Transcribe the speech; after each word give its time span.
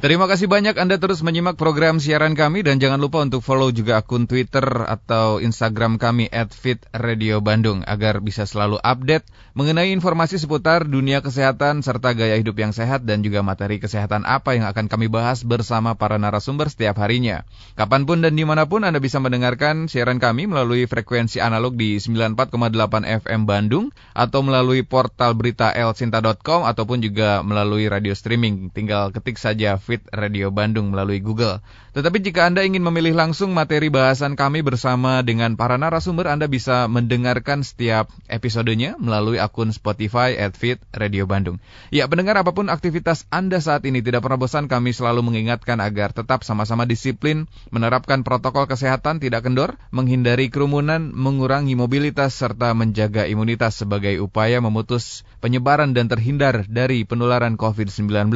Terima 0.00 0.24
kasih 0.24 0.48
banyak 0.48 0.80
Anda 0.80 0.96
terus 0.96 1.20
menyimak 1.20 1.60
program 1.60 2.00
siaran 2.00 2.32
kami 2.32 2.64
dan 2.64 2.80
jangan 2.80 2.96
lupa 2.96 3.20
untuk 3.20 3.44
follow 3.44 3.68
juga 3.68 4.00
akun 4.00 4.24
Twitter 4.24 4.64
atau 4.64 5.44
Instagram 5.44 6.00
kami 6.00 6.24
@fitradiobandung 6.32 7.84
agar 7.84 8.24
bisa 8.24 8.48
selalu 8.48 8.80
update 8.80 9.28
mengenai 9.52 9.92
informasi 9.92 10.40
seputar 10.40 10.88
dunia 10.88 11.20
kesehatan 11.20 11.84
serta 11.84 12.16
gaya 12.16 12.40
hidup 12.40 12.56
yang 12.56 12.72
sehat 12.72 13.04
dan 13.04 13.20
juga 13.20 13.44
materi 13.44 13.76
kesehatan 13.76 14.24
apa 14.24 14.56
yang 14.56 14.64
akan 14.72 14.88
kami 14.88 15.12
bahas 15.12 15.44
bersama 15.44 15.92
para 15.92 16.16
narasumber 16.16 16.72
setiap 16.72 16.96
harinya. 17.04 17.44
Kapan 17.76 18.08
pun 18.08 18.24
dan 18.24 18.32
di 18.32 18.48
mana 18.48 18.64
pun 18.64 18.88
Anda 18.88 19.04
bisa 19.04 19.20
mendengarkan 19.20 19.84
siaran 19.84 20.16
kami 20.16 20.48
melalui 20.48 20.88
frekuensi 20.88 21.44
analog 21.44 21.76
di 21.76 22.00
94,8 22.00 23.04
FM 23.04 23.44
Bandung 23.44 23.92
atau 24.16 24.40
melalui 24.40 24.80
portal 24.80 25.36
berita 25.36 25.76
elsinta.com 25.76 26.64
ataupun 26.64 27.04
juga 27.04 27.44
melalui 27.44 27.84
radio 27.84 28.16
streaming. 28.16 28.72
Tinggal 28.72 29.12
ketik 29.12 29.36
saja 29.36 29.76
Fit 29.90 30.06
Radio 30.14 30.54
Bandung 30.54 30.94
melalui 30.94 31.18
Google. 31.18 31.58
Tetapi 31.90 32.22
jika 32.22 32.46
Anda 32.46 32.62
ingin 32.62 32.86
memilih 32.86 33.18
langsung 33.18 33.50
materi 33.50 33.90
bahasan 33.90 34.38
kami 34.38 34.62
bersama 34.62 35.26
dengan 35.26 35.58
para 35.58 35.74
narasumber, 35.74 36.30
Anda 36.30 36.46
bisa 36.46 36.86
mendengarkan 36.86 37.66
setiap 37.66 38.06
episodenya 38.30 38.94
melalui 39.02 39.42
akun 39.42 39.74
Spotify 39.74 40.38
at 40.38 40.54
Fit 40.54 40.78
Radio 40.94 41.26
Bandung. 41.26 41.58
Ya, 41.90 42.06
pendengar 42.06 42.38
apa 42.38 42.54
pun 42.54 42.70
aktivitas 42.70 43.26
Anda 43.34 43.58
saat 43.58 43.82
ini 43.90 44.06
tidak 44.06 44.22
pernah 44.22 44.38
bosan 44.38 44.70
kami 44.70 44.94
selalu 44.94 45.26
mengingatkan 45.26 45.82
agar 45.82 46.14
tetap 46.14 46.46
sama-sama 46.46 46.86
disiplin, 46.86 47.50
menerapkan 47.74 48.22
protokol 48.22 48.70
kesehatan 48.70 49.18
tidak 49.18 49.50
kendor, 49.50 49.74
menghindari 49.90 50.46
kerumunan, 50.46 51.10
mengurangi 51.10 51.74
mobilitas, 51.74 52.38
serta 52.38 52.70
menjaga 52.70 53.26
imunitas 53.26 53.82
sebagai 53.82 54.22
upaya 54.22 54.62
memutus 54.62 55.26
penyebaran 55.42 55.90
dan 55.96 56.06
terhindar 56.06 56.68
dari 56.68 57.02
penularan 57.02 57.56
COVID-19. 57.56 58.30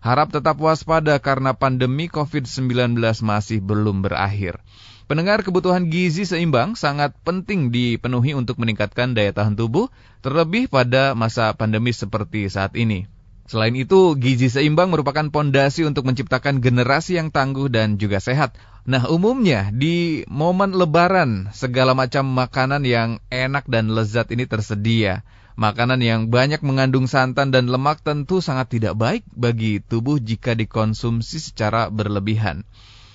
Harap 0.00 0.28
tetap 0.30 0.56
waspada 0.56 0.93
karena 1.00 1.56
pandemi 1.56 2.06
COVID-19 2.12 3.00
masih 3.24 3.58
belum 3.64 4.04
berakhir. 4.04 4.60
Pendengar 5.04 5.44
kebutuhan 5.44 5.92
gizi 5.92 6.24
seimbang 6.24 6.76
sangat 6.80 7.12
penting 7.24 7.68
dipenuhi 7.68 8.32
untuk 8.32 8.56
meningkatkan 8.56 9.12
daya 9.12 9.36
tahan 9.36 9.52
tubuh, 9.52 9.92
terlebih 10.24 10.68
pada 10.68 11.12
masa 11.12 11.52
pandemi 11.52 11.92
seperti 11.92 12.48
saat 12.48 12.72
ini. 12.72 13.04
Selain 13.44 13.76
itu, 13.76 14.16
gizi 14.16 14.48
seimbang 14.48 14.88
merupakan 14.88 15.28
pondasi 15.28 15.84
untuk 15.84 16.08
menciptakan 16.08 16.64
generasi 16.64 17.20
yang 17.20 17.28
tangguh 17.28 17.68
dan 17.68 18.00
juga 18.00 18.16
sehat. 18.16 18.56
Nah, 18.88 19.04
umumnya 19.12 19.68
di 19.68 20.24
momen 20.32 20.72
lebaran, 20.72 21.52
segala 21.52 21.92
macam 21.92 22.24
makanan 22.24 22.88
yang 22.88 23.20
enak 23.28 23.68
dan 23.68 23.92
lezat 23.92 24.32
ini 24.32 24.48
tersedia. 24.48 25.20
Makanan 25.54 26.02
yang 26.02 26.34
banyak 26.34 26.66
mengandung 26.66 27.06
santan 27.06 27.54
dan 27.54 27.70
lemak 27.70 28.02
tentu 28.02 28.42
sangat 28.42 28.74
tidak 28.74 28.98
baik 28.98 29.22
bagi 29.30 29.78
tubuh 29.78 30.18
jika 30.18 30.58
dikonsumsi 30.58 31.38
secara 31.38 31.86
berlebihan 31.94 32.66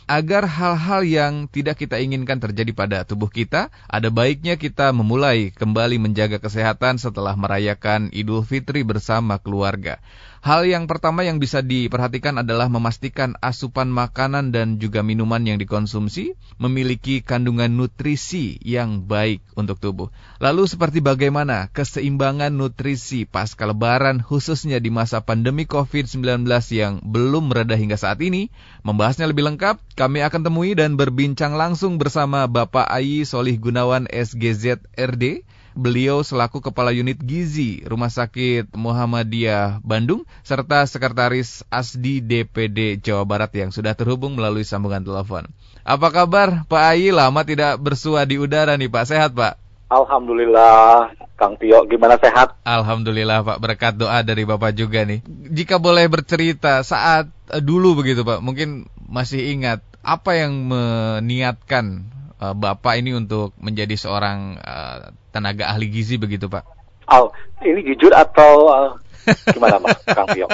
agar 0.09 0.49
hal-hal 0.49 1.05
yang 1.05 1.33
tidak 1.45 1.77
kita 1.77 2.01
inginkan 2.01 2.41
terjadi 2.41 2.73
pada 2.73 2.97
tubuh 3.05 3.29
kita, 3.29 3.69
ada 3.85 4.09
baiknya 4.09 4.57
kita 4.57 4.89
memulai 4.89 5.53
kembali 5.53 6.01
menjaga 6.01 6.41
kesehatan 6.41 6.97
setelah 6.97 7.37
merayakan 7.37 8.09
Idul 8.09 8.41
Fitri 8.41 8.81
bersama 8.81 9.37
keluarga. 9.37 10.01
Hal 10.39 10.63
yang 10.63 10.87
pertama 10.87 11.27
yang 11.27 11.35
bisa 11.35 11.59
diperhatikan 11.59 12.39
adalah 12.39 12.71
memastikan 12.71 13.35
asupan 13.43 13.91
makanan 13.91 14.55
dan 14.55 14.79
juga 14.79 15.03
minuman 15.03 15.43
yang 15.43 15.59
dikonsumsi 15.59 16.39
memiliki 16.55 17.19
kandungan 17.19 17.67
nutrisi 17.67 18.55
yang 18.63 19.03
baik 19.03 19.43
untuk 19.59 19.83
tubuh. 19.83 20.07
Lalu 20.39 20.63
seperti 20.71 21.03
bagaimana 21.03 21.67
keseimbangan 21.75 22.55
nutrisi 22.55 23.27
pasca 23.27 23.67
lebaran 23.67 24.23
khususnya 24.23 24.79
di 24.79 24.87
masa 24.87 25.19
pandemi 25.19 25.67
COVID-19 25.67 26.47
yang 26.71 27.03
belum 27.03 27.51
mereda 27.51 27.75
hingga 27.75 27.99
saat 27.99 28.23
ini? 28.23 28.47
Membahasnya 28.87 29.27
lebih 29.27 29.43
lengkap, 29.43 29.99
kami 29.99 30.23
akan 30.23 30.47
temui 30.47 30.71
dan 30.71 30.95
berbincang 30.95 31.59
langsung 31.59 31.99
bersama 31.99 32.47
Bapak 32.47 32.87
Ayi 32.87 33.27
Solih 33.27 33.59
Gunawan 33.59 34.07
SGZ 34.07 34.87
RD 34.95 35.43
Beliau 35.79 36.27
selaku 36.27 36.59
Kepala 36.59 36.91
Unit 36.91 37.15
Gizi 37.23 37.87
Rumah 37.87 38.11
Sakit 38.11 38.75
Muhammadiyah 38.75 39.79
Bandung 39.79 40.27
serta 40.43 40.83
Sekretaris 40.83 41.63
ASDI 41.71 42.19
DPD 42.19 42.99
Jawa 42.99 43.23
Barat 43.23 43.55
yang 43.55 43.71
sudah 43.71 43.95
terhubung 43.95 44.35
melalui 44.35 44.67
sambungan 44.67 44.99
telepon. 44.99 45.47
Apa 45.87 46.11
kabar 46.11 46.67
Pak 46.67 46.83
Ayi? 46.83 47.15
Lama 47.15 47.47
tidak 47.47 47.79
bersua 47.79 48.27
di 48.27 48.35
udara 48.35 48.75
nih 48.75 48.91
Pak. 48.91 49.07
Sehat 49.07 49.31
Pak? 49.31 49.55
Alhamdulillah, 49.87 51.15
Kang 51.39 51.55
Tio, 51.55 51.87
gimana 51.87 52.19
sehat? 52.19 52.59
Alhamdulillah 52.67 53.47
Pak, 53.47 53.57
berkat 53.63 53.95
doa 53.95 54.19
dari 54.19 54.43
Bapak 54.43 54.75
juga 54.75 55.07
nih. 55.07 55.23
Jika 55.47 55.79
boleh 55.79 56.11
bercerita 56.11 56.83
saat 56.83 57.31
eh, 57.55 57.63
dulu 57.63 58.03
begitu 58.03 58.27
Pak, 58.27 58.43
mungkin 58.43 58.91
masih 59.07 59.55
ingat 59.55 59.79
apa 60.03 60.35
yang 60.35 60.67
meniatkan 60.67 62.03
uh, 62.39 62.55
Bapak 62.55 62.97
ini 62.99 63.13
untuk 63.15 63.53
menjadi 63.59 63.93
seorang 63.99 64.57
uh, 64.59 65.11
tenaga 65.29 65.69
ahli 65.69 65.91
gizi 65.91 66.15
begitu 66.17 66.47
Pak? 66.47 66.65
Oh, 67.09 67.33
ini 67.61 67.83
jujur 67.93 68.13
atau 68.15 68.53
uh, 68.69 68.89
gimana 69.55 69.77
Mas 69.83 69.99
Kang 70.07 70.29
Pio? 70.31 70.47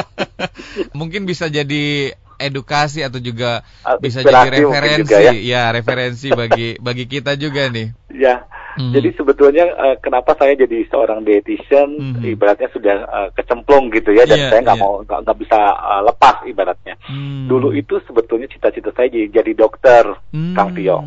Mungkin 0.99 1.29
bisa 1.29 1.47
jadi 1.47 2.15
edukasi 2.35 2.99
atau 2.99 3.23
juga 3.23 3.63
uh, 3.87 3.95
bisa 3.99 4.19
jadi 4.19 4.51
referensi 4.51 5.07
juga, 5.07 5.17
ya? 5.23 5.33
ya 5.35 5.63
referensi 5.71 6.27
bagi 6.31 6.75
bagi 6.83 7.05
kita 7.07 7.39
juga 7.39 7.71
nih. 7.71 7.95
Ya. 8.11 8.43
Mm 8.75 8.91
-hmm. 8.91 8.93
Jadi 8.93 9.09
sebetulnya 9.15 9.65
uh, 9.71 9.95
kenapa 10.03 10.35
saya 10.35 10.53
jadi 10.59 10.83
seorang 10.91 11.23
dietitian 11.23 11.89
mm 11.95 12.11
-hmm. 12.19 12.31
ibaratnya 12.35 12.69
sudah 12.75 12.97
uh, 13.07 13.29
kecemplung 13.31 13.87
gitu 13.95 14.11
ya 14.11 14.27
dan 14.27 14.37
yeah, 14.37 14.49
saya 14.51 14.61
nggak 14.67 14.77
yeah. 14.79 14.85
mau 14.85 14.93
nggak 15.01 15.37
bisa 15.39 15.59
uh, 15.79 16.01
lepas 16.03 16.35
ibaratnya. 16.43 16.95
Mm. 17.07 17.47
Dulu 17.47 17.71
itu 17.71 17.95
sebetulnya 18.03 18.51
cita-cita 18.51 18.91
saya 18.91 19.07
jadi, 19.07 19.31
jadi 19.31 19.51
dokter 19.55 20.03
mm. 20.35 20.53
Kang 20.53 20.75
Tio. 20.75 20.99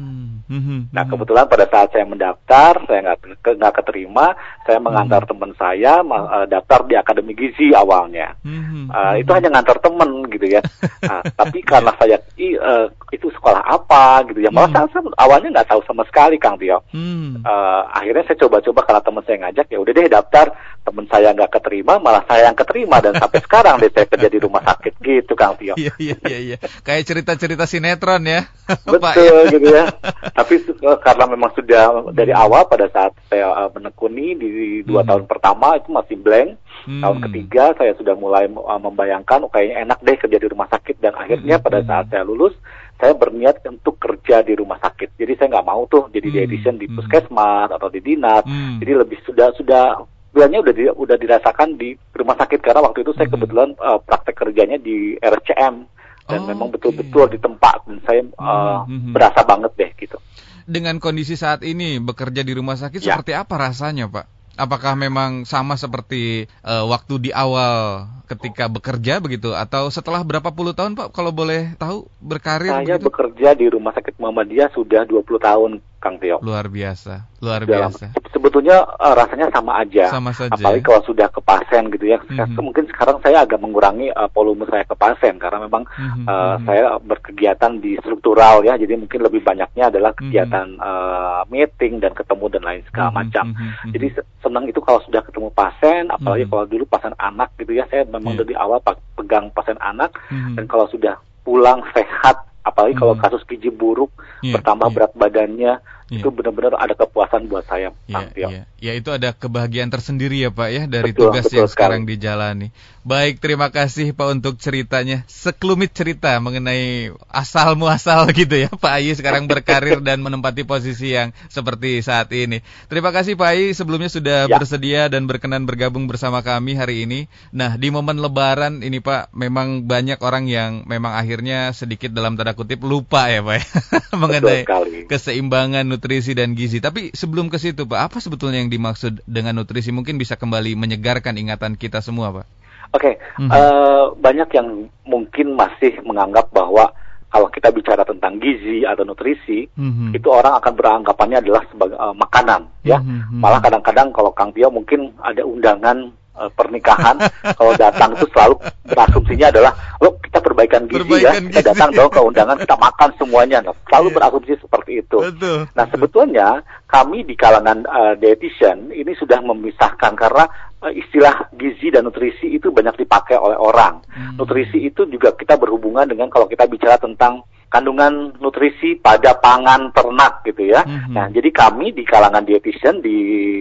Mm-hmm. 0.49 0.97
Nah 0.97 1.05
kebetulan 1.05 1.45
pada 1.45 1.69
saat 1.69 1.93
saya 1.93 2.09
mendaftar, 2.09 2.81
saya 2.89 3.01
nggak 3.05 3.45
nggak 3.45 3.75
keterima, 3.85 4.33
saya 4.65 4.81
mengantar 4.81 5.29
mm-hmm. 5.29 5.41
teman 5.45 5.53
saya 5.61 6.01
uh, 6.01 6.47
daftar 6.49 6.81
di 6.89 6.95
akademi 6.97 7.37
gizi 7.37 7.77
awalnya. 7.77 8.33
Mm-hmm. 8.49 8.89
Uh, 8.89 9.15
itu 9.21 9.31
hanya 9.37 9.53
ngantar 9.53 9.77
teman 9.85 10.25
gitu 10.33 10.49
ya. 10.49 10.65
uh, 11.05 11.21
tapi 11.41 11.61
karena 11.61 11.93
saya 12.01 12.17
i, 12.41 12.57
uh, 12.57 12.89
itu 13.13 13.29
sekolah 13.29 13.61
apa 13.61 14.25
gitu 14.33 14.41
ya, 14.41 14.49
malah 14.49 14.73
mm-hmm. 14.73 14.89
saya 14.89 15.05
awalnya 15.21 15.61
nggak 15.61 15.69
tahu 15.69 15.85
sama 15.85 16.03
sekali 16.09 16.41
Kang 16.41 16.57
Tio. 16.57 16.81
Mm-hmm. 16.97 17.45
Uh, 17.45 17.58
akhirnya 17.93 18.25
saya 18.29 18.39
coba-coba 18.47 18.81
karena 18.85 19.03
teman 19.03 19.23
saya 19.27 19.37
ngajak, 19.47 19.67
ya 19.71 19.79
udah 19.79 19.93
deh 19.93 20.07
daftar. 20.11 20.47
Teman 20.85 21.05
saya 21.13 21.29
nggak 21.37 21.53
keterima, 21.61 22.01
malah 22.01 22.25
saya 22.25 22.49
yang 22.49 22.57
keterima 22.57 22.97
dan 23.05 23.13
sampai 23.21 23.41
sekarang 23.45 23.75
deh 23.77 23.93
saya 23.93 24.07
kerja 24.09 24.29
di 24.33 24.39
rumah 24.41 24.63
sakit 24.65 24.93
gitu 25.05 25.33
Kang 25.37 25.55
Tio. 25.61 25.77
Iya 25.77 25.93
iya 26.01 26.17
iya. 26.25 26.39
iya. 26.41 26.57
Kayak 26.81 27.05
cerita-cerita 27.13 27.69
sinetron 27.69 28.25
ya. 28.25 28.49
Betul 28.93 29.53
gitu 29.53 29.69
ya. 29.69 29.85
tapi 30.33 30.61
uh, 30.85 30.99
karena 31.01 31.25
memang 31.29 31.51
sudah 31.57 32.13
dari 32.13 32.33
awal 32.33 32.69
pada 32.69 32.87
saat 32.93 33.13
saya 33.29 33.49
uh, 33.49 33.71
menekuni 33.73 34.37
di 34.39 34.49
dua 34.85 35.03
hmm. 35.03 35.09
tahun 35.09 35.25
pertama 35.27 35.77
itu 35.77 35.89
masih 35.91 36.17
blank 36.21 36.49
hmm. 36.87 37.03
tahun 37.03 37.19
ketiga 37.29 37.65
saya 37.77 37.93
sudah 37.97 38.15
mulai 38.15 38.47
uh, 38.49 38.81
membayangkan 38.81 39.45
oh, 39.45 39.51
kayaknya 39.51 39.89
enak 39.89 39.99
deh 40.05 40.17
kerja 40.17 40.39
di 40.39 40.49
rumah 40.49 40.69
sakit 40.71 40.97
dan 41.01 41.17
akhirnya 41.17 41.57
hmm. 41.59 41.65
pada 41.65 41.79
saat 41.85 42.07
saya 42.13 42.23
lulus 42.25 42.55
saya 42.99 43.15
berniat 43.15 43.63
untuk 43.71 43.97
kerja 43.97 44.43
di 44.43 44.59
rumah 44.59 44.77
sakit 44.83 45.15
jadi 45.15 45.33
saya 45.39 45.49
nggak 45.59 45.69
mau 45.71 45.87
tuh 45.87 46.11
jadi 46.11 46.29
hmm. 46.29 46.35
dietitian 46.35 46.77
di 46.77 46.87
hmm. 46.91 46.97
puskesmas 46.99 47.71
atau 47.71 47.89
di 47.89 48.03
dinas 48.03 48.43
hmm. 48.45 48.83
jadi 48.83 48.93
lebih 49.07 49.19
sudah 49.23 49.55
sudah 49.55 50.03
sebenarnya 50.35 50.61
udah 50.61 50.75
di, 50.75 50.85
udah 50.91 51.17
dirasakan 51.17 51.69
di 51.79 51.95
rumah 52.15 52.37
sakit 52.39 52.61
karena 52.63 52.85
waktu 52.85 53.03
itu 53.07 53.13
saya 53.15 53.27
hmm. 53.31 53.35
kebetulan 53.39 53.69
uh, 53.79 53.99
praktek 54.03 54.37
kerjanya 54.37 54.79
di 54.79 55.19
RCM 55.19 55.87
dan 56.29 56.41
oh, 56.45 56.47
memang 56.47 56.69
betul-betul 56.69 57.25
okay. 57.25 57.35
di 57.35 57.39
tempat 57.41 57.79
dan 57.89 57.99
saya 58.05 58.21
uh, 58.37 58.85
hmm, 58.85 59.17
berasa 59.17 59.41
banget 59.49 59.73
deh 59.81 59.91
gitu. 59.97 60.21
Dengan 60.69 61.01
kondisi 61.01 61.41
saat 61.41 61.65
ini 61.65 61.97
bekerja 61.97 62.45
di 62.45 62.53
rumah 62.53 62.77
sakit 62.77 63.01
ya. 63.01 63.17
seperti 63.17 63.33
apa 63.33 63.57
rasanya, 63.57 64.13
Pak? 64.13 64.38
Apakah 64.59 64.99
memang 64.99 65.47
sama 65.47 65.79
seperti 65.79 66.51
uh, 66.67 66.83
waktu 66.91 67.15
di 67.23 67.31
awal 67.31 68.11
ketika 68.27 68.67
bekerja 68.67 69.23
begitu 69.23 69.55
atau 69.55 69.87
setelah 69.89 70.21
berapa 70.27 70.51
puluh 70.51 70.75
tahun 70.75 70.99
Pak 70.99 71.15
kalau 71.15 71.31
boleh 71.31 71.79
tahu 71.79 72.11
berkarir 72.19 72.75
Saya 72.75 72.99
begitu? 72.99 73.07
bekerja 73.07 73.55
di 73.55 73.71
Rumah 73.71 73.95
Sakit 73.95 74.19
Muhammadiyah 74.19 74.75
sudah 74.75 75.07
20 75.07 75.23
tahun 75.41 75.71
Kang 75.99 76.17
Tio. 76.23 76.39
Luar 76.41 76.71
biasa, 76.71 77.27
luar 77.43 77.63
biasa 77.67 78.15
sebetulnya 78.49 78.87
uh, 78.97 79.15
rasanya 79.19 79.51
sama 79.53 79.83
aja. 79.83 80.09
Sama 80.09 80.33
saja. 80.33 80.55
Apalagi 80.55 80.83
kalau 80.83 81.03
sudah 81.05 81.29
ke 81.29 81.41
pasien 81.45 81.91
gitu 81.93 82.07
ya. 82.09 82.19
Mm-hmm. 82.23 82.59
Mungkin 82.59 82.85
sekarang 82.89 83.19
saya 83.21 83.45
agak 83.45 83.61
mengurangi 83.61 84.09
uh, 84.15 84.31
volume 84.33 84.65
saya 84.71 84.87
ke 84.89 84.97
pasien 84.99 85.37
karena 85.37 85.69
memang 85.69 85.85
mm-hmm. 85.85 86.25
uh, 86.25 86.57
saya 86.65 86.97
berkegiatan 87.03 87.83
di 87.83 88.01
struktural 88.01 88.65
ya. 88.65 88.81
Jadi 88.81 88.97
mungkin 88.97 89.21
lebih 89.21 89.45
banyaknya 89.45 89.93
adalah 89.93 90.17
mhm. 90.17 90.19
kegiatan 90.19 90.67
mm-hmm. 90.75 90.89
uh, 90.89 91.43
meeting 91.53 92.01
dan 92.01 92.17
ketemu 92.17 92.45
dan 92.51 92.63
lain 92.65 92.83
segala 92.89 93.11
mm-hmm. 93.11 93.21
macam. 93.21 93.45
Mm-hmm. 93.53 93.91
Jadi 93.93 94.07
senang 94.41 94.65
itu 94.65 94.81
kalau 94.81 95.01
sudah 95.05 95.21
ketemu 95.21 95.49
pasien, 95.53 96.03
apalagi 96.09 96.49
mm-hmm. 96.49 96.53
kalau 96.57 96.65
dulu 96.65 96.85
pasien 96.89 97.15
anak 97.21 97.53
gitu 97.61 97.73
ya. 97.77 97.85
Saya 97.93 98.09
memang 98.09 98.39
yeah. 98.39 98.41
dari 98.47 98.55
awal 98.57 98.79
pegang 99.19 99.53
pasien 99.53 99.79
anak 99.85 100.17
mm-hmm. 100.33 100.57
dan 100.57 100.65
kalau 100.65 100.89
sudah 100.89 101.21
pulang 101.45 101.81
sehat 101.93 102.48
apalagi 102.69 102.95
kalau 102.95 103.17
mhm. 103.17 103.23
kasus 103.25 103.43
gizi 103.49 103.73
buruk 103.73 104.13
yeah, 104.45 104.61
bertambah 104.61 104.93
yeah. 104.93 104.95
berat 104.95 105.13
badannya 105.17 105.73
yeah. 106.13 106.21
itu 106.21 106.29
benar-benar 106.29 106.77
ada 106.77 106.95
kepuasan 106.97 107.49
buat 107.49 107.65
saya. 107.69 107.93
Yeah, 108.09 108.29
yeah. 108.37 108.65
Ya 108.81 108.93
itu 108.97 109.09
ada 109.13 109.33
kebahagiaan 109.33 109.89
tersendiri 109.89 110.41
ya 110.41 110.51
Pak 110.53 110.69
ya 110.69 110.83
dari 110.85 111.13
betul, 111.13 111.33
tugas 111.33 111.49
betul 111.49 111.57
yang 111.65 111.69
sekali. 111.69 111.75
sekarang 111.75 112.01
dijalani. 112.05 112.69
Baik, 113.09 113.41
terima 113.41 113.73
kasih 113.73 114.13
Pak 114.13 114.37
untuk 114.37 114.61
ceritanya. 114.61 115.25
Sekelumit 115.33 115.97
cerita 115.97 116.37
mengenai 116.45 117.09
asal 117.33 117.73
muasal 117.73 118.29
gitu 118.37 118.53
ya 118.53 118.69
Pak 118.69 119.01
Ayi 119.01 119.17
sekarang 119.17 119.49
berkarir 119.49 120.03
dan 120.13 120.21
menempati 120.21 120.69
posisi 120.69 121.17
yang 121.17 121.33
seperti 121.49 122.05
saat 122.05 122.29
ini. 122.37 122.61
Terima 122.93 123.09
kasih 123.09 123.33
Pak 123.33 123.49
Ayi 123.49 123.73
sebelumnya 123.73 124.13
sudah 124.13 124.45
ya. 124.45 124.53
bersedia 124.53 125.09
dan 125.09 125.25
berkenan 125.25 125.65
bergabung 125.65 126.05
bersama 126.05 126.45
kami 126.45 126.77
hari 126.77 127.09
ini. 127.09 127.33
Nah, 127.49 127.81
di 127.81 127.89
momen 127.89 128.21
lebaran 128.21 128.85
ini 128.85 129.01
Pak, 129.01 129.33
memang 129.33 129.89
banyak 129.89 130.21
orang 130.21 130.45
yang 130.45 130.85
memang 130.85 131.17
akhirnya 131.17 131.73
sedikit 131.73 132.13
dalam 132.13 132.37
tanda 132.37 132.53
kutip 132.53 132.85
lupa 132.85 133.33
ya 133.33 133.41
Pak 133.41 133.57
ya 133.57 133.65
mengenai 134.21 134.69
keseimbangan 135.09 135.89
nutrisi 135.89 136.37
dan 136.37 136.53
gizi. 136.53 136.85
Tapi 136.85 137.17
sebelum 137.17 137.49
ke 137.49 137.57
situ 137.57 137.89
Pak, 137.89 138.13
apa 138.13 138.17
sebetulnya 138.21 138.61
yang 138.61 138.69
dimaksud 138.69 139.25
dengan 139.25 139.57
nutrisi? 139.57 139.97
Mungkin 139.97 140.21
bisa 140.21 140.37
kembali 140.37 140.77
menyegarkan 140.77 141.41
ingatan 141.41 141.81
kita 141.81 142.05
semua 142.05 142.37
Pak. 142.37 142.58
Oke, 142.89 143.15
okay. 143.15 143.15
mm 143.37 143.47
-hmm. 143.47 143.51
uh, 143.53 144.05
banyak 144.17 144.49
yang 144.57 144.69
mungkin 145.05 145.53
masih 145.53 146.01
menganggap 146.09 146.49
bahwa 146.53 146.89
kalau 147.29 147.49
kita 147.53 147.69
bicara 147.69 148.03
tentang 148.09 148.41
gizi 148.41 148.89
atau 148.89 149.05
nutrisi, 149.05 149.69
mm-hmm. 149.69 150.17
itu 150.17 150.29
orang 150.33 150.57
akan 150.57 150.73
beranggapannya 150.73 151.45
adalah 151.45 151.63
sebagai 151.69 151.97
uh, 152.01 152.17
makanan, 152.17 152.73
ya. 152.81 153.05
Mm-hmm. 153.05 153.41
Malah 153.45 153.61
kadang-kadang 153.61 154.09
kalau 154.17 154.33
Kang 154.33 154.57
Tio 154.57 154.73
mungkin 154.73 155.13
ada 155.21 155.45
undangan 155.45 156.09
uh, 156.39 156.51
pernikahan, 156.55 157.19
kalau 157.59 157.75
datang 157.75 158.15
itu 158.15 158.27
selalu 158.31 158.55
berasumsinya 158.87 159.51
adalah, 159.51 159.73
lo 159.99 160.17
kita 160.23 160.39
perbaikan 160.39 160.87
gizi 160.87 160.97
ya. 160.97 161.03
perbaikan 161.05 161.35
ya, 161.35 161.41
gizi. 161.43 161.51
kita 161.51 161.63
datang 161.75 161.91
dong 161.93 162.11
ke 162.15 162.21
undangan 162.23 162.57
kita 162.63 162.77
makan 162.79 163.11
semuanya, 163.19 163.59
nah, 163.61 163.75
selalu 163.91 164.09
yeah. 164.09 164.17
berasumsi 164.17 164.53
seperti 164.63 164.93
itu. 165.03 165.19
Betul. 165.19 165.59
Nah 165.75 165.85
sebetulnya 165.91 166.49
kami 166.87 167.27
di 167.27 167.35
kalangan 167.35 167.85
uh, 167.85 168.15
dietitian 168.17 168.95
ini 168.95 169.13
sudah 169.19 169.43
memisahkan 169.43 170.15
karena 170.15 170.47
uh, 170.81 170.93
istilah 170.95 171.51
gizi 171.59 171.91
dan 171.91 172.07
nutrisi 172.07 172.55
itu 172.55 172.71
banyak 172.71 172.95
dipakai 173.03 173.37
oleh 173.37 173.59
orang. 173.59 174.01
Hmm. 174.09 174.39
Nutrisi 174.39 174.87
itu 174.87 175.05
juga 175.11 175.35
kita 175.35 175.59
berhubungan 175.59 176.07
dengan 176.07 176.31
kalau 176.31 176.47
kita 176.47 176.65
bicara 176.71 176.97
tentang 176.97 177.43
kandungan 177.69 178.37
nutrisi 178.41 178.97
pada 178.97 179.37
pangan 179.37 179.93
ternak 179.93 180.41
gitu 180.45 180.73
ya. 180.73 180.83
Mm-hmm. 180.85 181.13
Nah, 181.13 181.27
jadi 181.29 181.49
kami 181.53 181.93
di 181.93 182.03
kalangan 182.05 182.45
dietitian, 182.45 183.05
di 183.05 183.17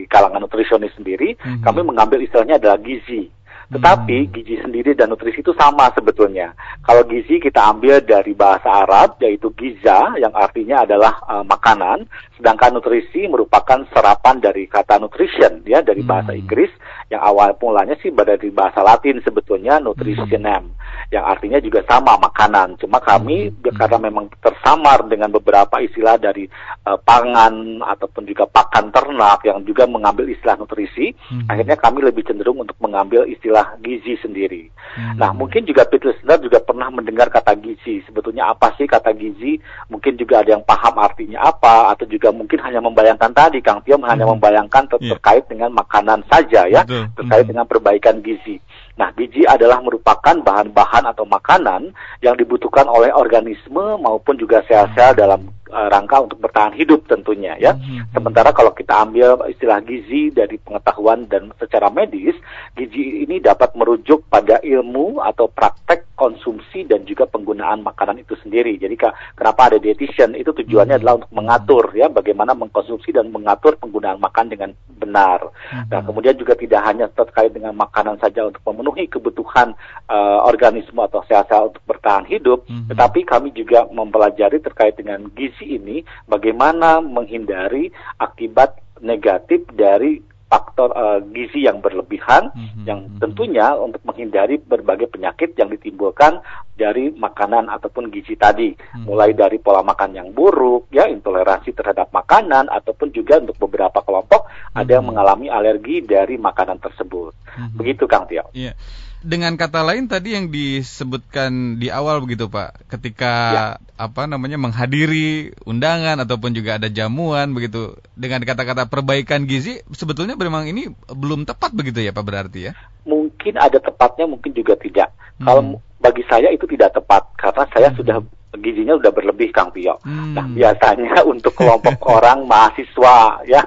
kalangan 0.07 0.47
nutrisionis 0.47 0.95
sendiri, 0.95 1.35
mm-hmm. 1.35 1.63
kami 1.63 1.83
mengambil 1.83 2.23
istilahnya 2.23 2.55
adalah 2.59 2.79
gizi. 2.79 3.27
Tetapi 3.67 4.17
hmm. 4.27 4.31
gizi 4.31 4.55
sendiri 4.63 4.95
dan 4.95 5.11
nutrisi 5.11 5.43
itu 5.43 5.51
sama 5.59 5.91
sebetulnya. 5.91 6.55
Kalau 6.79 7.03
gizi 7.03 7.35
kita 7.43 7.67
ambil 7.67 7.99
dari 7.99 8.31
bahasa 8.31 8.87
Arab 8.87 9.19
yaitu 9.19 9.51
giza 9.59 10.15
yang 10.15 10.31
artinya 10.31 10.87
adalah 10.87 11.19
uh, 11.27 11.43
makanan, 11.43 12.07
sedangkan 12.39 12.79
nutrisi 12.79 13.27
merupakan 13.27 13.83
serapan 13.91 14.39
dari 14.39 14.71
kata 14.71 15.03
nutrition 15.03 15.67
ya 15.67 15.83
dari 15.83 15.99
bahasa 15.99 16.31
hmm. 16.31 16.41
Inggris 16.47 16.71
yang 17.07 17.23
awal 17.23 17.55
mulanya 17.59 17.95
sih 18.03 18.11
dari 18.11 18.51
bahasa 18.51 18.83
Latin 18.83 19.23
sebetulnya 19.23 19.79
nutritionem 19.79 20.71
hmm. 20.71 21.11
yang 21.11 21.23
artinya 21.27 21.59
juga 21.59 21.83
sama 21.87 22.19
makanan. 22.19 22.79
Cuma 22.79 22.99
kami 23.03 23.51
hmm. 23.51 23.75
karena 23.75 23.97
memang 23.99 24.31
tersamar 24.43 25.07
dengan 25.07 25.31
beberapa 25.31 25.79
istilah 25.83 26.15
dari 26.19 26.47
uh, 26.87 26.99
pangan 26.99 27.83
ataupun 27.83 28.23
juga 28.27 28.47
pakan 28.47 28.91
ternak 28.91 29.43
yang 29.47 29.63
juga 29.63 29.87
mengambil 29.87 30.27
istilah 30.31 30.59
nutrisi, 30.59 31.11
hmm. 31.15 31.47
akhirnya 31.51 31.75
kami 31.79 32.03
lebih 32.03 32.27
cenderung 32.27 32.59
untuk 32.59 32.75
mengambil 32.83 33.23
istilah 33.27 33.56
istilah 33.57 33.81
gizi 33.81 34.13
sendiri. 34.21 34.63
Hmm. 34.97 35.17
Nah, 35.17 35.33
mungkin 35.33 35.65
juga 35.65 35.85
Pit 35.89 36.05
listener 36.05 36.37
juga 36.41 36.61
pernah 36.61 36.89
mendengar 36.93 37.29
kata 37.33 37.57
gizi. 37.57 38.05
Sebetulnya 38.05 38.53
apa 38.53 38.73
sih 38.77 38.85
kata 38.85 39.13
gizi? 39.17 39.57
Mungkin 39.89 40.17
juga 40.17 40.45
ada 40.45 40.53
yang 40.53 40.63
paham 40.65 41.01
artinya 41.01 41.41
apa, 41.41 41.93
atau 41.93 42.05
juga 42.05 42.29
mungkin 42.29 42.61
hanya 42.61 42.81
membayangkan 42.81 43.33
tadi, 43.33 43.61
Kang 43.65 43.81
Tio 43.81 43.97
hmm. 43.97 44.05
hanya 44.05 44.25
membayangkan 44.29 44.83
ter 44.89 44.97
yeah. 45.01 45.17
terkait 45.17 45.43
dengan 45.49 45.73
makanan 45.73 46.21
saja 46.29 46.69
ya, 46.69 46.81
Betul. 46.85 47.09
terkait 47.17 47.43
hmm. 47.45 47.51
dengan 47.53 47.65
perbaikan 47.65 48.15
gizi. 48.21 48.61
Nah, 48.97 49.13
gizi 49.13 49.45
adalah 49.45 49.77
merupakan 49.79 50.33
bahan-bahan 50.41 51.05
atau 51.05 51.23
makanan 51.29 51.93
yang 52.25 52.33
dibutuhkan 52.33 52.89
oleh 52.89 53.13
organisme 53.13 54.01
maupun 54.01 54.35
juga 54.41 54.65
sel-sel 54.65 55.13
dalam 55.13 55.53
uh, 55.69 55.87
rangka 55.91 56.23
untuk 56.23 56.41
bertahan 56.41 56.73
hidup 56.73 57.05
tentunya 57.05 57.53
ya. 57.59 57.75
Mm-hmm. 57.75 58.15
Sementara 58.15 58.49
kalau 58.55 58.71
kita 58.73 59.05
ambil 59.05 59.37
istilah 59.51 59.79
gizi 59.83 60.31
dari 60.31 60.57
pengetahuan 60.57 61.27
dan 61.27 61.51
secara 61.59 61.91
medis, 61.91 62.35
gizi 62.73 63.23
ini 63.27 63.37
dapat 63.37 63.77
merujuk 63.77 64.25
pada 64.27 64.59
ilmu 64.63 65.21
atau 65.21 65.45
praktek 65.51 66.09
konsumsi 66.17 66.81
dan 66.89 67.05
juga 67.05 67.29
penggunaan 67.29 67.85
makanan 67.85 68.17
itu 68.25 68.33
sendiri. 68.41 68.81
Jadi 68.81 68.97
kenapa 69.37 69.69
ada 69.69 69.77
dietitian 69.77 70.33
itu 70.33 70.49
tujuannya 70.49 70.97
adalah 70.97 71.21
untuk 71.21 71.31
mengatur 71.37 71.93
ya 71.93 72.09
bagaimana 72.09 72.57
mengkonsumsi 72.57 73.13
dan 73.13 73.29
mengatur 73.29 73.77
penggunaan 73.77 74.17
makan 74.17 74.49
dengan 74.49 74.73
benar. 74.97 75.53
Nah, 75.93 76.01
kemudian 76.01 76.33
juga 76.33 76.57
tidak 76.57 76.81
hanya 76.89 77.05
terkait 77.13 77.53
dengan 77.53 77.77
makanan 77.77 78.17
saja 78.17 78.49
untuk 78.49 78.65
memenuhi 78.65 78.86
kebutuhan 78.93 79.75
uh, 80.07 80.39
organisme 80.47 81.01
atau 81.03 81.19
sel-sel 81.27 81.75
untuk 81.75 81.83
bertahan 81.83 82.23
hidup, 82.23 82.63
mm-hmm. 82.69 82.87
tetapi 82.93 83.27
kami 83.27 83.51
juga 83.51 83.89
mempelajari 83.91 84.63
terkait 84.63 84.95
dengan 84.95 85.27
gizi 85.35 85.75
ini 85.75 86.05
bagaimana 86.29 87.03
menghindari 87.03 87.91
akibat 88.21 88.79
negatif 89.01 89.67
dari 89.75 90.23
faktor 90.47 90.95
uh, 90.95 91.19
gizi 91.35 91.67
yang 91.67 91.83
berlebihan 91.83 92.47
mm-hmm. 92.55 92.83
yang 92.87 93.03
mhm. 93.03 93.19
tentunya 93.19 93.75
untuk 93.75 93.99
menghindari 94.07 94.55
berbagai 94.57 95.11
penyakit 95.11 95.53
yang 95.59 95.67
ditimbulkan 95.67 96.39
dari 96.71 97.11
makanan 97.11 97.67
ataupun 97.67 98.07
gizi 98.07 98.39
tadi 98.39 98.71
mm-hmm. 98.71 99.03
mulai 99.03 99.35
dari 99.35 99.59
pola 99.59 99.83
makan 99.83 100.15
yang 100.15 100.31
buruk 100.31 100.87
ya 100.95 101.05
intoleransi 101.11 101.75
terhadap 101.75 102.07
makanan 102.15 102.71
ataupun 102.71 103.11
juga 103.11 103.43
untuk 103.43 103.59
beberapa 103.67 103.99
kelompok 103.99 104.47
mm-hmm. 104.47 104.79
ada 104.79 104.91
yang 104.91 105.03
mhm. 105.03 105.09
mengalami 105.11 105.47
alergi 105.51 105.99
dari 106.07 106.39
makanan 106.39 106.79
tersebut 106.79 107.35
mm-hmm. 107.35 107.75
begitu 107.75 108.03
Kang 108.07 108.25
Tio. 108.25 108.47
Yeah 108.55 108.75
dengan 109.25 109.57
kata 109.57 109.81
lain 109.81 110.05
tadi 110.05 110.37
yang 110.37 110.53
disebutkan 110.53 111.81
di 111.81 111.89
awal 111.89 112.21
begitu 112.21 112.45
Pak, 112.47 112.85
ketika 112.91 113.33
ya. 113.33 113.65
apa 113.97 114.29
namanya 114.29 114.61
menghadiri 114.61 115.57
undangan 115.65 116.21
ataupun 116.21 116.53
juga 116.53 116.77
ada 116.77 116.87
jamuan 116.87 117.49
begitu 117.57 117.97
dengan 118.13 118.45
kata-kata 118.45 118.85
perbaikan 118.85 119.49
gizi 119.49 119.81
sebetulnya 119.89 120.37
memang 120.37 120.69
ini 120.69 120.93
belum 121.09 121.49
tepat 121.49 121.73
begitu 121.73 122.05
ya 122.05 122.13
Pak 122.13 122.25
berarti 122.25 122.59
ya? 122.69 122.73
Mungkin 123.07 123.57
ada 123.57 123.81
tepatnya, 123.81 124.29
mungkin 124.29 124.53
juga 124.53 124.77
tidak. 124.77 125.09
Hmm. 125.41 125.45
Kalau 125.45 125.61
bagi 125.97 126.23
saya 126.29 126.53
itu 126.53 126.69
tidak 126.69 126.93
tepat 126.93 127.23
karena 127.37 127.63
saya 127.73 127.89
hmm. 127.91 127.97
sudah 127.97 128.17
gizinya 128.57 128.97
sudah 128.97 129.13
berlebih 129.13 129.53
Kang 129.53 129.69
Tio. 129.75 129.99
Hmm. 130.01 130.33
Nah 130.33 130.45
biasanya 130.49 131.21
untuk 131.25 131.53
kelompok 131.53 131.99
orang 132.17 132.47
mahasiswa 132.47 133.43
ya 133.45 133.61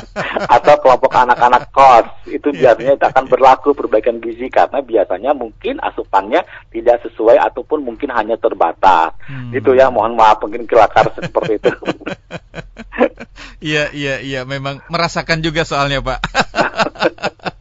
atau 0.56 0.74
kelompok 0.82 1.12
anak-anak 1.12 1.70
kos 1.72 2.08
itu 2.28 2.52
iya. 2.52 2.74
biasanya 2.74 2.94
akan 3.00 3.24
berlaku 3.30 3.72
perbaikan 3.72 4.20
gizi 4.20 4.50
karena 4.52 4.84
biasanya 4.84 5.32
mungkin 5.32 5.80
asupannya 5.80 6.44
tidak 6.74 7.00
sesuai 7.08 7.40
ataupun 7.52 7.84
mungkin 7.84 8.12
hanya 8.12 8.36
terbatas. 8.36 9.16
Hmm. 9.24 9.52
Itu 9.54 9.72
ya 9.72 9.88
mohon 9.88 10.16
maaf 10.16 10.42
mungkin 10.44 10.68
kelakar 10.68 11.08
seperti 11.14 11.60
itu. 11.60 11.70
Iya 13.64 13.96
iya 13.96 14.20
iya 14.20 14.40
memang 14.44 14.84
merasakan 14.92 15.40
juga 15.40 15.64
soalnya 15.64 16.04
Pak. 16.04 16.20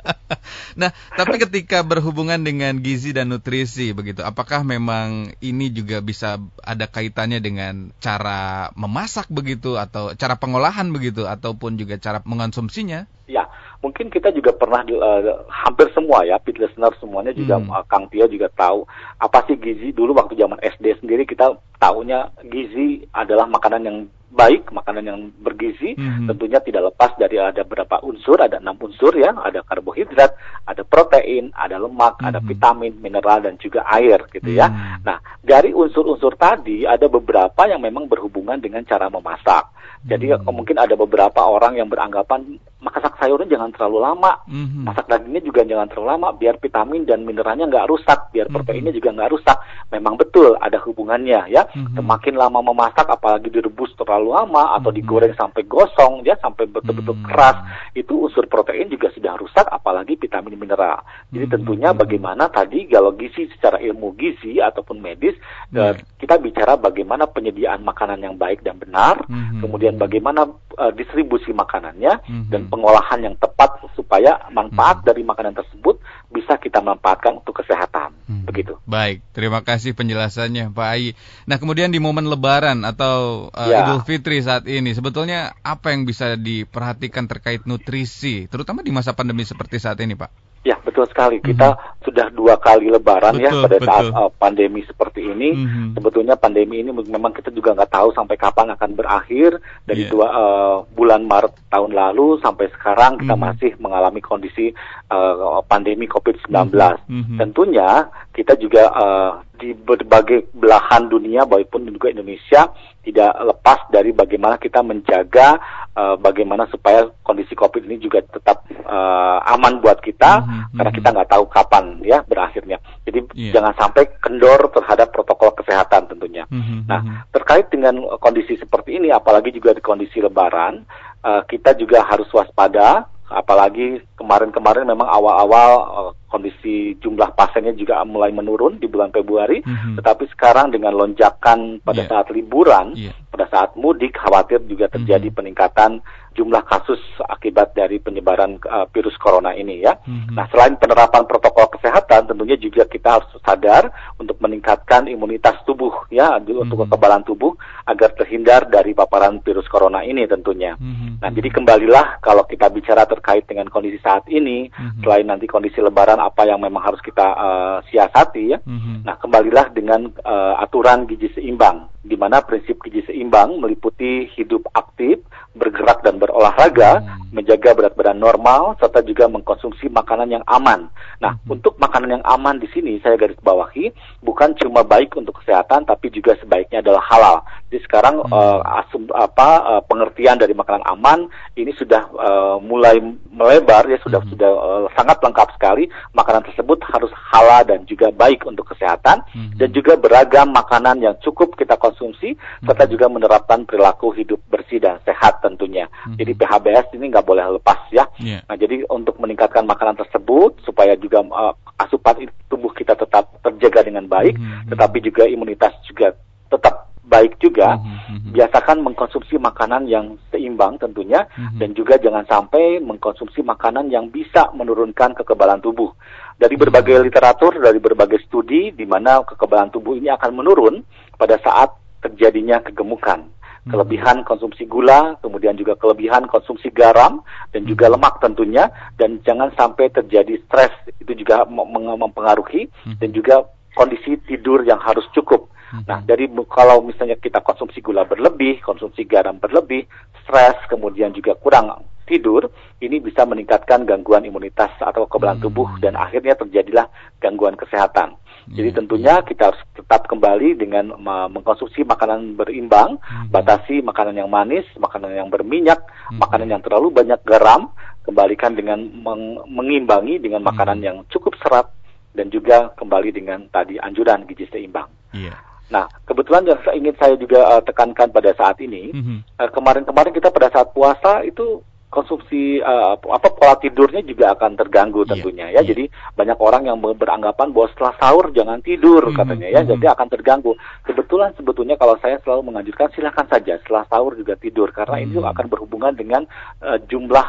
Nah, 0.74 0.90
tapi 1.14 1.38
ketika 1.38 1.86
berhubungan 1.86 2.42
dengan 2.42 2.82
gizi 2.82 3.14
dan 3.14 3.30
nutrisi 3.30 3.94
begitu, 3.94 4.26
apakah 4.26 4.66
memang 4.66 5.30
ini 5.38 5.70
juga 5.70 6.02
bisa 6.02 6.42
ada 6.66 6.90
kaitannya 6.90 7.38
dengan 7.38 7.94
cara 8.02 8.74
memasak 8.74 9.30
begitu 9.30 9.78
atau 9.78 10.18
cara 10.18 10.34
pengolahan 10.34 10.90
begitu 10.90 11.30
ataupun 11.30 11.78
juga 11.78 12.02
cara 12.02 12.26
mengonsumsinya? 12.26 13.06
Ya, 13.30 13.48
mungkin 13.86 14.10
kita 14.10 14.34
juga 14.34 14.52
pernah 14.52 14.82
uh, 14.84 15.46
hampir 15.48 15.94
semua 15.94 16.26
ya, 16.26 16.42
pit 16.42 16.58
listener 16.58 16.92
semuanya 16.98 17.32
juga 17.38 17.62
hmm. 17.62 17.70
uh, 17.70 17.86
Kang 17.86 18.10
Tio 18.10 18.26
juga 18.26 18.50
tahu 18.50 18.90
apa 19.22 19.46
sih 19.46 19.56
gizi 19.56 19.94
dulu 19.94 20.18
waktu 20.18 20.36
zaman 20.36 20.60
SD 20.60 21.06
sendiri 21.06 21.24
kita 21.30 21.54
tahunya 21.78 22.34
gizi 22.50 23.06
adalah 23.14 23.46
makanan 23.46 23.82
yang 23.86 23.98
baik, 24.34 24.74
makanan 24.74 25.06
yang 25.06 25.20
bergizi, 25.38 25.94
hmm. 25.94 26.26
tentunya 26.26 26.58
tidak 26.66 26.90
lepas 26.90 27.14
dari 27.22 27.38
ada 27.38 27.62
beberapa 27.62 28.02
unsur, 28.02 28.42
ada 28.42 28.58
enam 28.58 28.76
unsur 28.82 29.14
ya, 29.14 29.30
ada 29.30 29.62
karbohidrat, 29.62 30.34
ada 30.66 30.82
protein, 30.82 31.54
ada 31.54 31.78
lemak, 31.78 32.18
hmm. 32.18 32.28
ada 32.34 32.40
vitamin, 32.42 32.98
mineral 32.98 33.46
dan 33.46 33.56
juga 33.62 33.86
air 33.86 34.26
gitu 34.34 34.50
ya. 34.50 34.68
Hmm. 34.68 35.06
Nah, 35.06 35.18
dari 35.40 35.70
unsur-unsur 35.70 36.34
tadi 36.34 36.84
ada 36.84 37.06
beberapa 37.06 37.70
yang 37.70 37.80
memang 37.86 38.10
berhubungan 38.10 38.58
dengan 38.58 38.82
cara 38.84 39.08
memasak. 39.08 39.70
Jadi 40.04 40.34
hmm. 40.34 40.50
mungkin 40.50 40.82
ada 40.82 40.98
beberapa 40.98 41.46
orang 41.46 41.78
yang 41.78 41.88
beranggapan 41.88 42.58
masak 42.84 43.16
sayurnya 43.16 43.48
jangan 43.48 43.72
terlalu 43.72 44.00
lama, 44.04 44.32
mm-hmm. 44.46 44.84
masak 44.84 45.08
dagingnya 45.08 45.42
juga 45.42 45.64
jangan 45.64 45.88
terlalu 45.88 46.08
lama, 46.14 46.30
biar 46.36 46.56
vitamin 46.60 47.04
dan 47.08 47.24
mineralnya 47.24 47.66
nggak 47.68 47.88
rusak, 47.88 48.20
biar 48.36 48.52
mm-hmm. 48.52 48.56
proteinnya 48.60 48.94
juga 48.94 49.10
nggak 49.16 49.32
rusak. 49.32 49.58
Memang 49.96 50.20
betul 50.20 50.60
ada 50.60 50.78
hubungannya 50.84 51.48
ya. 51.48 51.64
Mm-hmm. 51.72 51.96
Semakin 51.96 52.36
lama 52.36 52.60
memasak, 52.60 53.08
apalagi 53.08 53.48
direbus 53.48 53.96
terlalu 53.96 54.23
lama 54.26 54.76
atau 54.80 54.90
mm-hmm. 54.90 55.00
digoreng 55.04 55.36
sampai 55.36 55.64
gosong, 55.68 56.24
ya 56.24 56.40
sampai 56.40 56.66
betul-betul 56.72 57.20
mm-hmm. 57.20 57.30
keras, 57.30 57.58
itu 57.94 58.14
unsur 58.16 58.48
protein 58.48 58.88
juga 58.88 59.12
sudah 59.12 59.36
rusak, 59.36 59.68
apalagi 59.70 60.16
vitamin 60.16 60.56
mineral. 60.56 61.04
Jadi 61.34 61.46
hmm. 61.50 61.54
tentunya 61.60 61.90
bagaimana 61.92 62.48
tadi 62.48 62.86
kalau 62.88 63.12
gizi 63.18 63.50
secara 63.52 63.82
ilmu 63.82 64.16
gizi 64.16 64.62
ataupun 64.62 65.02
medis 65.02 65.36
hmm. 65.74 65.78
uh, 65.78 65.94
kita 66.22 66.38
bicara 66.40 66.80
bagaimana 66.80 67.28
penyediaan 67.28 67.84
makanan 67.84 68.22
yang 68.22 68.36
baik 68.38 68.64
dan 68.64 68.80
benar, 68.80 69.26
hmm. 69.26 69.60
kemudian 69.60 70.00
bagaimana 70.00 70.48
uh, 70.78 70.94
distribusi 70.94 71.52
makanannya 71.52 72.22
hmm. 72.24 72.54
dan 72.54 72.70
pengolahan 72.70 73.20
yang 73.26 73.36
tepat 73.42 73.82
supaya 73.98 74.40
manfaat 74.54 75.04
hmm. 75.04 75.08
dari 75.12 75.22
makanan 75.26 75.58
tersebut 75.58 76.00
bisa 76.30 76.56
kita 76.62 76.80
manfaatkan 76.80 77.42
untuk 77.42 77.60
kesehatan. 77.60 78.13
Hmm. 78.34 78.50
Begitu. 78.50 78.74
Baik, 78.90 79.22
terima 79.38 79.62
kasih 79.62 79.94
penjelasannya 79.94 80.74
Pak 80.74 80.88
Ai. 80.90 81.14
Nah, 81.46 81.62
kemudian 81.62 81.94
di 81.94 82.02
momen 82.02 82.26
lebaran 82.26 82.82
atau 82.82 83.48
uh, 83.54 83.70
ya. 83.70 83.86
Idul 83.86 84.02
Fitri 84.02 84.42
saat 84.42 84.66
ini 84.66 84.98
sebetulnya 84.98 85.54
apa 85.62 85.94
yang 85.94 86.10
bisa 86.10 86.34
diperhatikan 86.34 87.30
terkait 87.30 87.70
nutrisi 87.70 88.50
terutama 88.50 88.82
di 88.82 88.90
masa 88.90 89.14
pandemi 89.14 89.46
seperti 89.46 89.78
saat 89.78 90.02
ini, 90.02 90.18
Pak? 90.18 90.54
Ya 90.64 90.80
betul 90.80 91.04
sekali. 91.12 91.44
Kita 91.44 91.76
mm-hmm. 91.76 92.08
sudah 92.08 92.32
dua 92.32 92.56
kali 92.56 92.88
Lebaran 92.88 93.36
ya 93.36 93.52
betul, 93.52 93.60
ya 93.60 93.64
pada 93.68 93.78
betul. 93.84 93.90
saat 93.92 94.06
uh, 94.16 94.32
pandemi 94.32 94.82
seperti 94.88 95.22
ini. 95.28 95.50
Mm-hmm. 95.60 95.88
Sebetulnya 96.00 96.36
pandemi 96.40 96.80
ini 96.80 96.96
memang 96.96 97.36
kita 97.36 97.52
juga 97.52 97.76
nggak 97.76 97.92
tahu 97.92 98.16
sampai 98.16 98.40
kapan 98.40 98.72
akan 98.72 98.96
berakhir. 98.96 99.60
Dari 99.84 100.08
yeah. 100.08 100.12
dua 100.16 100.28
uh, 100.32 100.76
bulan 100.96 101.28
Maret 101.28 101.68
tahun 101.68 101.92
lalu 101.92 102.40
sampai 102.40 102.72
sekarang 102.80 103.20
kita 103.20 103.36
mm-hmm. 103.36 103.44
masih 103.60 103.72
mengalami 103.84 104.24
kondisi 104.24 104.72
uh, 105.12 105.60
pandemi 105.68 106.08
COVID-19. 106.08 106.72
Mm-hmm. 106.72 107.38
Tentunya 107.44 108.08
kita 108.34 108.58
juga 108.58 108.90
uh, 108.90 109.32
di 109.54 109.78
berbagai 109.78 110.50
belahan 110.58 111.06
dunia, 111.06 111.46
maupun 111.46 111.86
juga 111.86 112.10
Indonesia 112.10 112.74
tidak 113.06 113.32
lepas 113.38 113.86
dari 113.94 114.10
bagaimana 114.10 114.58
kita 114.58 114.82
menjaga 114.82 115.62
uh, 115.94 116.18
bagaimana 116.18 116.66
supaya 116.74 117.06
kondisi 117.22 117.54
COVID 117.54 117.86
ini 117.86 118.02
juga 118.02 118.26
tetap 118.26 118.66
uh, 118.90 119.38
aman 119.54 119.78
buat 119.84 120.02
kita 120.02 120.42
mm 120.42 120.50
-hmm. 120.50 120.76
karena 120.82 120.92
kita 120.92 121.08
nggak 121.14 121.30
tahu 121.30 121.46
kapan 121.52 121.86
ya 122.02 122.26
berakhirnya. 122.26 122.82
Jadi 123.06 123.20
yeah. 123.38 123.54
jangan 123.54 123.78
sampai 123.78 124.10
kendor 124.18 124.72
terhadap 124.74 125.14
protokol 125.14 125.54
kesehatan 125.54 126.10
tentunya. 126.10 126.50
Mm 126.50 126.64
-hmm. 126.64 126.80
Nah 126.90 127.28
terkait 127.30 127.70
dengan 127.70 128.02
kondisi 128.18 128.58
seperti 128.58 128.98
ini, 128.98 129.14
apalagi 129.14 129.54
juga 129.54 129.78
di 129.78 129.84
kondisi 129.86 130.18
Lebaran, 130.18 130.82
uh, 131.22 131.46
kita 131.46 131.78
juga 131.78 132.02
harus 132.02 132.28
waspada 132.34 133.14
apalagi 133.34 134.02
kemarin-kemarin 134.20 134.86
memang 134.86 135.10
awal-awal 135.10 135.70
uh, 135.90 136.12
kondisi 136.34 136.98
jumlah 136.98 137.38
pasiennya 137.38 137.78
juga 137.78 138.02
mulai 138.02 138.34
menurun 138.34 138.82
di 138.82 138.90
bulan 138.90 139.14
Februari, 139.14 139.62
mm-hmm. 139.62 140.02
tetapi 140.02 140.26
sekarang 140.34 140.74
dengan 140.74 140.98
lonjakan 140.98 141.78
pada 141.86 142.02
yeah. 142.02 142.10
saat 142.10 142.28
liburan, 142.34 142.98
yeah. 142.98 143.14
pada 143.30 143.46
saat 143.54 143.78
mudik 143.78 144.18
khawatir 144.18 144.66
juga 144.66 144.90
terjadi 144.90 145.30
mm-hmm. 145.30 145.38
peningkatan 145.38 146.02
jumlah 146.34 146.66
kasus 146.66 147.00
akibat 147.30 147.78
dari 147.78 148.02
penyebaran 148.02 148.58
uh, 148.66 148.90
virus 148.90 149.14
corona 149.22 149.54
ini 149.54 149.86
ya. 149.86 149.94
Mm-hmm. 150.02 150.34
Nah, 150.34 150.46
selain 150.50 150.76
penerapan 150.82 151.30
protokol 151.30 151.70
kesehatan, 151.78 152.34
tentunya 152.34 152.58
juga 152.58 152.90
kita 152.90 153.22
harus 153.22 153.30
sadar 153.46 153.94
untuk 154.18 154.42
meningkatkan 154.42 155.06
imunitas 155.08 155.62
tubuh 155.64 155.94
ya 156.10 156.42
mm-hmm. 156.42 156.64
untuk 156.66 156.78
kekebalan 156.86 157.22
tubuh 157.24 157.54
agar 157.86 158.18
terhindar 158.18 158.66
dari 158.68 158.98
paparan 158.98 159.40
virus 159.46 159.70
corona 159.70 160.02
ini 160.02 160.26
tentunya. 160.26 160.74
Mm-hmm. 160.76 161.22
Nah, 161.22 161.30
jadi 161.30 161.50
kembalilah 161.54 162.20
kalau 162.20 162.44
kita 162.50 162.68
bicara 162.74 163.06
terkait 163.06 163.46
dengan 163.46 163.70
kondisi 163.70 164.02
saat 164.02 164.26
ini, 164.28 164.68
mm-hmm. 164.68 165.06
selain 165.06 165.30
nanti 165.30 165.46
kondisi 165.46 165.80
lebaran 165.80 166.18
apa 166.30 166.48
yang 166.48 166.60
memang 166.62 166.84
harus 166.84 167.02
kita 167.04 167.24
uh, 167.24 167.78
siasati 167.90 168.44
ya. 168.56 168.60
Mm-hmm. 168.64 168.98
Nah, 169.04 169.16
kembalilah 169.20 169.66
dengan 169.74 170.12
uh, 170.24 170.56
aturan 170.62 171.10
gizi 171.10 171.32
seimbang 171.36 171.94
di 172.04 172.20
mana 172.20 172.44
prinsip 172.44 172.84
gizi 172.84 173.00
seimbang 173.08 173.64
meliputi 173.64 174.28
hidup 174.36 174.68
aktif, 174.76 175.24
bergerak 175.56 176.04
dan 176.04 176.20
berolahraga, 176.20 177.00
hmm. 177.00 177.32
menjaga 177.32 177.72
berat 177.72 177.96
badan 177.96 178.20
normal, 178.20 178.76
serta 178.76 179.00
juga 179.08 179.32
mengkonsumsi 179.32 179.88
makanan 179.88 180.36
yang 180.36 180.46
aman. 180.52 180.92
Nah, 181.24 181.40
hmm. 181.40 181.56
untuk 181.56 181.80
makanan 181.80 182.20
yang 182.20 182.26
aman 182.28 182.60
di 182.60 182.68
sini 182.76 183.00
saya 183.00 183.16
garis 183.16 183.40
bawahi 183.40 183.96
bukan 184.20 184.52
cuma 184.60 184.84
baik 184.84 185.16
untuk 185.16 185.40
kesehatan, 185.40 185.88
tapi 185.88 186.12
juga 186.12 186.36
sebaiknya 186.44 186.84
adalah 186.84 187.08
halal. 187.08 187.38
Jadi 187.74 187.90
sekarang 187.90 188.22
hmm. 188.22 188.30
uh, 188.30 188.62
asum, 188.86 189.10
apa 189.18 189.50
uh, 189.66 189.82
pengertian 189.90 190.38
dari 190.38 190.54
makanan 190.54 190.86
aman 190.86 191.26
ini 191.58 191.74
sudah 191.74 192.06
uh, 192.14 192.62
mulai 192.62 193.02
melebar 193.34 193.90
ya 193.90 193.98
sudah 194.06 194.22
hmm. 194.22 194.30
sudah 194.30 194.52
uh, 194.54 194.86
sangat 194.94 195.18
lengkap 195.26 195.58
sekali. 195.58 195.90
Makanan 196.14 196.46
tersebut 196.46 196.86
harus 196.86 197.10
halal 197.34 197.66
dan 197.66 197.82
juga 197.90 198.14
baik 198.14 198.46
untuk 198.46 198.70
kesehatan 198.70 199.26
hmm. 199.34 199.58
dan 199.58 199.74
juga 199.74 199.98
beragam 199.98 200.54
makanan 200.54 201.02
yang 201.02 201.18
cukup 201.26 201.58
kita 201.58 201.74
konsumsi 201.82 202.38
hmm. 202.38 202.70
serta 202.70 202.86
juga 202.86 203.10
menerapkan 203.10 203.66
perilaku 203.66 204.14
hidup 204.14 204.38
bersih 204.54 204.78
dan 204.78 205.02
sehat 205.02 205.42
tentunya. 205.42 205.90
Hmm. 206.06 206.14
Jadi 206.14 206.38
PHBS 206.38 206.94
ini 206.94 207.10
nggak 207.10 207.26
boleh 207.26 207.58
lepas 207.58 207.90
ya. 207.90 208.06
Yeah. 208.22 208.46
Nah 208.46 208.54
jadi 208.54 208.86
untuk 208.86 209.18
meningkatkan 209.18 209.66
makanan 209.66 209.98
tersebut 209.98 210.62
supaya 210.62 210.94
juga 210.94 211.26
uh, 211.26 211.58
asupan 211.82 212.30
tubuh 212.54 212.70
kita 212.70 212.94
tetap 212.94 213.34
terjaga 213.42 213.82
dengan 213.82 214.06
baik, 214.06 214.38
hmm. 214.38 214.70
tetapi 214.70 215.02
juga 215.02 215.26
imunitas 215.26 215.74
juga 215.90 216.14
tetap 216.54 216.93
baik 217.04 217.40
juga. 217.40 217.78
Hmm, 217.78 217.84
hmm, 217.84 218.18
hmm. 218.20 218.32
Biasakan 218.34 218.78
mengkonsumsi 218.82 219.36
makanan 219.38 219.86
yang 219.92 220.16
seimbang 220.32 220.80
tentunya 220.80 221.28
hmm. 221.36 221.60
dan 221.60 221.70
juga 221.76 222.00
jangan 222.00 222.24
sampai 222.26 222.80
mengkonsumsi 222.80 223.44
makanan 223.44 223.92
yang 223.92 224.08
bisa 224.10 224.50
menurunkan 224.56 225.14
kekebalan 225.20 225.60
tubuh. 225.60 225.92
Dari 226.40 226.58
berbagai 226.58 227.04
literatur, 227.04 227.62
dari 227.62 227.78
berbagai 227.78 228.24
studi 228.26 228.74
di 228.74 228.88
mana 228.88 229.22
kekebalan 229.22 229.70
tubuh 229.70 230.00
ini 230.00 230.10
akan 230.10 230.32
menurun 230.34 230.82
pada 231.16 231.38
saat 231.40 231.72
terjadinya 232.04 232.60
kegemukan 232.60 233.32
kelebihan 233.64 234.28
konsumsi 234.28 234.68
gula, 234.68 235.16
kemudian 235.24 235.56
juga 235.56 235.80
kelebihan 235.80 236.28
konsumsi 236.28 236.68
garam 236.68 237.24
dan 237.56 237.64
juga 237.64 237.88
lemak 237.88 238.20
tentunya 238.20 238.68
dan 239.00 239.24
jangan 239.24 239.56
sampai 239.56 239.88
terjadi 239.88 240.36
stres 240.44 240.74
itu 241.00 241.16
juga 241.16 241.48
mempengaruhi 241.48 242.68
dan 243.00 243.10
juga 243.16 243.48
kondisi 243.74 244.20
tidur 244.28 244.68
yang 244.68 244.84
harus 244.84 245.08
cukup. 245.16 245.48
Nah, 245.74 246.06
dari 246.06 246.30
kalau 246.46 246.86
misalnya 246.86 247.18
kita 247.18 247.42
konsumsi 247.42 247.82
gula 247.82 248.06
berlebih, 248.06 248.62
konsumsi 248.62 249.10
garam 249.10 249.42
berlebih, 249.42 249.90
stres, 250.22 250.62
kemudian 250.70 251.10
juga 251.10 251.34
kurang 251.34 251.74
tidur, 252.06 252.52
ini 252.84 253.02
bisa 253.02 253.26
meningkatkan 253.26 253.88
gangguan 253.88 254.28
imunitas 254.28 254.70
atau 254.78 255.10
kekebalan 255.10 255.42
tubuh 255.42 255.66
dan 255.82 255.98
akhirnya 255.98 256.38
terjadilah 256.38 256.86
gangguan 257.18 257.58
kesehatan. 257.58 258.20
Jadi 258.44 258.70
hmm. 258.76 258.78
tentunya 258.84 259.16
kita 259.24 259.56
harus 259.56 259.62
tetap 259.72 260.04
kembali 260.12 260.60
dengan 260.60 260.92
mengkonsumsi 261.32 261.88
makanan 261.88 262.36
berimbang, 262.36 263.00
hmm. 263.00 263.32
batasi 263.32 263.80
makanan 263.80 264.20
yang 264.20 264.28
manis, 264.28 264.68
makanan 264.76 265.16
yang 265.16 265.32
berminyak, 265.32 265.80
hmm. 266.12 266.20
makanan 266.20 266.52
yang 266.52 266.62
terlalu 266.62 266.92
banyak 266.92 267.24
garam, 267.24 267.72
kembalikan 268.04 268.52
dengan 268.52 268.84
meng 268.84 269.48
mengimbangi 269.48 270.20
dengan 270.20 270.44
makanan 270.44 270.84
yang 270.84 270.98
cukup 271.08 271.40
serat 271.40 271.72
dan 272.12 272.28
juga 272.28 272.76
kembali 272.76 273.16
dengan 273.16 273.48
tadi 273.48 273.80
anjuran 273.80 274.28
gizi 274.28 274.44
seimbang. 274.52 274.92
Yeah. 275.16 275.53
Nah, 275.72 275.88
kebetulan 276.04 276.44
yang 276.44 276.60
ingin 276.76 276.96
saya 277.00 277.16
juga 277.16 277.40
uh, 277.58 277.62
tekankan 277.64 278.12
pada 278.12 278.36
saat 278.36 278.60
ini, 278.60 278.92
uh, 279.40 279.50
kemarin-kemarin 279.50 280.12
kita 280.12 280.30
pada 280.30 280.52
saat 280.52 280.76
puasa 280.76 281.24
itu 281.24 281.64
konsumsi 281.94 282.58
uh, 282.58 282.98
apa 282.98 283.30
pola 283.30 283.54
tidurnya 283.62 284.02
juga 284.02 284.34
akan 284.34 284.58
terganggu 284.58 285.06
iya, 285.06 285.10
tentunya 285.14 285.46
yeah, 285.54 285.54
ya. 285.54 285.58
Yeah. 285.62 285.70
Jadi 285.70 285.84
banyak 286.18 286.38
orang 286.42 286.66
yang 286.66 286.82
beranggapan 286.82 287.54
bahwa 287.54 287.70
setelah 287.70 287.94
sahur 288.02 288.26
jangan 288.34 288.66
tidur 288.66 289.06
mm 289.06 289.10
-hmm, 289.14 289.20
katanya 289.22 289.48
ya. 289.54 289.62
Mm 289.62 289.64
-hmm. 289.70 289.74
Jadi 289.78 289.86
akan 289.94 290.08
terganggu. 290.10 290.52
Kebetulan 290.82 291.30
sebetulnya 291.38 291.76
kalau 291.78 291.96
saya 292.02 292.18
selalu 292.26 292.42
menganjurkan 292.50 292.90
silakan 292.98 293.30
saja 293.30 293.62
setelah 293.62 293.86
sahur 293.86 294.18
juga 294.18 294.34
tidur 294.42 294.74
karena 294.74 294.98
mm 294.98 295.02
-hmm. 295.06 295.14
ini 295.14 295.18
juga 295.22 295.30
akan 295.38 295.46
berhubungan 295.46 295.94
dengan 295.94 296.22
uh, 296.66 296.82
jumlah 296.90 297.28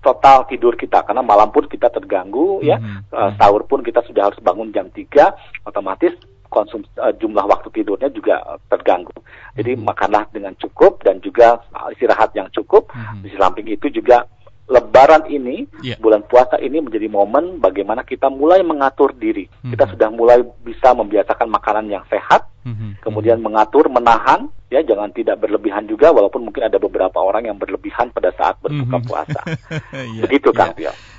total 0.00 0.48
tidur 0.48 0.72
kita 0.78 1.04
karena 1.04 1.20
malam 1.20 1.52
pun 1.52 1.68
kita 1.68 1.92
terganggu 1.92 2.64
mm 2.64 2.64
-hmm. 2.64 2.70
ya. 2.72 2.76
Uh, 3.12 3.30
sahur 3.36 3.68
pun 3.68 3.84
kita 3.84 4.00
sudah 4.08 4.32
harus 4.32 4.40
bangun 4.40 4.72
jam 4.72 4.88
3 4.88 5.68
otomatis 5.68 6.16
konsumsi 6.48 6.88
uh, 7.00 7.12
jumlah 7.16 7.44
waktu 7.44 7.68
tidurnya 7.72 8.08
juga 8.12 8.40
uh, 8.44 8.58
terganggu. 8.72 9.14
Jadi 9.54 9.76
hmm. 9.76 9.84
makanlah 9.84 10.24
dengan 10.32 10.52
cukup 10.56 11.04
dan 11.04 11.20
juga 11.20 11.62
istirahat 11.92 12.32
yang 12.36 12.48
cukup. 12.50 12.90
Hmm. 12.92 13.24
Di 13.24 13.32
samping 13.36 13.68
itu 13.68 13.88
juga 13.92 14.26
Lebaran 14.68 15.24
ini, 15.32 15.64
yeah. 15.80 15.96
bulan 15.96 16.20
puasa 16.28 16.60
ini 16.60 16.84
menjadi 16.84 17.08
momen 17.08 17.56
bagaimana 17.56 18.04
kita 18.04 18.28
mulai 18.28 18.60
mengatur 18.60 19.16
diri. 19.16 19.48
Hmm. 19.64 19.72
Kita 19.72 19.88
sudah 19.88 20.12
mulai 20.12 20.44
bisa 20.60 20.92
membiasakan 20.92 21.48
makanan 21.48 21.88
yang 21.88 22.04
sehat, 22.12 22.44
hmm. 22.64 23.02
kemudian 23.04 23.38
mengatur, 23.42 23.90
menahan, 23.92 24.48
ya 24.68 24.84
jangan 24.84 25.12
tidak 25.12 25.40
berlebihan 25.40 25.88
juga, 25.88 26.12
walaupun 26.12 26.48
mungkin 26.48 26.66
ada 26.66 26.76
beberapa 26.80 27.18
orang 27.20 27.48
yang 27.48 27.56
berlebihan 27.56 28.12
pada 28.12 28.32
saat 28.34 28.58
berbuka 28.60 28.98
hmm. 28.98 29.06
puasa. 29.06 29.40
yeah. 30.14 30.24
Begitu, 30.24 30.50
Kang. 30.54 30.74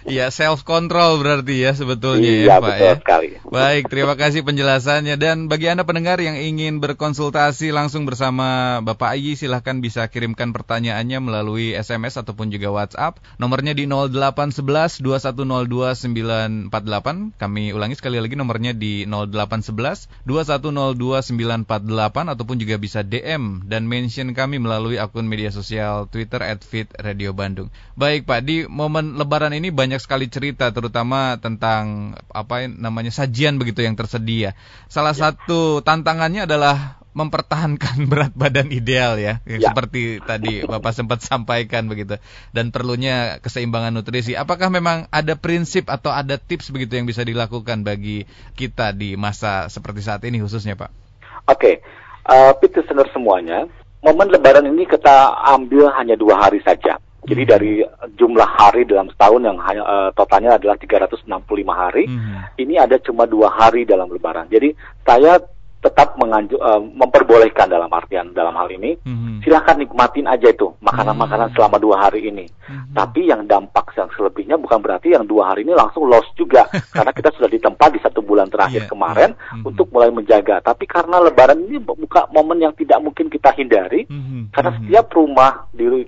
Iya, 0.07 0.31
self 0.31 0.63
control 0.63 1.19
berarti 1.19 1.59
ya 1.59 1.75
sebetulnya 1.75 2.23
iya, 2.23 2.47
ya, 2.47 2.57
Pak 2.57 2.69
betul 2.71 2.87
ya. 2.87 2.95
sekali. 3.03 3.29
Baik, 3.45 3.83
terima 3.91 4.15
kasih 4.15 4.47
penjelasannya 4.47 5.19
dan 5.19 5.51
bagi 5.51 5.67
Anda 5.67 5.83
pendengar 5.83 6.23
yang 6.23 6.39
ingin 6.39 6.79
berkonsultasi 6.79 7.75
langsung 7.75 8.07
bersama 8.07 8.79
Bapak 8.79 9.19
Ayi 9.19 9.35
silahkan 9.35 9.83
bisa 9.83 10.07
kirimkan 10.07 10.55
pertanyaannya 10.55 11.19
melalui 11.19 11.75
SMS 11.75 12.15
ataupun 12.15 12.47
juga 12.47 12.71
WhatsApp. 12.71 13.19
Nomornya 13.37 13.75
di 13.75 13.85
0811 13.91 15.03
2102 15.03 16.71
948. 16.71 17.35
Kami 17.35 17.63
ulangi 17.75 17.95
sekali 17.99 18.23
lagi 18.23 18.39
nomornya 18.39 18.71
di 18.71 19.03
0811 19.03 20.07
2102 20.23 21.28
948 21.29 22.33
ataupun 22.33 22.57
juga 22.57 22.81
bisa 22.81 23.05
DM 23.05 23.69
dan 23.69 23.85
mention 23.85 24.33
kami 24.33 24.57
melalui 24.57 24.97
akun 24.97 25.29
media 25.29 25.53
sosial 25.53 26.09
Twitter 26.09 26.41
@fitradio_bandung. 26.41 27.69
Baik 27.93 28.25
Pak, 28.25 28.41
di 28.41 28.65
momen 28.65 29.15
Lebaran 29.15 29.53
ini 29.53 29.69
banyak 29.69 30.01
sekali 30.01 30.25
cerita, 30.27 30.73
terutama 30.73 31.37
tentang 31.37 32.17
apa 32.33 32.65
namanya 32.65 33.13
sajian 33.13 33.61
begitu 33.61 33.85
yang 33.85 33.93
tersedia. 33.93 34.57
Salah 34.89 35.13
ya. 35.13 35.29
satu 35.29 35.85
tantangannya 35.85 36.49
adalah 36.49 36.99
mempertahankan 37.19 38.05
berat 38.11 38.33
badan 38.37 38.69
ideal 38.69 39.17
ya, 39.17 39.41
ya. 39.43 39.59
seperti 39.69 40.21
tadi 40.21 40.63
Bapak 40.63 40.93
sempat 40.93 41.19
sampaikan 41.25 41.89
begitu 41.89 42.21
dan 42.53 42.69
perlunya 42.69 43.41
keseimbangan 43.41 43.91
nutrisi. 43.91 44.37
Apakah 44.37 44.69
memang 44.69 45.09
ada 45.09 45.33
prinsip 45.35 45.89
atau 45.89 46.13
ada 46.13 46.37
tips 46.37 46.69
begitu 46.69 46.95
yang 46.95 47.09
bisa 47.09 47.25
dilakukan 47.25 47.81
bagi 47.81 48.29
kita 48.53 48.93
di 48.93 49.17
masa 49.17 49.67
seperti 49.67 50.05
saat 50.05 50.21
ini 50.23 50.39
khususnya 50.39 50.77
Pak? 50.77 51.08
Oke, 51.47 51.79
okay. 51.79 52.27
uh, 52.27 52.51
sebenarnya 52.57 53.13
semuanya. 53.13 53.59
Momen 53.99 54.31
Lebaran 54.31 54.63
ini 54.63 54.87
kita 54.87 55.35
ambil 55.43 55.91
hanya 55.91 56.15
dua 56.15 56.39
hari 56.39 56.63
saja. 56.63 56.95
Jadi 57.27 57.43
hmm. 57.43 57.51
dari 57.51 57.73
jumlah 58.15 58.47
hari 58.47 58.87
dalam 58.87 59.11
setahun 59.11 59.43
yang 59.43 59.59
hanya 59.59 59.83
uh, 59.83 60.09
totalnya 60.15 60.55
adalah 60.55 60.79
365 60.79 61.27
hari, 61.67 62.07
hmm. 62.07 62.55
ini 62.55 62.79
ada 62.79 62.95
cuma 63.03 63.27
dua 63.27 63.51
hari 63.51 63.83
dalam 63.83 64.07
Lebaran. 64.07 64.47
Jadi 64.47 64.71
saya 65.03 65.35
tetap 65.79 66.19
menganju, 66.19 66.59
uh, 66.59 66.83
memperbolehkan 66.83 67.71
dalam 67.71 67.87
artian 67.87 68.35
dalam 68.35 68.51
hal 68.51 68.67
ini 68.67 68.99
mm-hmm. 68.99 69.39
silahkan 69.47 69.79
nikmatin 69.79 70.27
aja 70.27 70.51
itu 70.51 70.75
makanan-makanan 70.83 71.47
mm-hmm. 71.47 71.55
selama 71.55 71.77
dua 71.79 71.95
hari 72.03 72.27
ini 72.27 72.45
mm-hmm. 72.51 72.91
tapi 72.91 73.31
yang 73.31 73.47
dampak 73.47 73.95
yang 73.95 74.11
selebihnya 74.11 74.59
bukan 74.59 74.83
berarti 74.83 75.15
yang 75.15 75.23
dua 75.23 75.55
hari 75.55 75.63
ini 75.63 75.71
langsung 75.71 76.03
loss 76.03 76.27
juga 76.35 76.67
karena 76.95 77.15
kita 77.15 77.31
sudah 77.31 77.47
ditempa 77.47 77.85
di 77.95 77.99
satu 78.03 78.19
bulan 78.19 78.51
terakhir 78.51 78.83
yeah, 78.85 78.91
kemarin 78.91 79.31
yeah. 79.31 79.39
Mm-hmm. 79.55 79.69
untuk 79.71 79.87
mulai 79.95 80.11
menjaga 80.11 80.59
tapi 80.59 80.83
karena 80.83 81.15
lebaran 81.23 81.63
ini 81.63 81.79
buka 81.79 82.27
momen 82.35 82.59
yang 82.59 82.75
tidak 82.75 82.99
mungkin 82.99 83.31
kita 83.31 83.55
hindari 83.55 84.03
mm-hmm. 84.03 84.51
karena 84.51 84.75
mm-hmm. 84.75 84.87
setiap 84.91 85.07
rumah 85.15 85.63
di, 85.71 86.07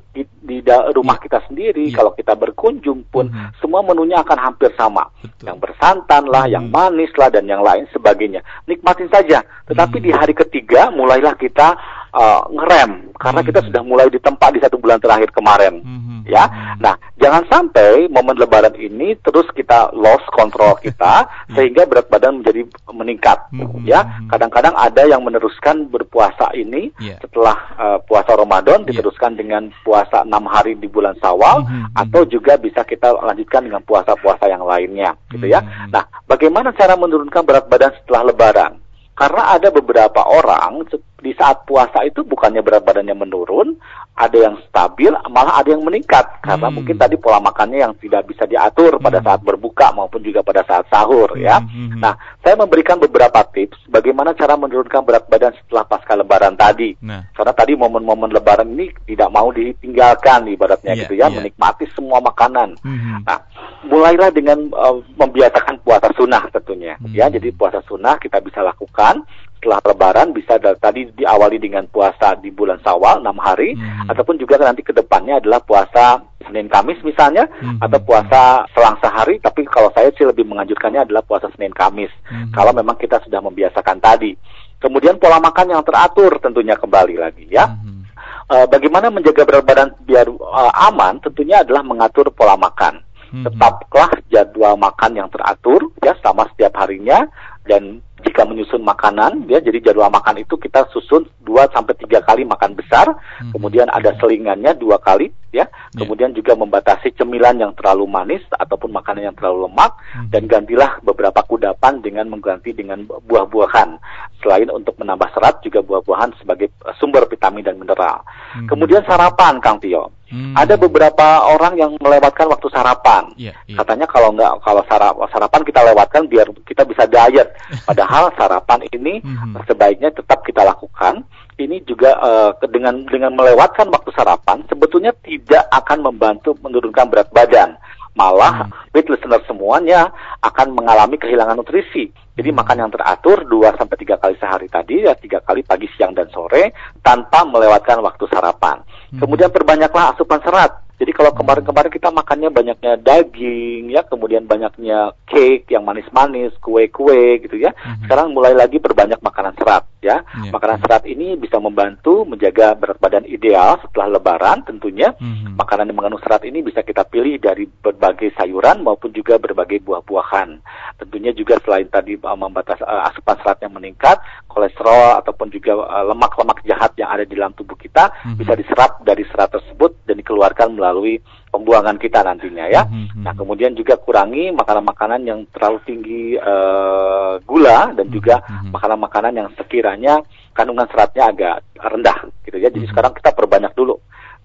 di, 0.60 0.72
rumah 0.92 1.16
yeah. 1.16 1.24
kita 1.24 1.40
sendiri 1.48 1.88
yeah. 1.88 1.96
kalau 1.96 2.12
kita 2.12 2.36
berkunjung 2.36 3.08
pun 3.08 3.32
mm-hmm. 3.32 3.64
semua 3.64 3.80
menunya 3.80 4.20
akan 4.20 4.52
hampir 4.52 4.76
sama 4.76 5.08
Betul. 5.24 5.48
yang 5.48 5.58
bersantan 5.64 6.28
lah 6.28 6.44
mm-hmm. 6.44 6.56
yang 6.60 6.66
manis 6.68 7.12
lah 7.16 7.32
dan 7.32 7.48
yang 7.48 7.64
lain 7.64 7.88
sebagainya 7.96 8.44
nikmatin 8.68 9.08
saja 9.08 9.40
tetapi 9.72 10.04
hmm. 10.04 10.06
di 10.06 10.12
hari 10.12 10.34
ketiga 10.36 10.92
mulailah 10.92 11.32
kita 11.40 11.80
uh, 12.12 12.44
ngerem 12.52 13.16
karena 13.16 13.40
hmm. 13.40 13.48
kita 13.48 13.60
sudah 13.72 13.82
mulai 13.86 14.08
ditempa 14.12 14.48
di 14.52 14.60
satu 14.60 14.76
bulan 14.82 15.00
terakhir 15.00 15.32
kemarin, 15.32 15.80
hmm. 15.80 16.11
Ya. 16.32 16.48
Nah, 16.80 16.96
jangan 17.20 17.44
sampai 17.52 18.08
momen 18.08 18.40
Lebaran 18.40 18.72
ini 18.80 19.20
terus 19.20 19.44
kita 19.52 19.92
lost 19.92 20.24
kontrol 20.32 20.80
kita 20.80 21.28
sehingga 21.56 21.84
berat 21.84 22.08
badan 22.08 22.40
menjadi 22.40 22.64
meningkat, 22.88 23.52
hmm. 23.52 23.84
ya. 23.84 24.08
Kadang-kadang 24.32 24.72
ada 24.80 25.04
yang 25.04 25.20
meneruskan 25.28 25.92
berpuasa 25.92 26.56
ini 26.56 26.96
yeah. 27.04 27.20
setelah 27.20 27.58
uh, 27.76 28.00
puasa 28.08 28.32
Ramadan 28.32 28.88
yeah. 28.88 28.96
diteruskan 28.96 29.36
dengan 29.36 29.68
puasa 29.84 30.24
enam 30.24 30.48
hari 30.48 30.80
di 30.80 30.88
bulan 30.88 31.20
Sawal 31.20 31.68
hmm. 31.68 32.00
atau 32.00 32.24
juga 32.24 32.56
bisa 32.56 32.88
kita 32.88 33.12
lanjutkan 33.12 33.68
dengan 33.68 33.84
puasa-puasa 33.84 34.48
yang 34.48 34.64
lainnya, 34.64 35.20
gitu 35.36 35.52
ya. 35.52 35.60
Nah, 35.92 36.08
bagaimana 36.24 36.72
cara 36.72 36.96
menurunkan 36.96 37.44
berat 37.44 37.68
badan 37.68 37.92
setelah 38.00 38.32
Lebaran? 38.32 38.80
Karena 39.12 39.54
ada 39.54 39.70
beberapa 39.70 40.24
orang 40.24 40.88
di 41.22 41.38
saat 41.38 41.64
puasa 41.70 42.02
itu 42.02 42.26
bukannya 42.26 42.66
berat 42.66 42.82
badannya 42.82 43.14
menurun, 43.14 43.78
ada 44.18 44.38
yang 44.38 44.58
stabil, 44.68 45.14
malah 45.30 45.62
ada 45.62 45.72
yang 45.72 45.86
meningkat 45.86 46.26
karena 46.42 46.68
hmm. 46.68 46.76
mungkin 46.82 46.98
tadi 46.98 47.16
pola 47.16 47.38
makannya 47.38 47.80
yang 47.86 47.94
tidak 48.02 48.26
bisa 48.28 48.50
diatur 48.50 48.98
hmm. 48.98 49.06
pada 49.06 49.22
saat 49.22 49.42
berbuka 49.46 49.94
maupun 49.94 50.20
juga 50.26 50.42
pada 50.42 50.66
saat 50.66 50.90
sahur 50.90 51.38
ya. 51.38 51.62
Hmm. 51.62 51.96
hmm. 51.96 52.02
Nah, 52.02 52.18
saya 52.42 52.58
memberikan 52.58 52.98
beberapa 52.98 53.46
tips 53.54 53.86
bagaimana 53.88 54.34
cara 54.34 54.58
menurunkan 54.58 55.06
berat 55.06 55.26
badan 55.30 55.54
setelah 55.62 55.86
pasca 55.86 56.18
lebaran 56.18 56.58
tadi. 56.58 56.98
Nah. 57.06 57.30
Karena 57.38 57.54
tadi 57.54 57.74
momen-momen 57.78 58.34
lebaran 58.34 58.74
ini 58.74 58.90
tidak 59.06 59.30
mau 59.30 59.54
ditinggalkan 59.54 60.50
ibaratnya 60.50 60.98
yeah, 60.98 61.02
gitu 61.06 61.14
ya, 61.16 61.30
yeah. 61.30 61.38
menikmati 61.38 61.86
semua 61.94 62.18
makanan. 62.18 62.82
Hmm. 62.82 63.22
Nah, 63.24 63.40
mulailah 63.86 64.34
dengan 64.34 64.74
uh, 64.74 65.00
membiasakan 65.22 65.86
puasa 65.86 66.10
sunnah 66.18 66.50
tentunya 66.50 66.98
hmm. 66.98 67.14
ya. 67.14 67.30
Jadi 67.30 67.54
puasa 67.54 67.80
sunnah 67.86 68.18
kita 68.18 68.42
bisa 68.42 68.66
lakukan 68.66 69.22
setelah 69.62 69.78
Lebaran 69.94 70.34
bisa 70.34 70.58
tadi 70.58 71.06
diawali 71.14 71.62
dengan 71.62 71.86
puasa 71.86 72.34
di 72.42 72.50
bulan 72.50 72.82
Sawal 72.82 73.22
enam 73.22 73.38
hari 73.38 73.78
hmm. 73.78 74.10
ataupun 74.10 74.42
juga 74.42 74.58
nanti 74.58 74.82
ke 74.82 74.90
depannya 74.90 75.38
adalah 75.38 75.62
puasa 75.62 76.18
Senin 76.50 76.66
Kamis 76.66 76.98
misalnya 77.06 77.46
hmm. 77.46 77.78
atau 77.78 78.02
puasa 78.02 78.66
selang 78.74 78.98
sehari 78.98 79.38
tapi 79.38 79.62
kalau 79.70 79.94
saya 79.94 80.10
sih 80.18 80.26
lebih 80.26 80.50
menganjurkannya 80.50 81.06
adalah 81.06 81.22
puasa 81.22 81.54
Senin 81.54 81.78
Kamis 81.78 82.10
hmm. 82.26 82.50
kalau 82.50 82.74
memang 82.74 82.98
kita 82.98 83.22
sudah 83.22 83.38
membiasakan 83.38 84.02
tadi 84.02 84.34
kemudian 84.82 85.22
pola 85.22 85.38
makan 85.38 85.78
yang 85.78 85.86
teratur 85.86 86.42
tentunya 86.42 86.74
kembali 86.74 87.22
lagi 87.22 87.46
ya 87.46 87.70
hmm. 87.70 88.02
uh, 88.50 88.66
bagaimana 88.66 89.14
menjaga 89.14 89.46
berat 89.46 89.62
badan 89.62 89.90
biar 90.02 90.26
uh, 90.26 90.74
aman 90.90 91.22
tentunya 91.22 91.62
adalah 91.62 91.86
mengatur 91.86 92.34
pola 92.34 92.58
makan 92.58 93.06
hmm. 93.30 93.46
tetaplah 93.46 94.10
jadwal 94.34 94.74
makan 94.74 95.22
yang 95.22 95.30
teratur 95.30 95.94
ya 96.02 96.18
sama 96.26 96.50
setiap 96.50 96.82
harinya 96.82 97.30
dan 97.70 98.02
jika 98.22 98.46
menyusun 98.46 98.82
makanan 98.86 99.46
ya 99.50 99.60
jadi 99.60 99.92
jadwal 99.92 100.10
makan 100.14 100.42
itu 100.42 100.56
kita 100.58 100.86
susun 100.94 101.26
2 101.44 101.74
sampai 101.74 101.94
tiga 101.98 102.22
kali 102.24 102.48
makan 102.48 102.78
besar 102.78 103.12
hmm. 103.12 103.52
kemudian 103.52 103.90
ada 103.92 104.16
selingannya 104.22 104.78
dua 104.78 105.02
kali 105.02 105.34
ya 105.52 105.68
yeah. 105.68 105.68
kemudian 105.98 106.32
juga 106.32 106.56
membatasi 106.56 107.12
cemilan 107.20 107.60
yang 107.60 107.76
terlalu 107.76 108.08
manis 108.08 108.44
ataupun 108.56 108.94
makanan 108.94 109.32
yang 109.32 109.36
terlalu 109.36 109.68
lemak 109.68 109.92
hmm. 110.16 110.30
dan 110.32 110.44
gantilah 110.48 110.92
beberapa 111.04 111.44
kudapan 111.44 112.00
dengan 112.00 112.32
mengganti 112.32 112.72
dengan 112.72 113.04
buah-buahan 113.04 114.00
selain 114.40 114.72
untuk 114.72 114.96
menambah 114.96 115.28
serat 115.36 115.60
juga 115.60 115.84
buah-buahan 115.84 116.40
sebagai 116.40 116.72
sumber 116.98 117.28
vitamin 117.28 117.68
dan 117.68 117.76
mineral 117.76 118.24
hmm. 118.56 118.72
kemudian 118.72 119.04
sarapan 119.04 119.60
Kang 119.60 119.84
Tio 119.84 120.22
Hmm. 120.32 120.56
Ada 120.56 120.80
beberapa 120.80 121.44
orang 121.44 121.76
yang 121.76 121.92
melewatkan 122.00 122.48
waktu 122.48 122.72
sarapan. 122.72 123.36
Yeah, 123.36 123.52
yeah. 123.68 123.76
Katanya 123.84 124.08
kalau 124.08 124.32
nggak 124.32 124.64
kalau 124.64 124.80
sarapan 125.28 125.62
kita 125.68 125.84
lewatkan 125.92 126.24
biar 126.32 126.48
kita 126.64 126.88
bisa 126.88 127.04
diet. 127.04 127.52
Padahal 127.88 128.11
sarapan 128.36 128.80
ini 128.92 129.24
hmm. 129.24 129.64
sebaiknya 129.66 130.12
tetap 130.12 130.44
kita 130.44 130.62
lakukan. 130.68 131.24
Ini 131.62 131.86
juga 131.86 132.18
uh, 132.18 132.52
dengan 132.74 133.06
dengan 133.06 133.38
melewatkan 133.38 133.86
waktu 133.94 134.10
sarapan 134.18 134.66
sebetulnya 134.66 135.14
tidak 135.22 135.70
akan 135.70 136.10
membantu 136.10 136.58
menurunkan 136.60 137.06
berat 137.08 137.30
badan. 137.30 137.78
Malah 138.12 138.68
hmm. 138.68 138.92
with 138.92 139.08
listener 139.08 139.40
semuanya 139.48 140.12
akan 140.44 140.76
mengalami 140.76 141.16
kehilangan 141.16 141.56
nutrisi. 141.56 142.12
Jadi 142.36 142.50
hmm. 142.52 142.58
makan 142.60 142.78
yang 142.82 142.92
teratur 142.92 143.48
2 143.48 143.80
sampai 143.80 143.96
3 143.96 144.20
kali 144.20 144.36
sehari 144.36 144.68
tadi 144.68 145.06
ya 145.06 145.16
3 145.16 145.48
kali 145.48 145.62
pagi, 145.64 145.88
siang 145.96 146.12
dan 146.12 146.28
sore 146.28 146.76
tanpa 147.00 147.48
melewatkan 147.48 148.04
waktu 148.04 148.28
sarapan. 148.28 148.84
Hmm. 149.16 149.20
Kemudian 149.24 149.54
perbanyaklah 149.54 150.12
asupan 150.18 150.44
serat. 150.44 150.81
Jadi 151.02 151.18
kalau 151.18 151.34
kemarin-kemarin 151.34 151.90
kita 151.90 152.14
makannya 152.14 152.54
banyaknya 152.54 152.94
daging, 153.02 153.90
ya, 153.90 154.06
kemudian 154.06 154.46
banyaknya 154.46 155.18
cake 155.26 155.66
yang 155.74 155.82
manis-manis, 155.82 156.54
kue-kue 156.62 157.42
gitu 157.42 157.58
ya. 157.58 157.74
Mm-hmm. 157.74 158.06
Sekarang 158.06 158.30
mulai 158.38 158.54
lagi 158.54 158.78
berbanyak 158.78 159.18
makanan 159.18 159.58
serat, 159.58 159.90
ya. 159.98 160.22
Yeah. 160.22 160.54
Makanan 160.54 160.78
serat 160.86 161.10
ini 161.10 161.34
bisa 161.42 161.58
membantu 161.58 162.22
menjaga 162.30 162.78
berat 162.78 163.02
badan 163.02 163.26
ideal 163.26 163.82
setelah 163.82 164.14
Lebaran 164.14 164.62
tentunya. 164.62 165.10
Mm-hmm. 165.18 165.58
Makanan 165.58 165.90
yang 165.90 165.98
mengandung 165.98 166.22
serat 166.22 166.46
ini 166.46 166.62
bisa 166.62 166.86
kita 166.86 167.02
pilih 167.10 167.42
dari 167.42 167.66
berbagai 167.66 168.38
sayuran 168.38 168.86
maupun 168.86 169.10
juga 169.10 169.42
berbagai 169.42 169.82
buah-buahan. 169.82 170.62
Tentunya 171.02 171.34
juga 171.34 171.58
selain 171.66 171.90
tadi 171.90 172.14
uh, 172.14 172.38
membatas 172.38 172.78
uh, 172.86 173.10
asupan 173.10 173.42
serat 173.42 173.58
yang 173.66 173.74
meningkat, 173.74 174.22
kolesterol 174.46 175.18
ataupun 175.26 175.50
juga 175.50 175.82
uh, 175.82 176.14
lemak-lemak 176.14 176.62
jahat 176.62 176.94
yang 177.02 177.10
ada 177.10 177.26
di 177.26 177.34
dalam 177.34 177.58
tubuh 177.58 177.74
kita 177.74 178.14
mm-hmm. 178.14 178.38
bisa 178.38 178.54
diserap 178.54 179.02
dari 179.02 179.26
serat 179.34 179.50
tersebut 179.50 180.06
dan 180.06 180.22
dikeluarkan 180.22 180.78
melalui 180.78 180.91
melalui 180.92 181.24
pembuangan 181.48 181.96
kita 181.96 182.20
nantinya 182.20 182.68
ya. 182.68 182.84
Mm-hmm. 182.84 183.24
Nah 183.24 183.32
kemudian 183.32 183.72
juga 183.72 183.96
kurangi 183.96 184.52
makanan-makanan 184.52 185.24
yang 185.24 185.40
terlalu 185.56 185.80
tinggi 185.88 186.36
uh, 186.36 187.40
gula 187.48 187.96
dan 187.96 188.12
juga 188.12 188.44
mm-hmm. 188.44 188.76
makanan-makanan 188.76 189.34
yang 189.40 189.50
sekiranya 189.56 190.20
kandungan 190.52 190.92
seratnya 190.92 191.32
agak 191.32 191.56
rendah 191.80 192.28
gitu 192.44 192.60
ya. 192.60 192.68
Jadi 192.68 192.84
mm-hmm. 192.84 192.92
sekarang 192.92 193.16
kita 193.16 193.32
perbanyak 193.32 193.72
dulu 193.72 193.96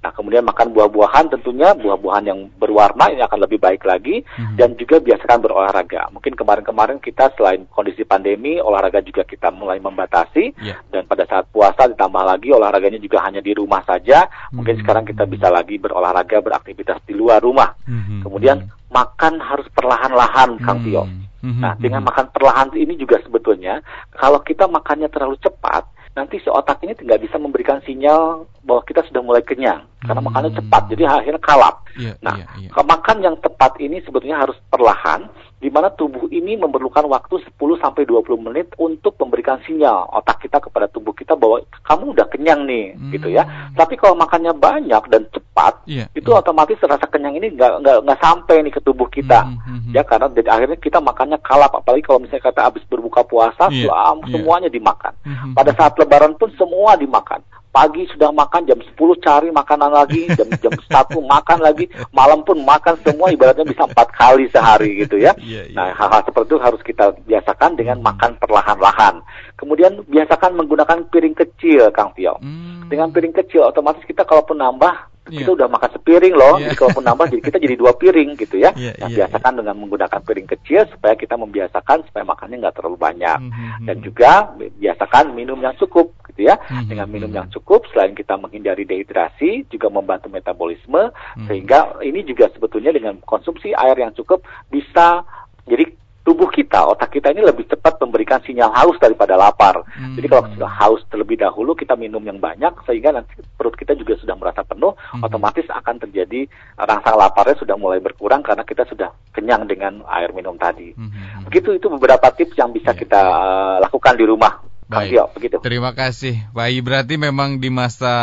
Nah, 0.07 0.14
kemudian 0.14 0.47
makan 0.47 0.71
buah-buahan 0.71 1.35
tentunya 1.35 1.75
buah-buahan 1.75 2.31
yang 2.31 2.47
berwarna 2.62 3.11
ini 3.11 3.27
akan 3.27 3.42
lebih 3.42 3.59
baik 3.59 3.83
lagi 3.83 4.23
hmm. 4.23 4.55
dan 4.55 4.79
juga 4.79 5.03
biasakan 5.03 5.42
berolahraga. 5.42 6.14
Mungkin 6.14 6.38
kemarin-kemarin 6.38 7.03
kita 7.03 7.35
selain 7.35 7.66
kondisi 7.75 8.07
pandemi, 8.07 8.62
olahraga 8.62 9.03
juga 9.03 9.27
kita 9.27 9.51
mulai 9.51 9.83
membatasi 9.83 10.55
yeah. 10.62 10.79
dan 10.95 11.11
pada 11.11 11.27
saat 11.27 11.51
puasa 11.51 11.90
ditambah 11.90 12.23
lagi 12.23 12.55
olahraganya 12.55 13.03
juga 13.03 13.19
hanya 13.27 13.42
di 13.42 13.51
rumah 13.51 13.83
saja. 13.83 14.31
Mungkin 14.55 14.79
hmm. 14.79 14.83
sekarang 14.87 15.05
kita 15.11 15.27
bisa 15.27 15.51
lagi 15.51 15.75
berolahraga, 15.75 16.38
beraktivitas 16.38 17.03
di 17.03 17.19
luar 17.19 17.42
rumah. 17.42 17.75
Hmm. 17.83 18.23
Kemudian 18.23 18.62
makan 18.87 19.42
harus 19.42 19.66
perlahan-lahan, 19.75 20.62
Kang 20.62 20.87
Tio. 20.87 21.03
Hmm. 21.03 21.27
Nah, 21.59 21.75
dengan 21.83 22.07
makan 22.07 22.31
perlahan 22.31 22.71
ini 22.79 22.95
juga 22.95 23.19
sebetulnya 23.27 23.83
kalau 24.14 24.38
kita 24.38 24.71
makannya 24.71 25.11
terlalu 25.11 25.35
cepat, 25.42 25.83
nanti 26.16 26.40
si 26.40 26.49
otak 26.49 26.81
ini 26.81 26.97
tidak 26.97 27.21
bisa 27.21 27.37
memberikan 27.37 27.79
sinyal 27.85 28.49
bahwa 28.64 28.83
kita 28.88 29.05
sudah 29.05 29.21
mulai 29.21 29.45
kenyang 29.45 29.85
karena 30.04 30.20
hmm. 30.20 30.28
makannya 30.28 30.52
cepat 30.61 30.82
jadi 30.92 31.02
akhirnya 31.09 31.42
kalap. 31.42 31.76
Yeah, 31.96 32.20
nah, 32.20 32.37
yeah, 32.37 32.68
yeah. 32.68 32.85
makan 32.85 33.24
yang 33.24 33.37
tepat 33.40 33.80
ini 33.80 34.04
sebetulnya 34.04 34.44
harus 34.44 34.56
perlahan 34.68 35.32
di 35.56 35.72
mana 35.72 35.88
tubuh 35.88 36.28
ini 36.28 36.52
memerlukan 36.61 37.09
waktu 37.09 37.40
10 37.40 37.56
sampai 37.80 38.04
20 38.04 38.28
menit 38.44 38.76
untuk 38.76 39.16
memberikan 39.16 39.56
sinyal 39.64 40.04
otak 40.12 40.44
kita 40.44 40.61
kepada 40.61 40.85
tubuh 40.92 41.16
kita 41.16 41.32
bahwa 41.32 41.64
kamu 41.80 42.12
udah 42.12 42.26
kenyang 42.28 42.68
nih 42.68 42.92
hmm. 42.92 43.11
gitu 43.16 43.32
ya. 43.32 43.72
Tapi 43.72 43.96
kalau 43.96 44.12
makannya 44.20 44.52
banyak 44.52 45.02
dan 45.09 45.24
cepat 45.32 45.80
yeah, 45.88 46.04
itu 46.12 46.28
yeah. 46.28 46.44
otomatis 46.44 46.76
rasa 46.85 47.09
kenyang 47.09 47.40
ini 47.40 47.56
nggak 47.56 47.80
nggak 47.80 47.96
nggak 48.04 48.20
sampai 48.20 48.61
nih 48.68 48.72
ke 48.76 48.85
tubuh 48.85 49.09
kita. 49.09 49.48
Hmm, 49.48 49.56
hmm, 49.64 49.78
hmm. 49.88 49.92
Ya 49.96 50.04
karena 50.04 50.28
jadi 50.28 50.48
akhirnya 50.52 50.76
kita 50.76 51.00
makannya 51.00 51.40
kalap 51.40 51.72
apalagi 51.72 52.04
kalau 52.04 52.20
misalnya 52.20 52.52
kata 52.52 52.61
habis 52.61 52.85
berbuka 52.85 53.24
puasa 53.24 53.72
yeah, 53.72 53.88
yeah. 53.88 54.28
semuanya 54.28 54.68
dimakan. 54.68 55.16
Hmm, 55.24 55.37
hmm, 55.40 55.52
Pada 55.56 55.72
saat 55.72 55.96
lebaran 55.96 56.37
pun 56.37 56.52
semua 56.61 57.00
dimakan 57.00 57.40
pagi 57.76 58.08
sudah 58.08 58.32
makan, 58.32 58.64
jam 58.64 58.80
10 58.80 58.96
cari 59.20 59.52
makanan 59.52 59.92
lagi, 59.92 60.24
jam 60.32 60.48
jam 60.64 60.72
1 60.88 61.12
makan 61.12 61.58
lagi, 61.60 61.84
malam 62.16 62.40
pun 62.40 62.56
makan 62.64 62.96
semua 63.04 63.28
ibaratnya 63.28 63.68
bisa 63.68 63.84
empat 63.84 64.08
kali 64.16 64.48
sehari 64.48 65.04
gitu 65.04 65.20
ya. 65.20 65.36
Yeah, 65.44 65.68
yeah. 65.68 65.76
Nah 65.76 65.92
hal-hal 65.92 66.24
seperti 66.24 66.56
itu 66.56 66.58
harus 66.64 66.80
kita 66.80 67.12
biasakan 67.28 67.76
dengan 67.76 68.00
hmm. 68.00 68.06
makan 68.08 68.30
perlahan-lahan. 68.40 69.20
Kemudian 69.60 70.00
biasakan 70.08 70.56
menggunakan 70.56 71.04
piring 71.12 71.36
kecil, 71.36 71.92
Kang 71.92 72.16
Pio. 72.16 72.40
Hmm. 72.40 72.88
Dengan 72.88 73.12
piring 73.12 73.36
kecil 73.36 73.68
otomatis 73.68 74.00
kita 74.08 74.24
kalaupun 74.24 74.56
nambah 74.56 75.15
yeah. 75.28 75.42
kita 75.42 75.50
udah 75.56 75.68
makan 75.70 75.90
sepiring 75.94 76.34
loh. 76.34 76.54
Yeah. 76.56 76.70
Jadi 76.70 76.74
kalaupun 76.78 77.04
nambah 77.04 77.26
jadi 77.32 77.42
kita 77.42 77.58
jadi 77.62 77.74
dua 77.76 77.92
piring 77.98 78.30
gitu 78.38 78.56
ya. 78.58 78.70
Yeah, 78.74 78.94
nah, 78.98 79.08
yeah, 79.10 79.24
biasakan 79.24 79.52
yeah. 79.52 79.58
dengan 79.62 79.74
menggunakan 79.82 80.20
piring 80.22 80.48
kecil 80.48 80.80
supaya 80.90 81.14
kita 81.18 81.34
membiasakan 81.34 81.98
supaya 82.08 82.24
makannya 82.24 82.56
nggak 82.62 82.76
terlalu 82.78 82.98
banyak. 82.98 83.38
Mm 83.42 83.50
-hmm. 83.50 83.84
Dan 83.86 83.96
juga 84.02 84.30
biasakan 84.56 85.24
minum 85.34 85.58
yang 85.60 85.74
cukup 85.76 86.14
gitu 86.32 86.48
ya. 86.48 86.56
Mm 86.56 86.66
-hmm. 86.66 86.88
Dengan 86.88 87.06
minum 87.10 87.30
yang 87.32 87.48
cukup 87.50 87.84
selain 87.90 88.14
kita 88.14 88.38
menghindari 88.38 88.86
dehidrasi 88.86 89.66
juga 89.68 89.90
membantu 89.90 90.30
metabolisme 90.30 91.10
mm 91.10 91.12
-hmm. 91.12 91.46
sehingga 91.50 91.98
ini 92.02 92.22
juga 92.22 92.48
sebetulnya 92.54 92.94
dengan 92.94 93.18
konsumsi 93.22 93.74
air 93.74 93.96
yang 93.98 94.14
cukup 94.14 94.46
bisa 94.70 95.26
jadi 95.66 95.90
tubuh 96.26 96.50
kita, 96.50 96.82
otak 96.90 97.14
kita 97.14 97.30
ini 97.30 97.46
lebih 97.46 97.70
cepat 97.70 98.02
memberikan 98.02 98.42
sinyal 98.42 98.74
haus 98.74 98.98
daripada 98.98 99.38
lapar. 99.38 99.86
Hmm. 99.94 100.18
Jadi 100.18 100.26
kalau 100.26 100.42
sudah 100.50 100.66
haus 100.82 101.00
terlebih 101.06 101.38
dahulu 101.38 101.78
kita 101.78 101.94
minum 101.94 102.18
yang 102.26 102.42
banyak 102.42 102.74
sehingga 102.82 103.14
nanti 103.14 103.38
perut 103.54 103.78
kita 103.78 103.94
juga 103.94 104.18
sudah 104.18 104.34
merasa 104.34 104.66
penuh, 104.66 104.90
hmm. 104.98 105.22
otomatis 105.22 105.62
akan 105.70 106.02
terjadi 106.02 106.50
rasa 106.74 107.14
laparnya 107.14 107.54
sudah 107.62 107.78
mulai 107.78 108.02
berkurang 108.02 108.42
karena 108.42 108.66
kita 108.66 108.82
sudah 108.90 109.14
kenyang 109.30 109.70
dengan 109.70 110.02
air 110.10 110.34
minum 110.34 110.58
tadi. 110.58 110.90
Hmm. 110.98 111.46
Begitu 111.46 111.78
itu 111.78 111.86
beberapa 111.86 112.26
tips 112.34 112.58
yang 112.58 112.74
bisa 112.74 112.90
yeah. 112.90 112.98
kita 112.98 113.20
uh, 113.22 113.76
lakukan 113.86 114.18
di 114.18 114.26
rumah 114.26 114.65
Baik. 114.87 115.18
Tio, 115.18 115.25
begitu. 115.35 115.57
Terima 115.66 115.90
kasih, 115.99 116.46
Pak 116.55 116.66
I. 116.70 116.79
Berarti 116.79 117.18
memang 117.18 117.59
di 117.59 117.75
masa 117.75 118.14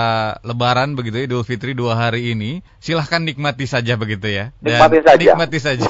Lebaran 0.48 0.96
begitu 0.96 1.20
ya, 1.20 1.28
Idul 1.28 1.44
Fitri 1.44 1.76
dua 1.76 2.00
hari 2.00 2.32
ini, 2.32 2.64
silahkan 2.80 3.20
nikmati 3.20 3.68
saja 3.68 4.00
begitu 4.00 4.32
ya. 4.32 4.56
Dan 4.64 4.80
nikmati 4.80 5.00
saja. 5.04 5.28
Nikmati 5.36 5.60
saja. 5.60 5.88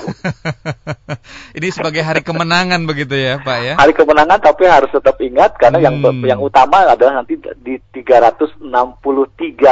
ini 1.57 1.69
sebagai 1.69 2.01
hari 2.01 2.25
kemenangan 2.25 2.89
begitu 2.89 3.13
ya, 3.13 3.37
Pak 3.45 3.57
ya. 3.61 3.73
Hari 3.77 3.93
kemenangan, 3.93 4.41
tapi 4.41 4.65
harus 4.65 4.89
tetap 4.89 5.21
ingat 5.21 5.53
karena 5.61 5.77
hmm. 5.77 5.85
yang 5.85 5.95
yang 6.25 6.41
utama 6.41 6.89
adalah 6.89 7.21
nanti 7.21 7.37
di 7.37 7.77
363 7.93 8.59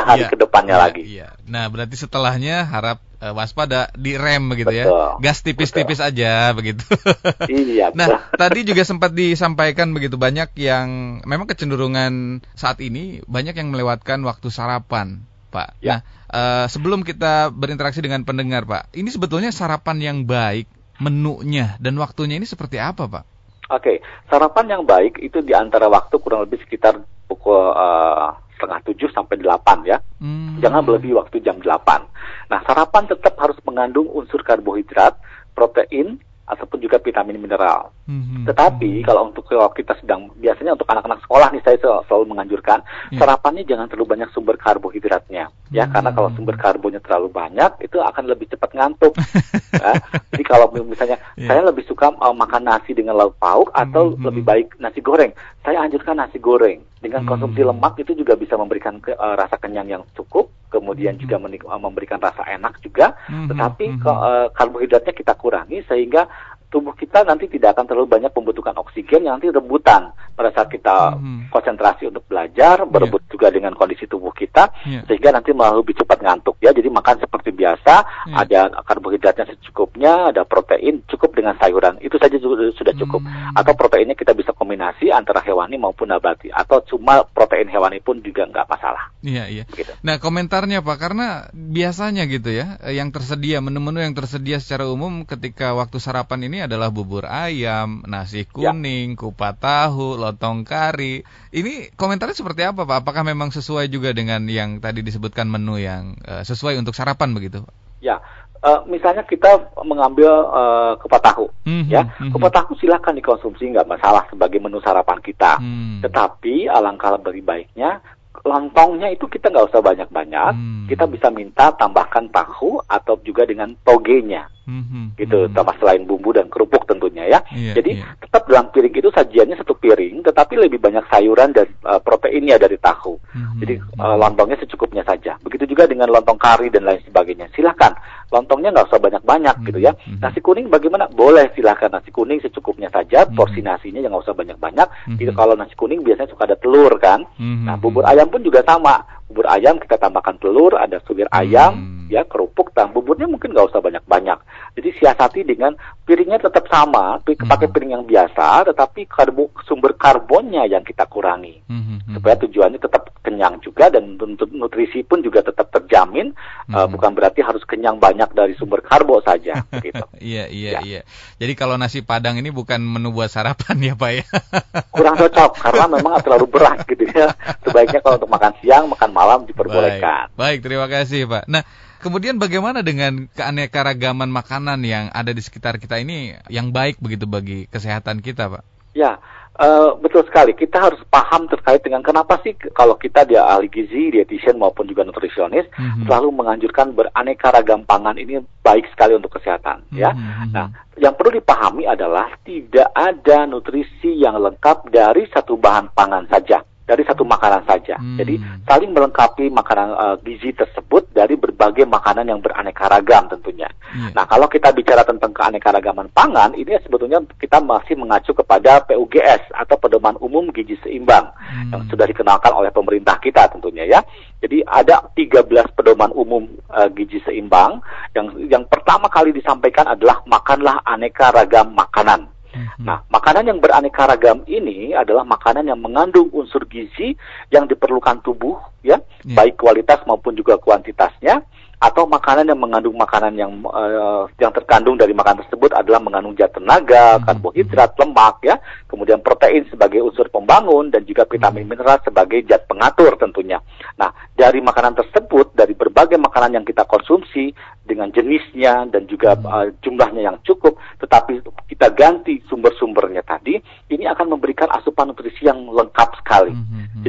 hari 0.05 0.23
ya, 0.25 0.29
ke 0.29 0.37
depannya 0.37 0.77
ya, 0.77 0.83
lagi. 0.85 1.01
Iya. 1.01 1.33
Nah, 1.49 1.65
berarti 1.73 1.97
setelahnya 1.97 2.69
harap 2.69 3.01
uh, 3.21 3.33
waspada 3.37 3.93
di 3.93 4.17
rem 4.17 4.49
begitu 4.49 4.73
ya. 4.73 4.85
Gas 5.21 5.45
tipis-tipis 5.45 6.01
aja 6.01 6.51
begitu. 6.51 6.81
iya. 7.47 7.93
nah, 7.93 8.27
tadi 8.33 8.65
juga 8.65 8.81
sempat 8.81 9.13
disampaikan 9.13 9.93
begitu 9.93 10.17
banyak 10.17 10.51
yang 10.57 11.21
memang 11.23 11.45
kecenderungan 11.45 12.43
saat 12.57 12.81
ini 12.81 13.21
banyak 13.29 13.53
yang 13.53 13.69
melewatkan 13.69 14.25
waktu 14.25 14.49
sarapan, 14.49 15.21
Pak. 15.53 15.77
Ya. 15.79 15.89
Nah, 15.93 15.99
uh, 16.33 16.65
sebelum 16.67 17.05
kita 17.05 17.53
berinteraksi 17.53 18.01
dengan 18.01 18.25
pendengar, 18.25 18.65
Pak, 18.65 18.91
ini 18.97 19.07
sebetulnya 19.13 19.53
sarapan 19.53 20.01
yang 20.01 20.17
baik 20.25 20.65
menunya 21.01 21.77
dan 21.77 21.97
waktunya 22.01 22.41
ini 22.41 22.49
seperti 22.49 22.81
apa, 22.81 23.05
Pak? 23.05 23.25
Oke, 23.71 24.03
sarapan 24.27 24.67
yang 24.67 24.83
baik 24.83 25.23
itu 25.23 25.39
di 25.39 25.55
antara 25.55 25.87
waktu 25.87 26.19
kurang 26.19 26.43
lebih 26.43 26.59
sekitar 26.59 26.99
pukul 27.31 27.71
uh, 27.71 28.35
setengah 28.61 28.85
tujuh 28.85 29.09
sampai 29.09 29.41
delapan 29.41 29.81
ya. 29.81 29.97
Hmm. 30.21 30.61
Jangan 30.61 30.85
melebihi 30.85 31.17
waktu 31.17 31.41
jam 31.41 31.57
delapan. 31.57 32.05
Nah, 32.53 32.61
sarapan 32.61 33.09
tetap 33.09 33.33
harus 33.41 33.57
mengandung 33.65 34.05
unsur 34.13 34.45
karbohidrat, 34.45 35.17
protein, 35.57 36.21
ataupun 36.51 36.83
juga 36.83 36.99
vitamin 36.99 37.39
mineral. 37.39 37.95
Mm-hmm. 38.11 38.43
Tetapi 38.51 38.91
hmm. 38.99 39.05
kalau 39.07 39.31
untuk 39.31 39.47
kalau 39.47 39.71
kita 39.71 39.95
sedang 40.03 40.27
biasanya 40.35 40.75
untuk 40.75 40.91
anak-anak 40.91 41.23
sekolah 41.23 41.47
nih 41.55 41.63
saya 41.63 41.79
selalu 41.79 42.35
menganjurkan 42.35 42.83
yeah. 43.15 43.23
sarapannya 43.23 43.63
jangan 43.63 43.87
terlalu 43.87 44.19
banyak 44.19 44.29
sumber 44.35 44.59
karbohidratnya 44.59 45.47
mm-hmm. 45.47 45.71
ya 45.71 45.87
karena 45.87 46.11
kalau 46.11 46.29
sumber 46.35 46.59
karbonya 46.59 46.99
terlalu 46.99 47.31
banyak 47.31 47.71
itu 47.79 47.97
akan 48.03 48.23
lebih 48.27 48.51
cepat 48.51 48.75
ngantuk. 48.75 49.15
ya. 49.81 49.95
Jadi 50.35 50.43
kalau 50.43 50.67
misalnya 50.75 51.17
yeah. 51.39 51.47
saya 51.47 51.63
lebih 51.63 51.87
suka 51.87 52.11
uh, 52.11 52.35
makan 52.35 52.67
nasi 52.67 52.91
dengan 52.91 53.15
lauk 53.15 53.39
pauk 53.39 53.71
atau 53.71 54.11
mm-hmm. 54.11 54.25
lebih 54.27 54.43
baik 54.43 54.67
nasi 54.83 54.99
goreng, 54.99 55.31
saya 55.63 55.79
anjurkan 55.79 56.19
nasi 56.19 56.35
goreng 56.37 56.83
dengan 56.99 57.23
mm-hmm. 57.23 57.31
konsumsi 57.31 57.61
lemak 57.63 57.95
itu 58.03 58.11
juga 58.11 58.35
bisa 58.35 58.59
memberikan 58.59 58.99
ke, 58.99 59.15
uh, 59.15 59.39
rasa 59.39 59.55
kenyang 59.55 59.87
yang 59.87 60.03
cukup 60.11 60.51
kemudian 60.71 61.19
juga 61.19 61.35
memberikan 61.77 62.17
rasa 62.17 62.47
enak 62.47 62.79
juga, 62.79 63.13
mm-hmm. 63.27 63.47
tetapi 63.51 63.85
mm-hmm. 63.99 64.07
uh, 64.07 64.47
karbohidratnya 64.55 65.11
kita 65.11 65.35
kurangi 65.35 65.83
sehingga 65.85 66.31
tubuh 66.71 66.95
kita 66.95 67.27
nanti 67.27 67.51
tidak 67.51 67.75
akan 67.75 67.85
terlalu 67.85 68.07
banyak 68.07 68.31
membutuhkan 68.31 68.73
oksigen 68.79 69.27
yang 69.27 69.35
nanti 69.35 69.51
rebutan 69.51 70.15
pada 70.31 70.55
saat 70.55 70.71
kita 70.71 71.19
mm-hmm. 71.19 71.51
konsentrasi 71.51 72.07
untuk 72.07 72.23
belajar, 72.31 72.87
berebut 72.87 73.27
yeah. 73.27 73.31
juga 73.35 73.47
dengan 73.51 73.75
kondisi 73.75 74.07
tubuh 74.07 74.31
kita, 74.31 74.71
yeah. 74.87 75.03
sehingga 75.03 75.35
nanti 75.35 75.51
malah 75.51 75.75
lebih 75.83 75.99
cepat 75.99 76.23
ngantuk 76.23 76.55
ya. 76.63 76.71
Jadi 76.71 76.87
makan 76.87 77.19
seperti 77.19 77.51
biasa, 77.51 77.93
yeah. 78.31 78.39
ada 78.39 78.71
karbohidratnya 78.87 79.51
secukupnya, 79.51 80.31
ada 80.31 80.47
protein 80.47 81.03
cukup 81.11 81.35
dengan 81.35 81.59
sayuran, 81.59 81.99
itu 81.99 82.15
saja 82.15 82.39
sudah 82.39 82.95
cukup. 82.95 83.19
Mm-hmm. 83.19 83.59
Atau 83.59 83.75
proteinnya 83.75 84.15
kita 84.15 84.31
bisa 84.31 84.55
kombinasi 84.55 85.11
antara 85.11 85.43
hewani 85.43 85.75
maupun 85.75 86.07
nabati, 86.07 86.47
atau 86.49 86.79
cuma 86.87 87.27
protein 87.27 87.67
hewani 87.67 87.99
pun 87.99 88.23
juga 88.23 88.47
nggak 88.47 88.71
masalah. 88.71 89.11
Iya 89.19 89.51
iya. 89.51 89.63
Begitu. 89.67 89.91
Nah 90.07 90.23
komentarnya 90.23 90.79
pak, 90.81 90.97
karena 90.97 91.51
biasanya 91.51 92.23
gitu 92.31 92.55
ya, 92.55 92.79
yang 92.87 93.11
tersedia 93.11 93.59
menu-menu 93.59 93.99
yang 93.99 94.15
tersedia 94.15 94.63
secara 94.63 94.87
umum 94.87 95.27
ketika 95.27 95.75
waktu 95.75 95.99
sarapan 95.99 96.47
ini 96.47 96.60
adalah 96.65 96.93
bubur 96.93 97.25
ayam, 97.25 98.05
nasi 98.05 98.45
ya. 98.45 98.49
kuning, 98.49 99.15
ya. 99.15 99.19
kupat 99.19 99.57
tahu, 99.61 100.19
lontong 100.19 100.67
kari. 100.67 101.25
Ini 101.49 101.93
komentarnya 101.97 102.37
seperti 102.37 102.65
apa 102.67 102.85
Pak? 102.85 103.05
Apakah 103.05 103.23
memang 103.25 103.49
sesuai 103.49 103.89
juga 103.89 104.13
dengan 104.13 104.45
yang 104.45 104.77
tadi 104.81 105.01
disebutkan 105.01 105.49
menu 105.49 105.81
yang 105.81 106.17
uh, 106.25 106.45
sesuai 106.45 106.77
untuk 106.77 106.93
sarapan 106.93 107.33
begitu? 107.33 107.65
Ya, 108.01 108.17
uh, 108.61 108.81
misalnya 108.89 109.25
kita 109.25 109.73
mengambil 109.85 110.29
uh, 110.49 110.93
kupat 110.97 111.21
tahu, 111.21 111.45
mm 111.65 111.69
-hmm, 111.69 111.83
ya, 111.89 112.01
-hmm. 112.05 112.33
kupat 112.33 112.51
tahu 112.53 112.77
silakan 112.77 113.17
dikonsumsi 113.17 113.73
nggak 113.73 113.89
masalah 113.89 114.25
sebagai 114.29 114.57
menu 114.61 114.81
sarapan 114.81 115.21
kita. 115.21 115.61
Mm. 115.61 116.01
Tetapi 116.05 116.69
alangkah 116.69 117.17
lebih 117.17 117.45
baiknya 117.45 118.01
lontongnya 118.41 119.11
itu 119.11 119.27
kita 119.27 119.51
nggak 119.51 119.69
usah 119.69 119.83
banyak-banyak, 119.83 120.53
hmm. 120.55 120.85
kita 120.89 121.05
bisa 121.05 121.27
minta 121.29 121.69
tambahkan 121.75 122.31
tahu 122.31 122.79
atau 122.87 123.19
juga 123.21 123.45
dengan 123.45 123.75
togenya, 123.83 124.47
hmm. 124.65 125.19
gitu, 125.19 125.45
hmm. 125.45 125.53
tambah 125.53 125.75
selain 125.77 126.07
bumbu 126.07 126.33
dan 126.33 126.47
kerupuk 126.47 126.87
tentunya 126.87 127.27
ya. 127.27 127.39
Yeah, 127.53 127.75
Jadi 127.77 127.91
yeah. 128.01 128.15
tetap 128.23 128.47
dalam 128.47 128.71
piring 128.71 128.95
itu 128.97 129.09
sajiannya 129.11 129.59
satu 129.59 129.75
piring, 129.77 130.23
tetapi 130.25 130.57
lebih 130.57 130.79
banyak 130.79 131.05
sayuran 131.11 131.51
dan 131.53 131.67
uh, 131.85 131.99
proteinnya 131.99 132.57
dari 132.57 132.79
tahu. 132.79 133.19
Hmm. 133.35 133.59
Jadi 133.59 133.77
uh, 133.99 134.15
lontongnya 134.17 134.57
secukupnya 134.63 135.03
saja. 135.05 135.37
Begitu 135.43 135.75
juga 135.75 135.85
dengan 135.85 136.09
lontong 136.09 136.39
kari 136.39 136.71
dan 136.71 136.87
lain 136.87 137.03
sebagainya. 137.03 137.51
Silahkan 137.53 137.93
lontongnya 138.31 138.71
nggak 138.71 138.87
usah 138.87 139.01
banyak-banyak 139.03 139.55
hmm. 139.59 139.65
gitu 139.67 139.79
ya. 139.83 139.91
Hmm. 139.93 140.23
Nasi 140.23 140.39
kuning 140.39 140.71
bagaimana? 140.71 141.11
Boleh 141.11 141.51
silahkan 141.51 141.91
nasi 141.91 142.09
kuning 142.09 142.39
secukupnya 142.39 142.87
saja, 142.87 143.27
hmm. 143.27 143.35
porsi 143.35 143.59
nasinya 143.59 143.99
yang 143.99 144.15
nggak 144.15 144.25
usah 144.25 144.35
banyak-banyak. 144.35 144.87
Hmm. 144.87 145.17
Jadi 145.19 145.31
kalau 145.35 145.53
nasi 145.59 145.75
kuning 145.75 146.01
biasanya 146.01 146.31
suka 146.31 146.47
ada 146.47 146.57
telur 146.57 146.95
kan. 146.97 147.27
Hmm. 147.35 147.67
Nah 147.67 147.75
bubur 147.75 148.07
ayam 148.07 148.31
pun 148.31 148.39
juga 148.39 148.63
sama 148.63 149.03
bubur 149.27 149.47
ayam 149.47 149.79
kita 149.79 149.95
tambahkan 149.95 150.39
telur, 150.39 150.75
ada 150.75 150.99
suwir 151.07 151.27
hmm. 151.31 151.39
ayam, 151.39 151.71
ya 152.11 152.21
kerupuk, 152.29 152.75
dan 152.77 152.93
buburnya 152.93 153.25
mungkin 153.25 153.57
nggak 153.57 153.73
usah 153.73 153.81
banyak-banyak. 153.81 154.37
Jadi 154.77 154.89
siasati 155.01 155.41
dengan 155.41 155.73
piringnya 156.05 156.37
tetap 156.37 156.69
sama, 156.69 157.17
hmm. 157.17 157.49
pakai 157.49 157.67
piring 157.73 157.97
yang 157.97 158.05
biasa, 158.05 158.69
tetapi 158.69 159.09
karbo, 159.09 159.49
sumber 159.65 159.97
karbonnya 159.97 160.69
yang 160.69 160.85
kita 160.85 161.09
kurangi, 161.09 161.65
hmm. 161.65 161.81
hmm, 161.81 161.99
hmm. 162.05 162.13
supaya 162.19 162.35
tujuannya 162.37 162.77
tetap 162.77 163.09
kenyang 163.25 163.57
juga 163.65 163.89
dan 163.89 164.21
untuk 164.21 164.53
nutrisi 164.53 165.01
pun 165.01 165.25
juga 165.25 165.41
tetap 165.41 165.73
terjamin. 165.73 166.37
Hmm. 166.69 166.75
Uh, 166.77 166.87
bukan 166.87 167.17
berarti 167.17 167.41
harus 167.41 167.65
kenyang 167.65 167.97
banyak 167.97 168.29
dari 168.37 168.53
sumber 168.53 168.85
karbo 168.85 169.17
saja. 169.25 169.57
Gitu. 169.81 170.05
iya 170.21 170.45
iya 170.45 170.77
ya. 170.77 170.79
iya. 170.85 171.01
Jadi 171.41 171.57
kalau 171.57 171.73
nasi 171.73 172.05
padang 172.05 172.37
ini 172.37 172.53
bukan 172.53 172.77
menu 172.77 173.09
buat 173.09 173.33
sarapan 173.33 173.81
ya 173.81 173.93
pak 173.97 174.11
ya? 174.13 174.25
Kurang 174.95 175.17
cocok 175.17 175.57
karena 175.57 175.89
memang 175.89 176.21
terlalu 176.21 176.45
berat 176.45 176.85
gitu 176.85 177.01
ya. 177.09 177.33
Sebaiknya 177.65 177.97
kalau 178.05 178.21
untuk 178.21 178.29
makan 178.29 178.53
siang, 178.61 178.85
makan 178.85 179.09
malam 179.09 179.31
malam 179.31 179.47
diperbolehkan. 179.47 180.35
Baik, 180.35 180.37
Baik 180.37 180.57
terima 180.67 180.87
kasih 180.91 181.21
Pak. 181.25 181.43
Nah, 181.47 181.63
kemudian 182.01 182.41
bagaimana 182.41 182.81
dengan 182.81 183.29
keanekaragaman 183.31 184.27
makanan 184.27 184.81
yang 184.81 185.13
ada 185.13 185.31
di 185.31 185.39
sekitar 185.39 185.77
kita 185.77 186.01
ini 186.01 186.33
yang 186.49 186.73
baik 186.73 186.97
begitu 186.97 187.29
bagi 187.29 187.69
kesehatan 187.69 188.25
kita 188.25 188.49
Pak? 188.49 188.63
Ya, 188.91 189.21
Uh, 189.61 189.99
betul 189.99 190.23
sekali. 190.23 190.55
Kita 190.55 190.79
harus 190.79 190.97
paham 191.11 191.45
terkait 191.45 191.83
dengan 191.83 191.99
kenapa 191.99 192.39
sih 192.39 192.55
kalau 192.71 192.95
kita 192.95 193.27
dia 193.27 193.43
ahli 193.43 193.67
gizi, 193.67 194.09
dietitian 194.09 194.55
maupun 194.55 194.87
juga 194.87 195.03
nutrisionis 195.03 195.67
mm-hmm. 195.75 196.07
selalu 196.07 196.31
menganjurkan 196.31 196.95
beraneka 196.95 197.51
ragam 197.51 197.83
pangan 197.83 198.15
ini 198.15 198.39
baik 198.63 198.87
sekali 198.95 199.19
untuk 199.19 199.35
kesehatan. 199.37 199.83
Mm-hmm. 199.91 199.99
Ya. 199.99 200.15
Mhm. 200.15 200.55
Nah, 200.55 200.67
yang 200.95 201.13
perlu 201.19 201.35
dipahami 201.35 201.83
adalah 201.83 202.31
tidak 202.47 202.89
ada 202.95 203.43
nutrisi 203.43 204.23
yang 204.23 204.39
lengkap 204.39 204.87
dari 204.87 205.27
satu 205.29 205.59
bahan 205.59 205.91
pangan 205.91 206.31
saja 206.31 206.63
dari 206.85 207.03
satu 207.05 207.23
makanan 207.23 207.63
saja. 207.63 207.95
Hmm. 207.97 208.17
Jadi 208.19 208.41
saling 208.67 208.91
melengkapi 208.91 209.47
makanan 209.53 209.87
uh, 209.95 210.15
gizi 210.25 210.51
tersebut 210.51 211.07
dari 211.13 211.37
berbagai 211.39 211.87
makanan 211.87 212.27
yang 212.27 212.39
beraneka 212.41 212.89
ragam 212.91 213.29
tentunya. 213.31 213.69
Hmm. 213.91 214.11
Nah, 214.11 214.25
kalau 214.27 214.49
kita 214.51 214.73
bicara 214.75 215.05
tentang 215.05 215.31
keanekaragaman 215.31 216.11
pangan, 216.11 216.57
ini 216.57 216.75
sebetulnya 216.83 217.21
kita 217.39 217.61
masih 217.63 217.95
mengacu 217.95 218.35
kepada 218.35 218.83
PUGS 218.87 219.53
atau 219.55 219.75
Pedoman 219.77 220.17
Umum 220.19 220.49
Gizi 220.51 220.75
Seimbang 220.83 221.31
hmm. 221.31 221.71
yang 221.71 221.81
sudah 221.87 222.05
dikenalkan 222.09 222.51
oleh 222.51 222.73
pemerintah 222.73 223.15
kita 223.21 223.47
tentunya 223.51 223.87
ya. 223.87 223.99
Jadi 224.41 224.65
ada 224.65 225.05
13 225.13 225.77
pedoman 225.77 226.09
umum 226.17 226.49
uh, 226.73 226.89
gizi 226.89 227.21
seimbang 227.21 227.77
yang 228.17 228.33
yang 228.49 228.63
pertama 228.65 229.05
kali 229.05 229.29
disampaikan 229.29 229.85
adalah 229.85 230.25
makanlah 230.25 230.81
aneka 230.81 231.29
ragam 231.29 231.69
makanan. 231.77 232.25
Hmm. 232.51 232.67
Nah, 232.83 232.99
makanan 233.07 233.47
yang 233.47 233.59
beraneka 233.63 234.03
ragam 234.03 234.43
ini 234.43 234.91
adalah 234.91 235.23
makanan 235.23 235.71
yang 235.71 235.79
mengandung 235.79 236.27
unsur 236.35 236.67
gizi 236.67 237.15
yang 237.47 237.63
diperlukan 237.65 238.19
tubuh, 238.21 238.59
ya, 238.83 238.99
yeah. 238.99 239.35
baik 239.35 239.55
kualitas 239.55 240.03
maupun 240.03 240.35
juga 240.35 240.59
kuantitasnya 240.59 241.41
atau 241.81 242.05
makanan 242.05 242.45
yang 242.45 242.61
mengandung 242.61 242.93
makanan 242.93 243.33
yang 243.33 243.57
uh, 243.65 244.29
yang 244.37 244.53
terkandung 244.53 245.01
dari 245.01 245.17
makanan 245.17 245.41
tersebut 245.41 245.73
adalah 245.73 245.97
mengandung 245.97 246.37
zat 246.37 246.53
tenaga, 246.53 247.17
hmm. 247.17 247.25
karbohidrat, 247.25 247.97
lemak 247.97 248.37
ya, 248.45 248.55
kemudian 248.85 249.17
protein 249.25 249.65
sebagai 249.65 250.05
unsur 250.05 250.29
pembangun 250.29 250.93
dan 250.93 251.01
juga 251.09 251.25
vitamin 251.25 251.65
hmm. 251.65 251.73
mineral 251.73 251.97
sebagai 252.05 252.45
zat 252.45 252.69
pengatur 252.69 253.17
tentunya. 253.17 253.57
Nah, 253.97 254.13
dari 254.37 254.61
makanan 254.61 254.93
tersebut 254.93 255.57
dari 255.57 255.73
berbagai 255.73 256.21
makanan 256.21 256.61
yang 256.61 256.65
kita 256.69 256.85
konsumsi 256.85 257.49
dengan 257.81 258.13
jenisnya 258.13 258.85
dan 258.85 259.09
juga 259.09 259.33
uh, 259.41 259.73
jumlahnya 259.81 260.21
yang 260.21 260.37
cukup, 260.45 260.77
tetapi 261.01 261.41
kita 261.65 261.89
ganti 261.97 262.45
sumber-sumbernya 262.45 263.25
tadi, 263.25 263.57
ini 263.89 264.05
akan 264.05 264.37
memberikan 264.37 264.69
asupan 264.69 265.09
nutrisi 265.09 265.49
yang 265.49 265.65
lengkap 265.65 266.13
sekali. 266.21 266.53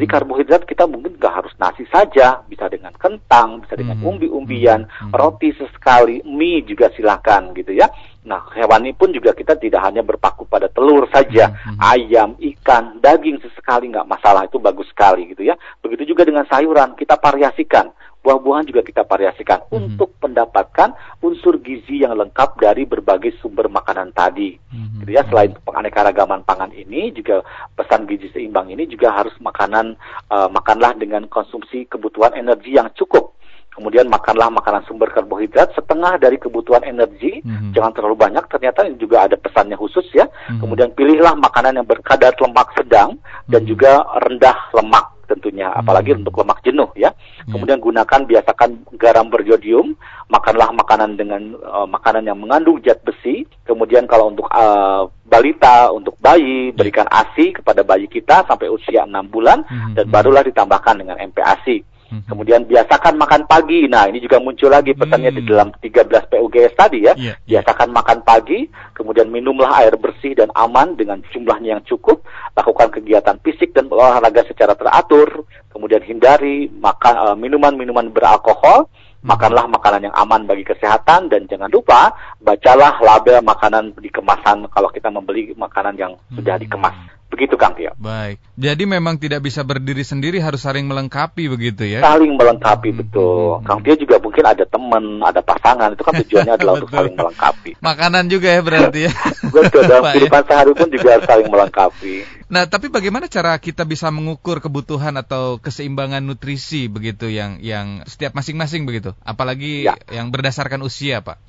Hmm. 0.02 0.08
Jadi 0.08 0.16
karbohidrat 0.18 0.62
kita 0.64 0.88
mungkin 0.88 1.20
nggak 1.20 1.34
harus 1.44 1.52
nasi 1.60 1.84
saja, 1.92 2.40
bisa 2.48 2.66
dengan 2.72 2.96
kentang, 2.96 3.62
bisa 3.62 3.76
dengan 3.78 4.00
umbi-umbi 4.00 4.62
kemudian 4.62 4.86
hmm. 4.86 5.10
roti 5.10 5.50
sesekali, 5.58 6.22
mie 6.22 6.62
juga 6.62 6.86
silakan 6.94 7.50
gitu 7.58 7.74
ya. 7.74 7.90
Nah, 8.22 8.46
hewani 8.54 8.94
pun 8.94 9.10
juga 9.10 9.34
kita 9.34 9.58
tidak 9.58 9.82
hanya 9.82 10.06
berpaku 10.06 10.46
pada 10.46 10.70
telur 10.70 11.10
saja, 11.10 11.50
hmm. 11.50 11.82
ayam, 11.82 12.38
ikan, 12.38 13.02
daging 13.02 13.42
sesekali 13.42 13.90
nggak 13.90 14.06
masalah 14.06 14.46
itu 14.46 14.62
bagus 14.62 14.86
sekali 14.94 15.26
gitu 15.34 15.42
ya. 15.42 15.58
Begitu 15.82 16.14
juga 16.14 16.22
dengan 16.22 16.46
sayuran 16.46 16.94
kita 16.94 17.18
variasikan 17.18 17.90
buah-buahan 18.22 18.70
juga 18.70 18.86
kita 18.86 19.02
variasikan 19.04 19.66
hmm. 19.66 19.74
untuk 19.74 20.14
mendapatkan 20.22 20.94
unsur 21.20 21.58
gizi 21.58 22.06
yang 22.06 22.14
lengkap 22.14 22.56
dari 22.56 22.86
berbagai 22.86 23.34
sumber 23.42 23.66
makanan 23.66 24.14
tadi. 24.14 24.54
Hmm. 24.70 25.02
Gitu 25.02 25.10
ya, 25.12 25.26
selain 25.26 25.52
penganekaragaman 25.66 26.46
pangan 26.46 26.70
ini 26.70 27.10
juga 27.10 27.42
pesan 27.74 28.06
gizi 28.06 28.30
seimbang 28.30 28.70
ini 28.70 28.86
juga 28.86 29.10
harus 29.10 29.34
makanan 29.42 29.98
uh, 30.30 30.48
makanlah 30.48 30.94
dengan 30.94 31.26
konsumsi 31.26 31.84
kebutuhan 31.90 32.38
energi 32.38 32.78
yang 32.78 32.88
cukup 32.94 33.34
Kemudian 33.72 34.04
makanlah 34.12 34.52
makanan 34.52 34.84
sumber 34.84 35.08
karbohidrat 35.08 35.72
setengah 35.72 36.20
dari 36.20 36.36
kebutuhan 36.36 36.84
energi, 36.84 37.40
mm-hmm. 37.40 37.72
jangan 37.72 37.96
terlalu 37.96 38.20
banyak. 38.20 38.44
Ternyata 38.52 38.84
juga 39.00 39.24
ada 39.24 39.40
pesannya 39.40 39.80
khusus 39.80 40.04
ya. 40.12 40.28
Mm-hmm. 40.28 40.60
Kemudian 40.60 40.90
pilihlah 40.92 41.32
makanan 41.40 41.80
yang 41.80 41.88
berkadar 41.88 42.36
lemak 42.36 42.68
sedang 42.76 43.16
mm-hmm. 43.16 43.48
dan 43.48 43.60
mhm. 43.64 43.68
juga 43.72 43.92
rendah 44.28 44.58
lemak 44.76 45.06
tentunya, 45.32 45.72
apalagi 45.72 46.12
mm-hmm. 46.12 46.22
untuk 46.28 46.44
lemak 46.44 46.60
jenuh 46.60 46.90
ya. 46.92 47.08
Yeah. 47.08 47.12
Kemudian 47.56 47.80
gunakan 47.80 48.20
biasakan 48.28 48.70
garam 49.00 49.32
berjodium, 49.32 49.96
makanlah 50.28 50.68
makanan 50.76 51.16
dengan 51.16 51.56
uh, 51.64 51.88
makanan 51.88 52.28
yang 52.28 52.36
mengandung 52.36 52.78
zat 52.84 53.00
besi. 53.00 53.48
Kemudian 53.64 54.04
kalau 54.04 54.28
untuk 54.28 54.46
uh, 54.52 55.08
balita, 55.24 55.88
untuk 55.90 56.14
bayi, 56.20 56.70
berikan 56.76 57.08
ASI 57.08 57.56
kepada 57.56 57.80
bayi 57.80 58.06
kita 58.06 58.44
sampai 58.44 58.68
usia 58.68 59.08
6 59.08 59.12
bulan 59.32 59.64
mm-hmm. 59.64 59.94
dan 59.96 60.06
barulah 60.12 60.44
ditambahkan 60.44 61.00
dengan 61.00 61.16
MPASI. 61.16 61.91
Hmm. 62.12 62.28
Kemudian 62.28 62.68
biasakan 62.68 63.16
makan 63.16 63.48
pagi. 63.48 63.88
Nah, 63.88 64.04
ini 64.04 64.20
juga 64.20 64.36
muncul 64.36 64.68
lagi 64.68 64.92
pesannya 64.92 65.32
hmm. 65.32 65.38
di 65.40 65.42
dalam 65.48 65.68
13 65.72 66.28
PUGS 66.28 66.72
tadi 66.76 67.08
ya. 67.08 67.16
Yeah. 67.16 67.40
Biasakan 67.48 67.88
makan 67.88 68.20
pagi, 68.20 68.68
kemudian 68.92 69.32
minumlah 69.32 69.72
air 69.80 69.96
bersih 69.96 70.36
dan 70.36 70.52
aman 70.52 70.92
dengan 70.92 71.24
jumlahnya 71.32 71.80
yang 71.80 71.84
cukup, 71.88 72.20
lakukan 72.52 72.92
kegiatan 72.92 73.40
fisik 73.40 73.72
dan 73.72 73.88
olahraga 73.88 74.44
secara 74.44 74.76
teratur, 74.76 75.48
kemudian 75.72 76.04
hindari 76.04 76.68
makan 76.68 77.14
uh, 77.16 77.36
minuman-minuman 77.36 78.12
beralkohol, 78.12 78.92
hmm. 78.92 79.24
makanlah 79.24 79.64
makanan 79.72 80.12
yang 80.12 80.16
aman 80.20 80.44
bagi 80.44 80.68
kesehatan 80.68 81.32
dan 81.32 81.48
jangan 81.48 81.72
lupa 81.72 82.12
bacalah 82.44 83.00
label 83.00 83.40
makanan 83.40 83.96
di 83.96 84.12
kemasan 84.12 84.68
kalau 84.68 84.92
kita 84.92 85.08
membeli 85.08 85.56
makanan 85.56 85.96
yang 85.96 86.12
sudah 86.36 86.60
hmm. 86.60 86.64
dikemas. 86.68 86.96
Begitu 87.32 87.56
Kang 87.56 87.72
Tio. 87.72 87.96
Baik. 87.96 88.36
Jadi 88.60 88.84
memang 88.84 89.16
tidak 89.16 89.40
bisa 89.40 89.64
berdiri 89.64 90.04
sendiri 90.04 90.36
harus 90.36 90.60
saling 90.60 90.84
melengkapi 90.84 91.48
begitu 91.48 91.88
ya. 91.88 92.04
Saling 92.04 92.36
melengkapi 92.36 92.92
hmm. 92.92 92.98
betul. 93.00 93.56
Hmm. 93.56 93.64
Kang 93.64 93.80
Tio 93.80 93.96
juga 93.96 94.20
mungkin 94.20 94.44
ada 94.44 94.64
teman, 94.68 95.24
ada 95.24 95.40
pasangan 95.40 95.96
itu 95.96 96.04
kan 96.04 96.14
tujuannya 96.20 96.52
adalah 96.52 96.72
untuk 96.78 96.92
saling 96.92 97.16
melengkapi. 97.16 97.70
Makanan 97.80 98.28
juga 98.28 98.52
ya 98.52 98.60
berarti 98.60 99.00
ya. 99.08 99.12
betul 99.56 99.82
dalam 99.88 100.04
ya. 100.12 100.12
kehidupan 100.12 100.42
sehari 100.44 100.72
pun 100.76 100.88
juga 100.92 101.08
harus 101.16 101.26
saling 101.26 101.48
melengkapi. 101.48 102.14
Nah, 102.52 102.68
tapi 102.68 102.92
bagaimana 102.92 103.32
cara 103.32 103.56
kita 103.56 103.88
bisa 103.88 104.12
mengukur 104.12 104.60
kebutuhan 104.60 105.16
atau 105.16 105.56
keseimbangan 105.56 106.20
nutrisi 106.20 106.84
begitu 106.92 107.32
yang 107.32 107.56
yang 107.64 108.04
setiap 108.04 108.36
masing-masing 108.36 108.84
begitu? 108.84 109.16
Apalagi 109.24 109.88
ya. 109.88 109.96
yang 110.12 110.28
berdasarkan 110.28 110.84
usia, 110.84 111.24
Pak. 111.24 111.40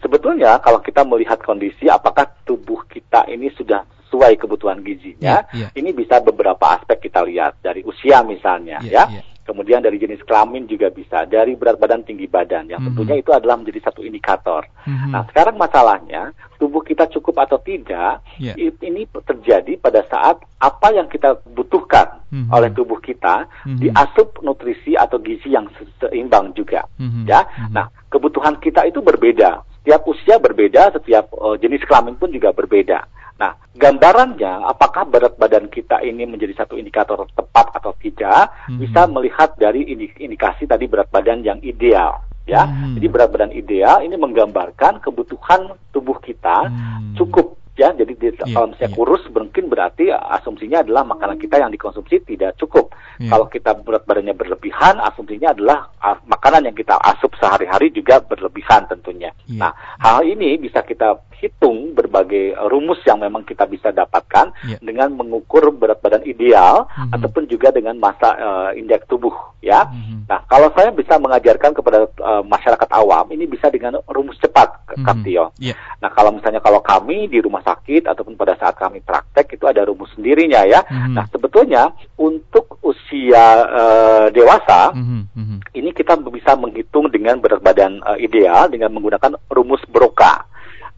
Ya, 0.00 0.08
sebetulnya 0.08 0.50
kalau 0.64 0.80
kita 0.80 1.04
melihat 1.04 1.44
kondisi 1.44 1.84
apakah 1.84 2.24
tubuh 2.48 2.80
kita 2.88 3.28
ini 3.28 3.52
sudah 3.52 3.84
sesuai 4.08 4.40
kebutuhan 4.40 4.80
gizinya. 4.80 5.44
Yeah, 5.52 5.68
yeah. 5.68 5.70
Ini 5.76 5.92
bisa 5.92 6.18
beberapa 6.24 6.72
aspek 6.72 7.12
kita 7.12 7.22
lihat 7.28 7.60
dari 7.60 7.84
usia 7.84 8.24
misalnya 8.24 8.80
yeah, 8.80 9.04
ya. 9.06 9.20
Yeah. 9.20 9.24
Kemudian 9.40 9.82
dari 9.82 9.98
jenis 9.98 10.22
kelamin 10.22 10.70
juga 10.70 10.94
bisa, 10.94 11.26
dari 11.26 11.58
berat 11.58 11.74
badan 11.74 12.06
tinggi 12.06 12.30
badan, 12.30 12.70
yang 12.70 12.86
mm 12.86 12.86
-hmm. 12.86 13.02
tentunya 13.02 13.16
itu 13.18 13.34
adalah 13.34 13.58
menjadi 13.58 13.82
satu 13.82 14.06
indikator. 14.06 14.62
Mm 14.86 14.94
-hmm. 14.94 15.10
Nah, 15.10 15.22
sekarang 15.26 15.58
masalahnya 15.58 16.30
tubuh 16.54 16.86
kita 16.86 17.10
cukup 17.10 17.34
atau 17.42 17.58
tidak, 17.58 18.22
yeah. 18.38 18.54
ini 18.54 19.10
terjadi 19.10 19.74
pada 19.82 20.06
saat 20.06 20.38
apa 20.62 20.94
yang 20.94 21.10
kita 21.10 21.34
butuhkan 21.50 22.22
mm 22.30 22.46
-hmm. 22.46 22.54
oleh 22.54 22.70
tubuh 22.70 23.02
kita 23.02 23.50
mm 23.66 23.74
-hmm. 23.74 23.78
diasup 23.82 24.38
nutrisi 24.46 24.94
atau 24.94 25.18
gizi 25.18 25.50
yang 25.50 25.66
seimbang 25.98 26.54
juga, 26.54 26.86
mm 26.94 27.08
-hmm. 27.10 27.24
ya. 27.26 27.42
Mm 27.42 27.50
-hmm. 27.50 27.72
Nah, 27.74 27.86
kebutuhan 28.06 28.54
kita 28.62 28.86
itu 28.86 29.02
berbeda. 29.02 29.66
Setiap 29.80 30.02
usia 30.08 30.36
berbeda, 30.36 30.92
setiap 30.92 31.32
uh, 31.34 31.56
jenis 31.56 31.84
kelamin 31.88 32.16
pun 32.20 32.28
juga 32.28 32.52
berbeda. 32.52 33.00
Nah, 33.40 33.56
gambarannya 33.72 34.68
apakah 34.68 35.08
berat 35.08 35.40
badan 35.40 35.72
kita 35.72 36.04
ini 36.04 36.28
menjadi 36.28 36.60
satu 36.60 36.76
indikator 36.76 37.24
tepat 37.32 37.72
atau 37.72 37.96
tidak, 37.96 38.52
hmm. 38.68 38.76
bisa 38.76 39.08
melihat 39.08 39.56
dari 39.56 39.88
indikasi 40.20 40.68
tadi 40.68 40.84
berat 40.84 41.08
badan 41.08 41.40
yang 41.40 41.56
ideal. 41.64 42.20
Ya, 42.44 42.68
hmm. 42.68 43.00
jadi 43.00 43.06
berat 43.08 43.30
badan 43.32 43.52
ideal 43.56 44.04
ini 44.04 44.20
menggambarkan 44.20 45.00
kebutuhan 45.00 45.72
tubuh 45.94 46.20
kita 46.20 46.68
hmm. 46.68 47.16
cukup 47.16 47.60
ya 47.80 47.96
jadi 47.96 48.12
di, 48.12 48.28
yeah, 48.36 48.52
kalau 48.52 48.68
misalnya 48.68 48.92
yeah. 48.92 48.98
kurus 49.00 49.24
mungkin 49.32 49.64
berarti 49.72 50.04
asumsinya 50.12 50.84
adalah 50.84 51.08
makanan 51.08 51.40
kita 51.40 51.56
yang 51.56 51.72
dikonsumsi 51.72 52.20
tidak 52.28 52.58
cukup 52.60 52.92
yeah. 53.20 53.28
kalau 53.28 53.46
kita 53.52 53.76
berat 53.76 54.02
badannya 54.08 54.32
berlebihan 54.32 54.96
asumsinya 55.04 55.52
adalah 55.52 55.92
uh, 56.00 56.16
makanan 56.24 56.72
yang 56.72 56.76
kita 56.76 56.96
asup 56.96 57.36
sehari-hari 57.36 57.92
juga 57.92 58.24
berlebihan 58.24 58.88
tentunya 58.88 59.30
yeah. 59.44 59.68
nah 59.68 59.72
hal 60.00 60.24
ini 60.24 60.56
bisa 60.56 60.80
kita 60.80 61.20
hitung 61.40 61.96
berbagai 61.96 62.52
rumus 62.68 63.00
yang 63.08 63.24
memang 63.24 63.42
kita 63.48 63.64
bisa 63.64 63.88
dapatkan 63.90 64.52
yeah. 64.68 64.78
dengan 64.84 65.16
mengukur 65.16 65.72
berat 65.72 65.98
badan 66.04 66.22
ideal 66.28 66.84
mm-hmm. 66.84 67.16
ataupun 67.16 67.48
juga 67.48 67.72
dengan 67.72 67.96
masa 67.96 68.36
uh, 68.36 68.70
indeks 68.76 69.08
tubuh 69.08 69.32
ya. 69.64 69.88
Mm-hmm. 69.88 70.28
Nah, 70.28 70.44
kalau 70.46 70.68
saya 70.76 70.92
bisa 70.92 71.16
mengajarkan 71.16 71.72
kepada 71.72 72.06
uh, 72.20 72.44
masyarakat 72.44 72.88
awam 72.92 73.32
ini 73.32 73.48
bisa 73.48 73.72
dengan 73.72 73.98
rumus 74.12 74.36
cepat 74.36 74.68
mm-hmm. 74.92 75.08
Yeah. 75.56 75.76
Nah, 76.04 76.12
kalau 76.12 76.36
misalnya 76.36 76.60
kalau 76.60 76.84
kami 76.84 77.26
di 77.32 77.40
rumah 77.40 77.64
sakit 77.64 78.04
ataupun 78.04 78.36
pada 78.36 78.54
saat 78.60 78.76
kami 78.76 79.00
praktek 79.00 79.56
itu 79.56 79.64
ada 79.64 79.88
rumus 79.88 80.12
sendirinya 80.12 80.68
ya. 80.68 80.84
Mm-hmm. 80.84 81.14
Nah, 81.16 81.24
sebetulnya 81.32 81.88
untuk 82.20 82.76
usia 82.84 83.09
uh, 83.10 84.26
dewasa 84.30 84.94
mm-hmm. 84.94 85.74
ini 85.74 85.90
kita 85.90 86.14
bisa 86.30 86.54
menghitung 86.54 87.10
dengan 87.10 87.42
berat 87.42 87.58
badan 87.58 87.98
uh, 88.06 88.14
ideal 88.16 88.70
dengan 88.70 88.94
menggunakan 88.94 89.34
rumus 89.50 89.82
Broca. 89.90 90.46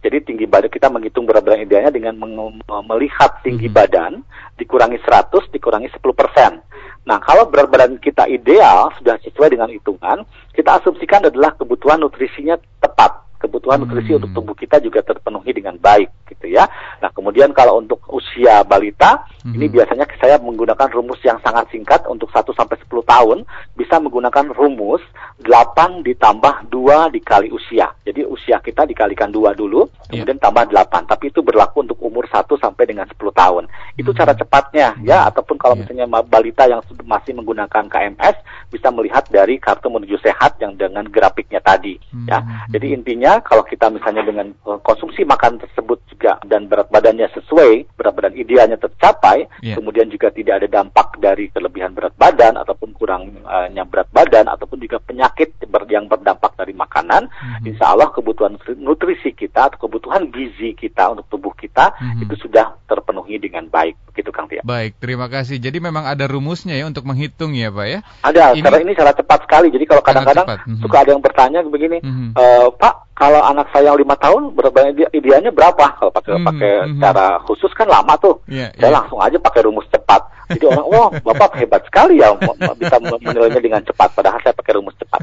Jadi 0.03 0.35
tinggi 0.35 0.51
badan 0.51 0.67
kita 0.67 0.91
menghitung 0.91 1.31
berat 1.31 1.47
badan 1.47 1.63
idealnya 1.63 1.95
dengan 1.95 2.19
melihat 2.91 3.39
tinggi 3.47 3.71
hmm. 3.71 3.77
badan 3.79 4.13
dikurangi 4.59 4.99
100 4.99 5.31
dikurangi 5.55 5.95
10 5.95 6.03
persen. 6.11 6.59
Nah 7.07 7.23
kalau 7.23 7.47
berat 7.47 7.71
badan 7.71 8.03
kita 8.03 8.27
ideal 8.27 8.91
sudah 8.99 9.15
sesuai 9.23 9.55
dengan 9.55 9.71
hitungan, 9.71 10.27
kita 10.59 10.83
asumsikan 10.83 11.31
adalah 11.31 11.55
kebutuhan 11.55 12.03
nutrisinya 12.03 12.59
tepat 12.83 13.22
kebutuhan 13.43 13.83
nutrisi 13.83 14.15
untuk 14.15 14.31
tubuh 14.31 14.55
kita 14.55 14.79
juga 14.79 15.03
terpenuhi 15.03 15.51
dengan 15.51 15.75
baik 15.75 16.31
gitu 16.31 16.47
ya. 16.55 16.71
Nah, 17.03 17.11
kemudian 17.11 17.51
kalau 17.51 17.83
untuk 17.83 17.99
usia 18.15 18.63
balita, 18.63 19.27
hmm. 19.43 19.55
ini 19.59 19.67
biasanya 19.67 20.07
saya 20.23 20.39
menggunakan 20.39 20.89
rumus 20.95 21.19
yang 21.27 21.43
sangat 21.43 21.67
singkat 21.75 22.07
untuk 22.07 22.31
1 22.31 22.47
sampai 22.55 22.79
10 22.79 22.89
tahun 23.03 23.39
bisa 23.75 23.99
menggunakan 23.99 24.55
rumus 24.55 25.03
8 25.43 26.07
ditambah 26.07 26.71
2 26.71 27.15
dikali 27.19 27.49
usia. 27.51 27.91
Jadi 28.07 28.23
usia 28.23 28.63
kita 28.63 28.87
dikalikan 28.87 29.35
2 29.35 29.55
dulu, 29.59 29.89
iya. 30.11 30.23
kemudian 30.23 30.39
yeah. 30.39 30.45
tambah 30.45 30.65
8. 30.71 31.11
Tapi 31.11 31.25
itu 31.35 31.41
berlaku 31.43 31.83
untuk 31.83 31.99
umur 32.03 32.25
1 32.29 32.47
sampai 32.59 32.85
dengan 32.87 33.07
10 33.09 33.19
tahun. 33.19 33.65
Itu 33.99 34.11
hmm. 34.15 34.19
cara 34.19 34.33
cepatnya 34.37 34.89
ya 35.03 35.27
ataupun 35.31 35.57
kalau 35.57 35.75
yeah. 35.75 35.89
misalnya 35.89 36.07
balita 36.23 36.69
yang 36.69 36.81
masih 37.03 37.33
menggunakan 37.35 37.89
KMS 37.89 38.37
bisa 38.71 38.89
melihat 38.93 39.25
dari 39.29 39.57
kartu 39.59 39.89
menuju 39.89 40.19
sehat 40.21 40.59
yang 40.61 40.77
dengan 40.77 41.07
grafiknya 41.09 41.61
tadi 41.63 41.97
hmm. 42.13 42.27
ya. 42.29 42.39
Jadi 42.73 42.87
intinya 42.93 43.32
kalau 43.41 43.65
kita 43.65 43.89
misalnya 43.89 44.27
dengan 44.27 44.53
eh, 44.53 44.79
konsumsi 44.85 45.25
makan 45.25 45.57
tersebut 45.63 46.03
juga 46.23 46.39
dan 46.47 46.71
berat 46.71 46.87
badannya 46.87 47.27
sesuai, 47.35 47.99
berat 47.99 48.15
badan 48.15 48.39
idealnya 48.39 48.79
tercapai, 48.79 49.51
yeah. 49.59 49.75
kemudian 49.75 50.07
juga 50.07 50.31
tidak 50.31 50.63
ada 50.63 50.69
dampak 50.71 51.19
dari 51.19 51.51
kelebihan 51.51 51.91
berat 51.99 52.15
badan 52.15 52.55
ataupun 52.63 52.95
kurangnya 52.95 53.83
berat 53.83 54.07
badan 54.15 54.47
ataupun 54.47 54.79
juga 54.79 55.03
penyakit 55.03 55.59
yang 55.93 56.09
berdampak 56.09 56.57
dari 56.57 56.73
makanan, 56.73 57.29
hmm. 57.29 57.69
insya 57.69 57.93
Allah 57.93 58.09
kebutuhan 58.09 58.57
nutrisi 58.81 59.37
kita 59.37 59.69
atau 59.69 59.85
kebutuhan 59.85 60.33
gizi 60.33 60.73
kita 60.73 61.13
untuk 61.13 61.29
tubuh 61.29 61.53
kita 61.53 61.93
hmm. 62.01 62.25
itu 62.25 62.49
sudah 62.49 62.81
terpenuhi 62.89 63.37
dengan 63.37 63.69
baik. 63.69 63.93
Begitu 64.09 64.33
Kang 64.33 64.49
Tia. 64.49 64.65
Baik, 64.65 64.97
terima 64.97 65.29
kasih. 65.29 65.61
Jadi 65.61 65.85
memang 65.85 66.09
ada 66.09 66.25
rumusnya 66.25 66.77
ya 66.77 66.89
untuk 66.89 67.05
menghitung 67.05 67.53
ya 67.53 67.69
Pak 67.69 67.87
ya? 67.89 67.99
Ada, 68.25 68.57
ini... 68.57 68.65
karena 68.65 68.81
ini 68.89 68.93
cara 68.97 69.13
cepat 69.13 69.45
sekali. 69.45 69.69
Jadi 69.69 69.85
kalau 69.85 70.01
kadang-kadang 70.01 70.47
hmm. 70.49 70.81
suka 70.81 70.97
ada 71.05 71.11
yang 71.13 71.25
bertanya 71.25 71.61
begini, 71.65 72.01
hmm. 72.01 72.33
e, 72.33 72.45
Pak 72.81 73.13
kalau 73.13 73.41
anak 73.45 73.69
saya 73.73 73.93
yang 73.93 74.01
lima 74.01 74.17
tahun 74.17 74.57
berapa 74.57 74.93
idealnya 75.13 75.53
berapa 75.53 76.01
kalau 76.01 76.12
pakai 76.13 76.33
hmm, 76.37 76.47
pakai 76.47 76.73
hmm. 76.87 77.01
cara 77.01 77.27
khusus 77.49 77.73
kan 77.73 77.89
lama 77.89 78.15
tuh 78.21 78.45
yeah, 78.47 78.69
saya 78.77 78.93
yeah. 78.93 78.97
langsung 79.01 79.19
aja 79.19 79.41
pakai 79.41 79.65
rumus 79.65 79.89
cepat 79.89 80.23
jadi 80.53 80.65
orang 80.69 80.87
wah 80.87 81.09
bapak 81.25 81.57
hebat 81.57 81.83
sekali 81.89 82.21
ya 82.21 82.37
bisa 82.77 82.97
menilainya 83.01 83.61
dengan 83.61 83.81
cepat 83.81 84.13
padahal 84.13 84.39
saya 84.45 84.53
pakai 84.53 84.73
rumus 84.77 84.93
cepat 85.01 85.21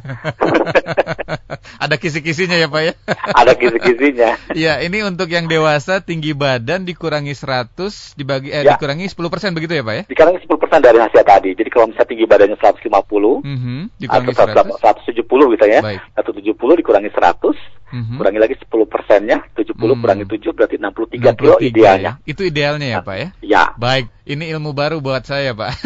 ada 1.83 1.95
kisi-kisinya 1.95 2.57
ya 2.57 2.67
pak 2.67 2.81
ya 2.81 2.93
ada 3.39 3.53
kisi-kisinya 3.53 4.29
ya 4.57 4.81
ini 4.81 5.05
untuk 5.05 5.29
yang 5.29 5.45
dewasa 5.45 6.01
tinggi 6.01 6.33
badan 6.33 6.83
dikurangi 6.83 7.33
100 7.37 8.17
dibagi 8.17 8.49
eh, 8.49 8.65
ya. 8.65 8.75
dikurangi 8.75 9.05
10% 9.05 9.55
begitu 9.57 9.73
ya 9.77 9.83
pak 9.85 9.95
ya 9.95 10.03
dikurangi 10.09 10.39
10% 10.49 10.85
dari 10.85 10.97
hasil 10.97 11.21
tadi 11.23 11.49
jadi 11.53 11.69
kalau 11.69 11.85
misalnya 11.93 12.09
tinggi 12.09 12.25
badannya 12.25 12.57
150 12.57 12.89
mm 12.89 13.57
-hmm, 13.57 13.79
dikurangi 14.01 14.33
atau 14.33 14.73
100. 14.81 15.13
170 15.13 15.53
gitu 15.55 15.65
ya 15.69 15.79
Baik. 15.85 16.01
170 16.17 16.81
dikurangi 16.81 17.09
100 17.13 17.78
hmm 17.89 18.17
Kurangi 18.19 18.39
lagi 18.39 18.55
10 18.57 18.69
persennya, 18.85 19.37
70 19.53 19.75
hmm. 19.75 20.01
kurangi 20.01 20.25
7 20.25 20.55
berarti 20.55 20.75
63, 20.77 21.35
63 21.35 21.39
kilo 21.39 21.55
idealnya. 21.61 22.11
Ya. 22.21 22.29
Itu 22.29 22.41
idealnya 22.45 22.87
ya 22.87 22.99
Pak 23.01 23.15
ya? 23.15 23.27
Ya. 23.41 23.63
Baik, 23.75 24.09
ini 24.25 24.49
ilmu 24.53 24.71
baru 24.73 25.01
buat 25.01 25.25
saya 25.25 25.53
Pak. 25.53 25.71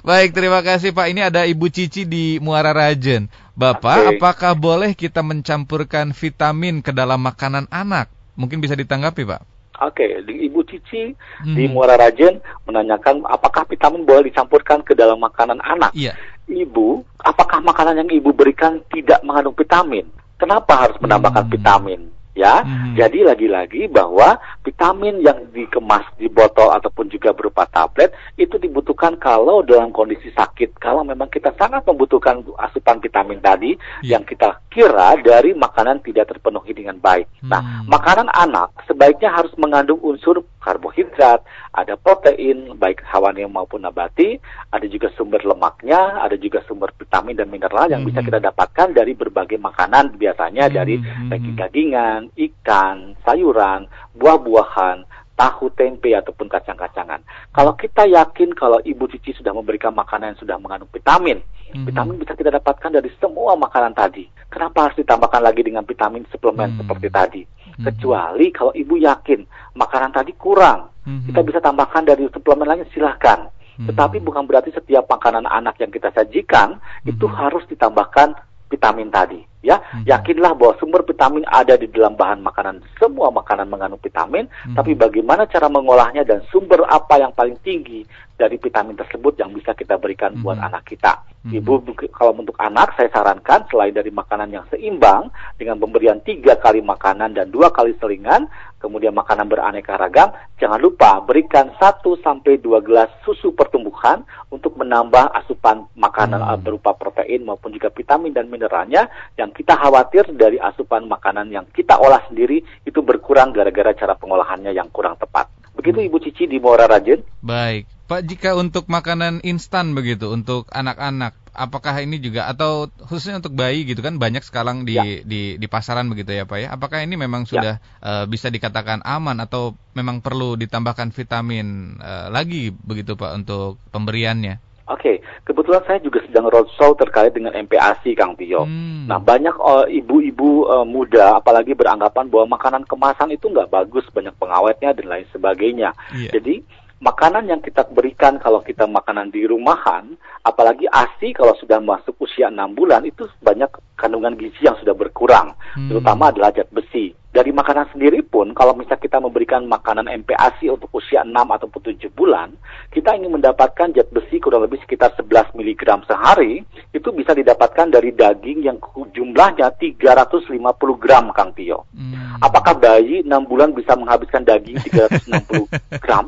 Baik, 0.00 0.32
terima 0.32 0.64
kasih 0.64 0.96
Pak. 0.96 1.12
Ini 1.12 1.28
ada 1.28 1.44
Ibu 1.44 1.68
Cici 1.68 2.08
di 2.08 2.40
Muara 2.40 2.72
Rajen. 2.72 3.28
Bapak, 3.52 3.98
okay. 4.00 4.16
apakah 4.16 4.52
boleh 4.56 4.96
kita 4.96 5.20
mencampurkan 5.20 6.16
vitamin 6.16 6.80
ke 6.80 6.96
dalam 6.96 7.20
makanan 7.20 7.68
anak? 7.68 8.08
Mungkin 8.32 8.64
bisa 8.64 8.72
ditanggapi 8.72 9.28
Pak. 9.28 9.42
Oke, 9.80 10.08
okay. 10.24 10.24
Ibu 10.24 10.60
Cici 10.64 11.12
hmm. 11.44 11.52
di 11.52 11.68
Muara 11.68 12.00
Rajen 12.00 12.40
menanyakan 12.64 13.28
apakah 13.28 13.68
vitamin 13.68 14.08
boleh 14.08 14.32
dicampurkan 14.32 14.80
ke 14.80 14.96
dalam 14.96 15.20
makanan 15.20 15.60
anak. 15.60 15.92
Iya 15.92 16.16
ibu, 16.50 17.06
apakah 17.30 17.62
makanan 17.62 18.02
yang 18.02 18.10
ibu 18.10 18.34
berikan 18.34 18.82
tidak 18.90 19.22
mengandung 19.22 19.54
vitamin? 19.54 20.06
Kenapa 20.34 20.88
harus 20.88 20.98
menambahkan 20.98 21.46
hmm. 21.46 21.54
vitamin? 21.54 22.00
ya. 22.34 22.62
Hmm. 22.64 22.94
Jadi 22.96 23.26
lagi-lagi 23.26 23.90
bahwa 23.90 24.38
vitamin 24.60 25.24
yang 25.24 25.48
dikemas 25.54 26.04
di 26.20 26.28
botol 26.28 26.68
ataupun 26.76 27.08
juga 27.08 27.32
berupa 27.32 27.64
tablet 27.68 28.12
itu 28.36 28.60
dibutuhkan 28.60 29.16
kalau 29.16 29.64
dalam 29.64 29.88
kondisi 29.92 30.28
sakit. 30.36 30.76
Kalau 30.76 31.00
memang 31.00 31.32
kita 31.32 31.56
sangat 31.56 31.84
membutuhkan 31.88 32.44
asupan 32.60 33.00
vitamin 33.00 33.40
tadi 33.40 33.72
yeah. 34.04 34.16
yang 34.18 34.24
kita 34.28 34.60
kira 34.68 35.16
dari 35.24 35.56
makanan 35.56 36.04
tidak 36.04 36.30
terpenuhi 36.30 36.76
dengan 36.76 37.00
baik. 37.00 37.26
Nah, 37.44 37.60
hmm. 37.60 37.68
Nah, 37.70 37.98
makanan 37.98 38.28
anak 38.32 38.72
sebaiknya 38.88 39.34
harus 39.34 39.52
mengandung 39.60 40.00
unsur 40.00 40.44
karbohidrat, 40.60 41.40
ada 41.72 41.96
protein 41.96 42.76
baik 42.76 43.00
hewani 43.06 43.48
maupun 43.48 43.82
nabati, 43.82 44.36
ada 44.70 44.84
juga 44.86 45.08
sumber 45.16 45.40
lemaknya, 45.42 46.20
ada 46.20 46.36
juga 46.36 46.60
sumber 46.68 46.92
vitamin 46.94 47.36
dan 47.36 47.48
mineral 47.48 47.88
yang 47.88 48.04
hmm. 48.04 48.10
bisa 48.12 48.20
kita 48.20 48.38
dapatkan 48.38 48.92
dari 48.92 49.16
berbagai 49.16 49.56
makanan 49.56 50.20
biasanya 50.20 50.68
hmm. 50.68 50.74
dari 50.74 50.94
daging-dagingan, 51.32 52.20
ikan, 52.36 53.16
sayuran, 53.24 53.88
buah-buahan, 54.20 55.08
tahu 55.40 55.72
tempe 55.72 56.12
ataupun 56.12 56.52
kacang-kacangan. 56.52 57.24
Kalau 57.56 57.72
kita 57.72 58.04
yakin 58.04 58.52
kalau 58.52 58.76
Ibu 58.84 59.08
Cici 59.08 59.32
sudah 59.32 59.56
memberikan 59.56 59.96
makanan 59.96 60.36
yang 60.36 60.40
sudah 60.44 60.56
mengandung 60.60 60.92
vitamin, 60.92 61.40
hmm. 61.72 61.88
vitamin 61.88 62.20
bisa 62.20 62.36
kita 62.36 62.52
dapatkan 62.52 62.92
dari 62.92 63.08
semua 63.16 63.56
makanan 63.56 63.96
tadi. 63.96 64.28
Kenapa 64.52 64.92
harus 64.92 65.00
ditambahkan 65.00 65.40
lagi 65.40 65.64
dengan 65.64 65.88
vitamin 65.88 66.28
suplemen 66.28 66.76
hmm. 66.76 66.78
seperti 66.84 67.08
tadi? 67.08 67.42
Hmm. 67.80 67.88
Kecuali 67.88 68.46
kalau 68.52 68.76
Ibu 68.76 68.94
yakin 69.00 69.40
makanan 69.80 70.12
tadi 70.12 70.36
kurang, 70.36 70.92
hmm. 71.08 71.32
kita 71.32 71.40
bisa 71.40 71.58
tambahkan 71.64 72.04
dari 72.04 72.28
suplemen 72.28 72.68
lain 72.68 72.84
silahkan. 72.92 73.48
Hmm. 73.80 73.88
Tetapi 73.88 74.20
bukan 74.20 74.44
berarti 74.44 74.76
setiap 74.76 75.08
makanan 75.08 75.48
anak 75.48 75.80
yang 75.80 75.88
kita 75.88 76.12
sajikan 76.12 76.76
hmm. 76.76 77.16
itu 77.16 77.24
harus 77.24 77.64
ditambahkan 77.72 78.36
vitamin 78.68 79.08
tadi 79.08 79.40
ya 79.60 79.76
hmm. 79.76 80.08
yakinlah 80.08 80.56
bahwa 80.56 80.72
sumber 80.80 81.04
vitamin 81.04 81.44
ada 81.48 81.76
di 81.76 81.84
dalam 81.92 82.16
bahan 82.16 82.40
makanan 82.40 82.80
semua 82.96 83.28
makanan 83.28 83.68
mengandung 83.68 84.00
vitamin 84.00 84.48
hmm. 84.48 84.76
tapi 84.76 84.96
bagaimana 84.96 85.44
cara 85.44 85.68
mengolahnya 85.68 86.24
dan 86.24 86.40
sumber 86.48 86.80
apa 86.88 87.20
yang 87.20 87.32
paling 87.36 87.60
tinggi 87.60 88.04
dari 88.40 88.56
vitamin 88.56 88.96
tersebut 88.96 89.36
yang 89.36 89.52
bisa 89.52 89.76
kita 89.76 90.00
berikan 90.00 90.32
hmm. 90.32 90.40
buat 90.40 90.56
anak 90.56 90.88
kita 90.88 91.20
hmm. 91.44 91.60
ibu 91.60 91.84
kalau 92.08 92.32
untuk 92.32 92.56
anak 92.56 92.96
saya 92.96 93.12
sarankan 93.12 93.68
selain 93.68 93.92
dari 93.92 94.08
makanan 94.08 94.48
yang 94.48 94.64
seimbang 94.72 95.28
dengan 95.60 95.76
pemberian 95.76 96.24
tiga 96.24 96.56
kali 96.56 96.80
makanan 96.80 97.36
dan 97.36 97.52
dua 97.52 97.68
kali 97.68 97.92
selingan 98.00 98.48
kemudian 98.80 99.12
makanan 99.12 99.44
beraneka 99.44 100.00
ragam 100.00 100.32
jangan 100.56 100.80
lupa 100.80 101.20
berikan 101.20 101.68
1 101.76 102.00
sampai 102.24 102.56
dua 102.56 102.80
gelas 102.80 103.12
susu 103.28 103.52
pertumbuhan 103.52 104.24
untuk 104.48 104.72
menambah 104.80 105.36
asupan 105.36 105.84
makanan 106.00 106.40
hmm. 106.40 106.64
berupa 106.64 106.96
protein 106.96 107.44
maupun 107.44 107.76
juga 107.76 107.92
vitamin 107.92 108.32
dan 108.32 108.48
mineralnya 108.48 109.04
yang 109.36 109.49
yang 109.50 109.58
kita 109.58 109.74
khawatir 109.74 110.30
dari 110.38 110.62
asupan 110.62 111.10
makanan 111.10 111.50
yang 111.50 111.66
kita 111.74 111.98
olah 111.98 112.22
sendiri 112.30 112.62
itu 112.86 113.02
berkurang 113.02 113.50
gara-gara 113.50 113.90
cara 113.98 114.14
pengolahannya 114.14 114.70
yang 114.70 114.86
kurang 114.94 115.18
tepat. 115.18 115.50
Begitu 115.74 116.06
Ibu 116.06 116.22
Cici 116.22 116.46
di 116.46 116.62
Muara 116.62 116.86
Rajin. 116.86 117.18
Baik. 117.42 117.90
Pak, 118.06 118.26
jika 118.26 118.54
untuk 118.54 118.86
makanan 118.86 119.42
instan 119.42 119.94
begitu 119.94 120.30
untuk 120.30 120.66
anak-anak, 120.70 121.34
apakah 121.54 121.98
ini 122.02 122.18
juga 122.22 122.46
atau 122.50 122.90
khususnya 123.06 123.38
untuk 123.42 123.54
bayi 123.54 123.86
gitu 123.86 124.02
kan 124.02 124.18
banyak 124.18 124.42
sekarang 124.42 124.82
di 124.82 124.98
ya. 124.98 125.22
di 125.22 125.42
di 125.58 125.66
pasaran 125.70 126.10
begitu 126.10 126.34
ya 126.34 126.46
Pak 126.46 126.58
ya? 126.58 126.68
Apakah 126.74 127.02
ini 127.06 127.14
memang 127.14 127.46
ya. 127.46 127.50
sudah 127.50 127.74
ya. 127.78 128.06
uh, 128.06 128.24
bisa 128.26 128.50
dikatakan 128.50 129.02
aman 129.06 129.38
atau 129.42 129.78
memang 129.94 130.22
perlu 130.22 130.58
ditambahkan 130.58 131.14
vitamin 131.14 131.98
uh, 132.02 132.34
lagi 132.34 132.70
begitu 132.70 133.14
Pak 133.14 133.30
untuk 133.34 133.78
pemberiannya? 133.94 134.69
Oke, 134.90 134.98
okay. 134.98 135.16
kebetulan 135.46 135.86
saya 135.86 136.02
juga 136.02 136.18
sedang 136.26 136.50
roadshow 136.50 136.98
terkait 136.98 137.30
dengan 137.30 137.54
MPASI, 137.54 138.18
Kang 138.18 138.34
Tio. 138.34 138.66
Hmm. 138.66 139.06
Nah, 139.06 139.22
banyak 139.22 139.54
uh, 139.54 139.86
ibu-ibu 139.86 140.66
uh, 140.66 140.82
muda, 140.82 141.38
apalagi 141.38 141.78
beranggapan 141.78 142.26
bahwa 142.26 142.58
makanan 142.58 142.82
kemasan 142.90 143.30
itu 143.30 143.46
nggak 143.46 143.70
bagus, 143.70 144.02
banyak 144.10 144.34
pengawetnya 144.42 144.90
dan 144.90 145.06
lain 145.06 145.26
sebagainya. 145.30 145.94
Yeah. 146.10 146.34
Jadi, 146.34 146.66
makanan 146.98 147.46
yang 147.46 147.62
kita 147.62 147.86
berikan 147.86 148.42
kalau 148.42 148.66
kita 148.66 148.90
makanan 148.90 149.30
di 149.30 149.46
rumahan, 149.46 150.10
apalagi 150.42 150.90
ASI 150.90 151.38
kalau 151.38 151.54
sudah 151.62 151.78
masuk 151.78 152.18
usia 152.18 152.50
6 152.50 152.58
bulan, 152.74 153.06
itu 153.06 153.30
banyak 153.46 153.70
kandungan 153.94 154.34
gizi 154.34 154.66
yang 154.66 154.74
sudah 154.82 154.98
berkurang, 154.98 155.54
hmm. 155.78 155.86
terutama 155.86 156.34
adalah 156.34 156.50
zat 156.50 156.66
besi 156.74 157.14
dari 157.30 157.54
makanan 157.54 157.94
sendiri 157.94 158.26
pun 158.26 158.50
kalau 158.58 158.74
misalnya 158.74 159.06
kita 159.06 159.22
memberikan 159.22 159.62
makanan 159.70 160.10
MPASI 160.26 160.66
untuk 160.66 160.90
usia 160.90 161.22
6 161.22 161.30
ataupun 161.30 161.94
7 161.94 162.10
bulan, 162.10 162.50
kita 162.90 163.14
ingin 163.14 163.38
mendapatkan 163.38 163.94
zat 163.94 164.10
besi 164.10 164.42
kurang 164.42 164.66
lebih 164.66 164.82
sekitar 164.82 165.14
11 165.14 165.54
mg 165.54 165.82
sehari, 166.10 166.66
itu 166.90 167.08
bisa 167.14 167.30
didapatkan 167.30 167.86
dari 167.86 168.10
daging 168.10 168.66
yang 168.66 168.82
jumlahnya 169.14 169.70
350 169.78 170.58
gram 170.98 171.30
Kang 171.30 171.54
Tio. 171.54 171.86
Hmm. 171.94 172.42
Apakah 172.42 172.74
bayi 172.74 173.22
6 173.22 173.30
bulan 173.46 173.70
bisa 173.78 173.94
menghabiskan 173.94 174.42
daging 174.42 174.82
360 174.90 175.70
gram? 176.02 176.26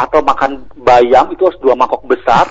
Atau 0.00 0.24
makan 0.24 0.64
bayam 0.80 1.28
itu 1.28 1.44
harus 1.44 1.60
dua 1.60 1.76
mangkok 1.76 2.08
besar? 2.08 2.48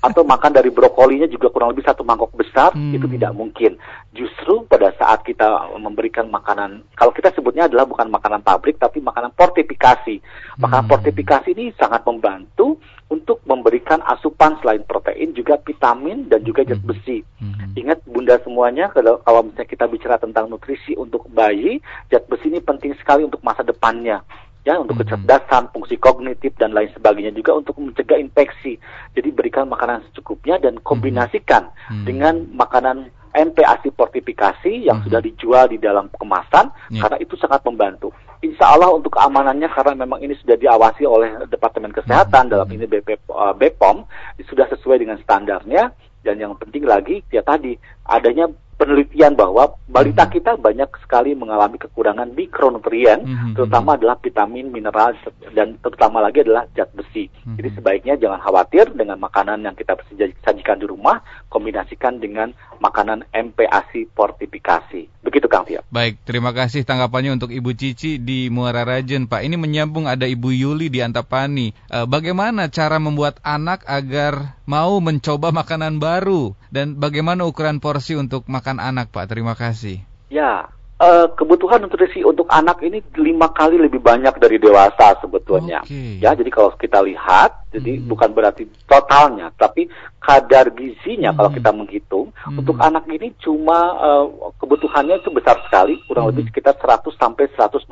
Atau 0.00 0.24
makan 0.24 0.56
dari 0.56 0.72
brokolinya 0.72 1.28
juga 1.28 1.52
kurang 1.52 1.76
lebih 1.76 1.84
satu 1.84 2.00
mangkok 2.08 2.32
besar, 2.32 2.72
hmm. 2.72 2.96
itu 2.96 3.04
tidak 3.20 3.36
mungkin. 3.36 3.76
Justru 4.16 4.64
pada 4.64 4.96
saat 4.96 5.20
kita 5.28 5.76
memberikan 5.76 6.32
makanan, 6.32 6.88
kalau 6.96 7.12
kita 7.18 7.34
sebutnya 7.34 7.66
adalah 7.66 7.82
bukan 7.82 8.06
makanan 8.14 8.46
pabrik, 8.46 8.78
tapi 8.78 9.02
makanan 9.02 9.34
fortifikasi. 9.34 10.22
Makanan 10.62 10.86
hmm. 10.86 10.92
fortifikasi 10.94 11.50
ini 11.50 11.74
sangat 11.74 12.06
membantu 12.06 12.78
untuk 13.10 13.42
memberikan 13.42 13.98
asupan 14.06 14.54
selain 14.62 14.86
protein 14.86 15.34
juga 15.34 15.58
vitamin 15.58 16.30
dan 16.30 16.46
juga 16.46 16.62
zat 16.62 16.78
hmm. 16.78 16.88
besi. 16.94 17.18
Hmm. 17.42 17.74
Ingat 17.74 18.06
bunda 18.06 18.38
semuanya 18.46 18.94
kalau, 18.94 19.18
kalau 19.26 19.42
misalnya 19.42 19.66
kita 19.66 19.90
bicara 19.90 20.16
tentang 20.22 20.46
nutrisi 20.46 20.94
untuk 20.94 21.26
bayi, 21.34 21.82
zat 22.06 22.22
besi 22.30 22.54
ini 22.54 22.62
penting 22.62 22.94
sekali 23.02 23.26
untuk 23.26 23.42
masa 23.42 23.66
depannya 23.66 24.22
ya 24.68 24.76
untuk 24.76 25.00
mm-hmm. 25.00 25.24
kecerdasan, 25.24 25.72
fungsi 25.72 25.96
kognitif 25.96 26.52
dan 26.60 26.76
lain 26.76 26.92
sebagainya 26.92 27.32
juga 27.32 27.56
untuk 27.56 27.80
mencegah 27.80 28.20
infeksi. 28.20 28.76
Jadi 29.16 29.32
berikan 29.32 29.64
makanan 29.64 30.04
secukupnya 30.12 30.60
dan 30.60 30.76
kombinasikan 30.84 31.72
mm-hmm. 31.72 32.04
dengan 32.04 32.44
makanan 32.52 33.08
MPASI 33.38 33.94
fortifikasi 33.94 34.72
yang 34.90 34.98
mm-hmm. 34.98 35.06
sudah 35.06 35.20
dijual 35.22 35.64
di 35.70 35.78
dalam 35.78 36.10
kemasan 36.10 36.74
yeah. 36.90 37.06
karena 37.06 37.18
itu 37.22 37.38
sangat 37.38 37.62
membantu. 37.62 38.10
Insya 38.38 38.70
Allah 38.74 38.94
untuk 38.94 39.18
keamanannya 39.18 39.66
karena 39.70 39.94
memang 39.98 40.22
ini 40.22 40.34
sudah 40.38 40.54
diawasi 40.54 41.02
oleh 41.06 41.46
Departemen 41.46 41.94
Kesehatan 41.94 42.50
mm-hmm. 42.50 42.54
dalam 42.54 42.68
ini 42.74 42.84
BP, 42.86 43.08
uh, 43.30 43.54
BPOM 43.54 44.06
sudah 44.46 44.66
sesuai 44.74 45.02
dengan 45.02 45.18
standarnya 45.22 45.94
dan 46.26 46.34
yang 46.42 46.58
penting 46.58 46.82
lagi 46.82 47.22
ya 47.30 47.46
tadi 47.46 47.78
adanya 48.06 48.50
penelitian 48.78 49.34
bahwa 49.34 49.74
balita 49.90 50.24
hmm. 50.24 50.32
kita 50.38 50.52
banyak 50.54 50.86
sekali 51.02 51.34
mengalami 51.34 51.82
kekurangan 51.82 52.30
mikronutrien, 52.30 53.26
hmm. 53.26 53.52
terutama 53.58 53.98
adalah 53.98 54.14
vitamin, 54.22 54.70
mineral, 54.70 55.18
dan 55.50 55.74
terutama 55.82 56.22
lagi 56.22 56.46
adalah 56.46 56.70
zat 56.78 56.94
besi. 56.94 57.26
Hmm. 57.42 57.58
Jadi 57.58 57.68
sebaiknya 57.74 58.14
jangan 58.14 58.38
khawatir 58.38 58.94
dengan 58.94 59.18
makanan 59.18 59.66
yang 59.66 59.74
kita 59.74 59.98
sajikan 60.46 60.78
di 60.78 60.86
rumah, 60.86 61.18
kombinasikan 61.50 62.22
dengan 62.22 62.54
makanan 62.78 63.26
MPASI 63.34 64.14
fortifikasi. 64.14 65.18
Begitu 65.18 65.50
Kang 65.50 65.66
Tio. 65.66 65.82
Baik, 65.90 66.22
terima 66.22 66.54
kasih 66.54 66.86
tanggapannya 66.86 67.34
untuk 67.34 67.50
Ibu 67.50 67.74
Cici 67.74 68.22
di 68.22 68.48
Muara 68.48 68.86
Rajen, 68.86 69.26
Pak. 69.26 69.42
Ini 69.42 69.58
menyambung 69.58 70.06
ada 70.06 70.24
Ibu 70.24 70.54
Yuli 70.54 70.88
di 70.88 71.02
Antapani. 71.02 71.74
E, 71.74 71.98
bagaimana 72.06 72.70
cara 72.70 73.02
membuat 73.02 73.42
anak 73.42 73.82
agar 73.84 74.56
mau 74.64 75.02
mencoba 75.02 75.50
makanan 75.50 75.98
baru 75.98 76.54
dan 76.70 76.96
bagaimana 77.00 77.44
ukuran 77.48 77.80
porsi 77.80 78.14
untuk 78.14 78.46
makan 78.68 78.84
anak, 78.84 79.08
Pak? 79.08 79.32
Terima 79.32 79.56
kasih. 79.56 80.04
Ya, 80.28 80.68
uh, 81.00 81.26
kebutuhan 81.32 81.80
nutrisi 81.80 82.20
untuk 82.20 82.44
anak 82.52 82.84
ini 82.84 83.00
lima 83.16 83.48
kali 83.48 83.80
lebih 83.80 83.96
banyak 83.96 84.36
dari 84.36 84.60
dewasa 84.60 85.16
sebetulnya. 85.24 85.80
Okay. 85.88 86.20
Ya, 86.20 86.36
jadi 86.36 86.52
kalau 86.52 86.76
kita 86.76 87.00
lihat, 87.00 87.64
jadi 87.72 87.96
hmm. 87.96 88.12
bukan 88.12 88.36
berarti 88.36 88.68
totalnya, 88.84 89.48
tapi 89.56 89.88
kadar 90.20 90.68
gizinya 90.76 91.32
hmm. 91.32 91.38
kalau 91.40 91.50
kita 91.56 91.70
menghitung 91.72 92.28
hmm. 92.44 92.60
untuk 92.60 92.76
anak 92.76 93.08
ini 93.08 93.32
cuma 93.40 93.96
uh, 93.96 94.52
kebutuhannya 94.60 95.16
itu 95.16 95.32
besar 95.32 95.56
sekali, 95.64 95.96
kurang 96.04 96.28
hmm. 96.28 96.32
lebih 96.36 96.52
sekitar 96.52 96.76
100 96.76 97.08
sampai 97.16 97.48
125 97.56 97.88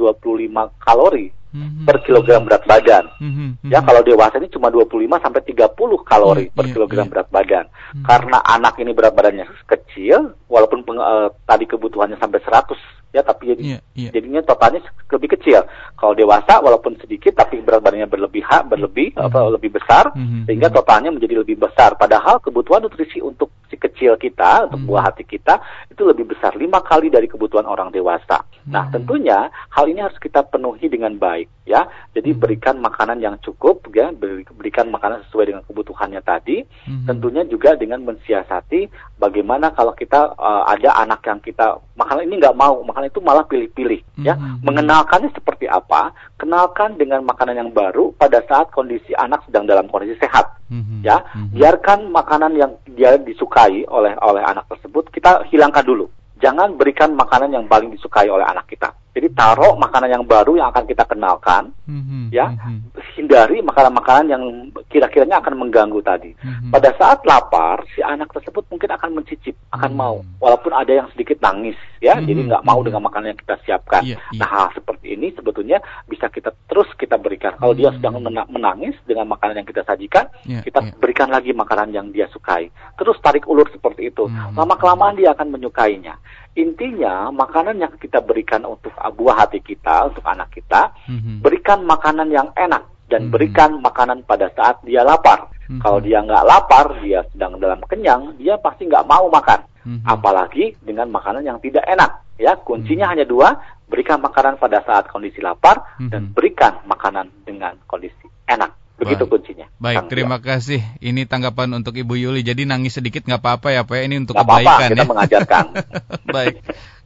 kalori 0.85 1.33
hmm. 1.57 1.89
per 1.89 2.05
kilogram 2.05 2.45
berat 2.45 2.69
badan. 2.69 3.09
Hmm. 3.17 3.57
Ya, 3.65 3.81
kalau 3.81 4.05
dewasa 4.05 4.37
ini 4.37 4.53
cuma 4.53 4.69
25 4.69 5.09
sampai 5.17 5.41
30 5.41 5.73
kalori 6.05 6.45
yeah, 6.47 6.55
per 6.55 6.65
yeah, 6.69 6.75
kilogram 6.77 7.07
yeah. 7.09 7.13
berat 7.17 7.29
badan. 7.33 7.65
Hmm. 7.73 8.05
Karena 8.05 8.39
anak 8.45 8.75
ini 8.77 8.93
berat 8.93 9.17
badannya 9.17 9.47
kecil, 9.65 10.37
walaupun 10.53 10.85
peng, 10.85 11.01
uh, 11.01 11.33
tadi 11.49 11.65
kebutuhannya 11.65 12.21
sampai 12.21 12.45
100 12.45 12.77
ya 13.15 13.23
tapi 13.25 13.55
jadi 13.55 13.63
yeah, 13.63 13.81
yeah. 13.97 14.13
jadinya 14.13 14.45
totalnya 14.45 14.85
lebih 15.09 15.39
kecil. 15.39 15.65
Kalau 15.97 16.13
dewasa 16.13 16.61
walaupun 16.61 16.99
sedikit 17.01 17.33
tapi 17.39 17.63
berat 17.65 17.81
badannya 17.81 18.11
berlebih 18.11 18.45
berlebih 18.69 19.15
mm 19.15 19.19
-hmm. 19.19 19.27
apa 19.31 19.39
lebih 19.49 19.71
besar 19.73 20.05
mm 20.13 20.25
-hmm. 20.27 20.43
sehingga 20.45 20.69
totalnya 20.69 21.11
menjadi 21.15 21.41
lebih 21.41 21.57
besar. 21.57 21.97
Padahal 21.97 22.43
kebutuhan 22.43 22.85
nutrisi 22.85 23.23
untuk 23.23 23.55
si 23.67 23.75
kecil 23.79 24.19
kita 24.21 24.69
untuk 24.69 24.83
mm 24.83 24.87
-hmm. 24.87 24.91
buah 24.93 25.03
hati 25.11 25.25
kita 25.25 25.59
itu 25.89 26.03
lebih 26.05 26.29
besar 26.29 26.55
lima 26.55 26.83
kali 26.85 27.09
dari 27.09 27.31
kebutuhan 27.31 27.65
orang 27.65 27.89
dewasa. 27.95 28.43
Mm 28.43 28.51
-hmm. 28.51 28.73
Nah 28.75 28.85
tentunya 28.93 29.39
hal 29.73 29.85
ini 29.89 30.01
harus 30.03 30.19
kita 30.21 30.45
penuhi 30.45 30.91
dengan 30.91 31.17
baik 31.17 31.49
ya. 31.65 31.89
Jadi 32.13 32.29
mm 32.31 32.37
-hmm. 32.37 32.43
berikan 32.43 32.77
makanan 32.83 33.19
yang 33.23 33.37
cukup 33.41 33.87
ya 33.95 34.13
berikan 34.53 34.93
makanan 34.93 35.25
sesuai 35.31 35.55
dengan 35.55 35.63
kebutuhannya 35.65 36.21
tadi. 36.21 36.61
Mm 36.61 36.93
-hmm. 36.93 37.07
Tentunya 37.09 37.43
juga 37.49 37.79
dengan 37.79 38.05
mensiasati 38.05 38.91
bagaimana 39.17 39.73
kalau 39.73 39.97
kita 39.97 40.37
uh, 40.37 40.69
ada 40.69 40.93
anak 41.01 41.25
yang 41.25 41.41
kita 41.41 41.81
makanan 41.97 42.29
ini 42.29 42.43
nggak 42.43 42.59
mau 42.59 42.85
makanan 42.97 43.13
itu 43.13 43.21
malah 43.21 43.45
pilih-pilih 43.45 44.01
ya 44.25 44.33
mm-hmm. 44.41 44.65
mengenalkannya 44.65 45.29
seperti 45.37 45.69
apa 45.69 46.17
kenalkan 46.41 46.97
dengan 46.97 47.21
makanan 47.29 47.61
yang 47.61 47.69
baru 47.69 48.17
pada 48.17 48.41
saat 48.49 48.73
kondisi 48.73 49.13
anak 49.21 49.45
sedang 49.45 49.69
dalam 49.69 49.85
kondisi 49.93 50.17
sehat 50.17 50.57
mm-hmm. 50.73 51.05
ya 51.05 51.21
mm-hmm. 51.21 51.53
biarkan 51.53 52.09
makanan 52.09 52.57
yang 52.57 52.73
dia 52.97 53.21
disukai 53.21 53.85
oleh 53.93 54.17
oleh 54.25 54.41
anak 54.41 54.65
tersebut 54.73 55.13
kita 55.13 55.45
hilangkan 55.53 55.85
dulu 55.85 56.09
jangan 56.41 56.73
berikan 56.73 57.13
makanan 57.13 57.53
yang 57.53 57.69
paling 57.69 57.93
disukai 57.93 58.33
oleh 58.33 58.49
anak 58.49 58.65
kita 58.65 58.89
jadi 59.17 59.33
taruh 59.33 59.81
makanan 59.81 60.13
yang 60.13 60.25
baru 60.29 60.61
yang 60.61 60.69
akan 60.69 60.85
kita 60.85 61.09
kenalkan, 61.09 61.73
mm-hmm. 61.89 62.29
ya. 62.29 62.53
Mm-hmm. 62.53 63.01
Hindari 63.17 63.65
makanan-makanan 63.65 64.27
yang 64.29 64.45
kira-kiranya 64.93 65.41
akan 65.41 65.57
mengganggu 65.57 66.05
tadi. 66.05 66.37
Mm-hmm. 66.37 66.69
Pada 66.69 66.93
saat 67.01 67.25
lapar, 67.25 67.81
si 67.97 68.05
anak 68.05 68.29
tersebut 68.37 68.69
mungkin 68.69 68.93
akan 68.93 69.17
mencicip, 69.17 69.57
akan 69.73 69.97
mm-hmm. 69.97 69.97
mau, 69.97 70.21
walaupun 70.37 70.77
ada 70.77 70.93
yang 70.93 71.09
sedikit 71.17 71.41
nangis, 71.41 71.81
ya. 72.05 72.13
Mm-hmm. 72.13 72.29
Jadi 72.29 72.41
nggak 72.45 72.65
mau 72.69 72.77
mm-hmm. 72.77 72.87
dengan 72.93 73.03
makanan 73.09 73.27
yang 73.33 73.41
kita 73.41 73.57
siapkan. 73.65 74.03
Yeah, 74.05 74.21
yeah. 74.21 74.41
Nah, 74.45 74.49
hal 74.53 74.69
seperti 74.77 75.07
ini 75.17 75.33
sebetulnya 75.33 75.81
bisa 76.05 76.29
kita 76.29 76.53
terus 76.69 76.93
kita 77.01 77.17
berikan. 77.17 77.57
Kalau 77.57 77.73
mm-hmm. 77.73 77.97
dia 77.97 77.97
sedang 77.97 78.21
menangis 78.53 79.01
dengan 79.09 79.33
makanan 79.33 79.65
yang 79.65 79.69
kita 79.73 79.81
sajikan, 79.89 80.29
yeah, 80.45 80.61
kita 80.61 80.85
yeah. 80.85 80.93
berikan 81.01 81.33
lagi 81.33 81.57
makanan 81.57 81.89
yang 81.89 82.13
dia 82.13 82.29
sukai. 82.29 82.69
Terus 83.01 83.17
tarik 83.25 83.49
ulur 83.49 83.65
seperti 83.73 84.13
itu. 84.13 84.29
Mm-hmm. 84.29 84.61
Lama 84.61 84.77
kelamaan 84.77 85.17
dia 85.17 85.33
akan 85.33 85.57
menyukainya. 85.57 86.21
Intinya 86.57 87.29
makanan 87.29 87.77
yang 87.77 87.93
kita 88.01 88.25
berikan 88.25 88.65
untuk 88.65 88.89
buah 88.97 89.45
hati 89.45 89.61
kita, 89.61 90.09
untuk 90.09 90.25
anak 90.25 90.49
kita, 90.57 90.89
mm-hmm. 91.05 91.45
berikan 91.45 91.85
makanan 91.85 92.33
yang 92.33 92.49
enak 92.57 92.89
dan 93.13 93.29
mm-hmm. 93.29 93.35
berikan 93.37 93.71
makanan 93.85 94.25
pada 94.25 94.49
saat 94.57 94.81
dia 94.81 95.05
lapar. 95.05 95.53
Mm-hmm. 95.69 95.81
Kalau 95.85 96.01
dia 96.01 96.25
nggak 96.25 96.47
lapar, 96.49 96.97
dia 97.05 97.21
sedang 97.29 97.61
dalam 97.61 97.85
kenyang, 97.85 98.41
dia 98.41 98.57
pasti 98.57 98.89
nggak 98.89 99.05
mau 99.05 99.29
makan. 99.29 99.69
Mm-hmm. 99.85 100.09
Apalagi 100.09 100.65
dengan 100.81 101.13
makanan 101.13 101.45
yang 101.45 101.61
tidak 101.61 101.85
enak. 101.85 102.25
Ya, 102.41 102.57
kuncinya 102.57 103.13
mm-hmm. 103.13 103.13
hanya 103.13 103.27
dua: 103.29 103.49
berikan 103.93 104.25
makanan 104.25 104.57
pada 104.57 104.81
saat 104.81 105.13
kondisi 105.13 105.45
lapar 105.45 105.77
mm-hmm. 106.01 106.09
dan 106.09 106.23
berikan 106.33 106.81
makanan 106.89 107.29
dengan 107.45 107.77
kondisi 107.85 108.33
enak. 108.49 108.86
Begitu 108.97 109.25
Baik. 109.29 109.33
kuncinya. 109.33 109.67
Baik, 109.77 110.09
terima 110.09 110.41
kasih. 110.41 110.81
Ini 111.05 111.29
tanggapan 111.29 111.69
untuk 111.77 111.93
Ibu 111.93 112.17
Yuli. 112.17 112.41
Jadi 112.41 112.65
nangis 112.65 112.97
sedikit 112.97 113.29
nggak 113.29 113.45
apa-apa 113.45 113.69
ya 113.77 113.85
Pak. 113.85 113.97
Ini 114.09 114.17
untuk 114.25 114.41
gak 114.41 114.49
kebaikan 114.49 114.65
apa 114.65 114.73
-apa, 114.73 114.89
kita 114.89 115.05
ya. 115.05 115.09
mengajarkan. 115.09 115.65
Baik. 116.37 116.55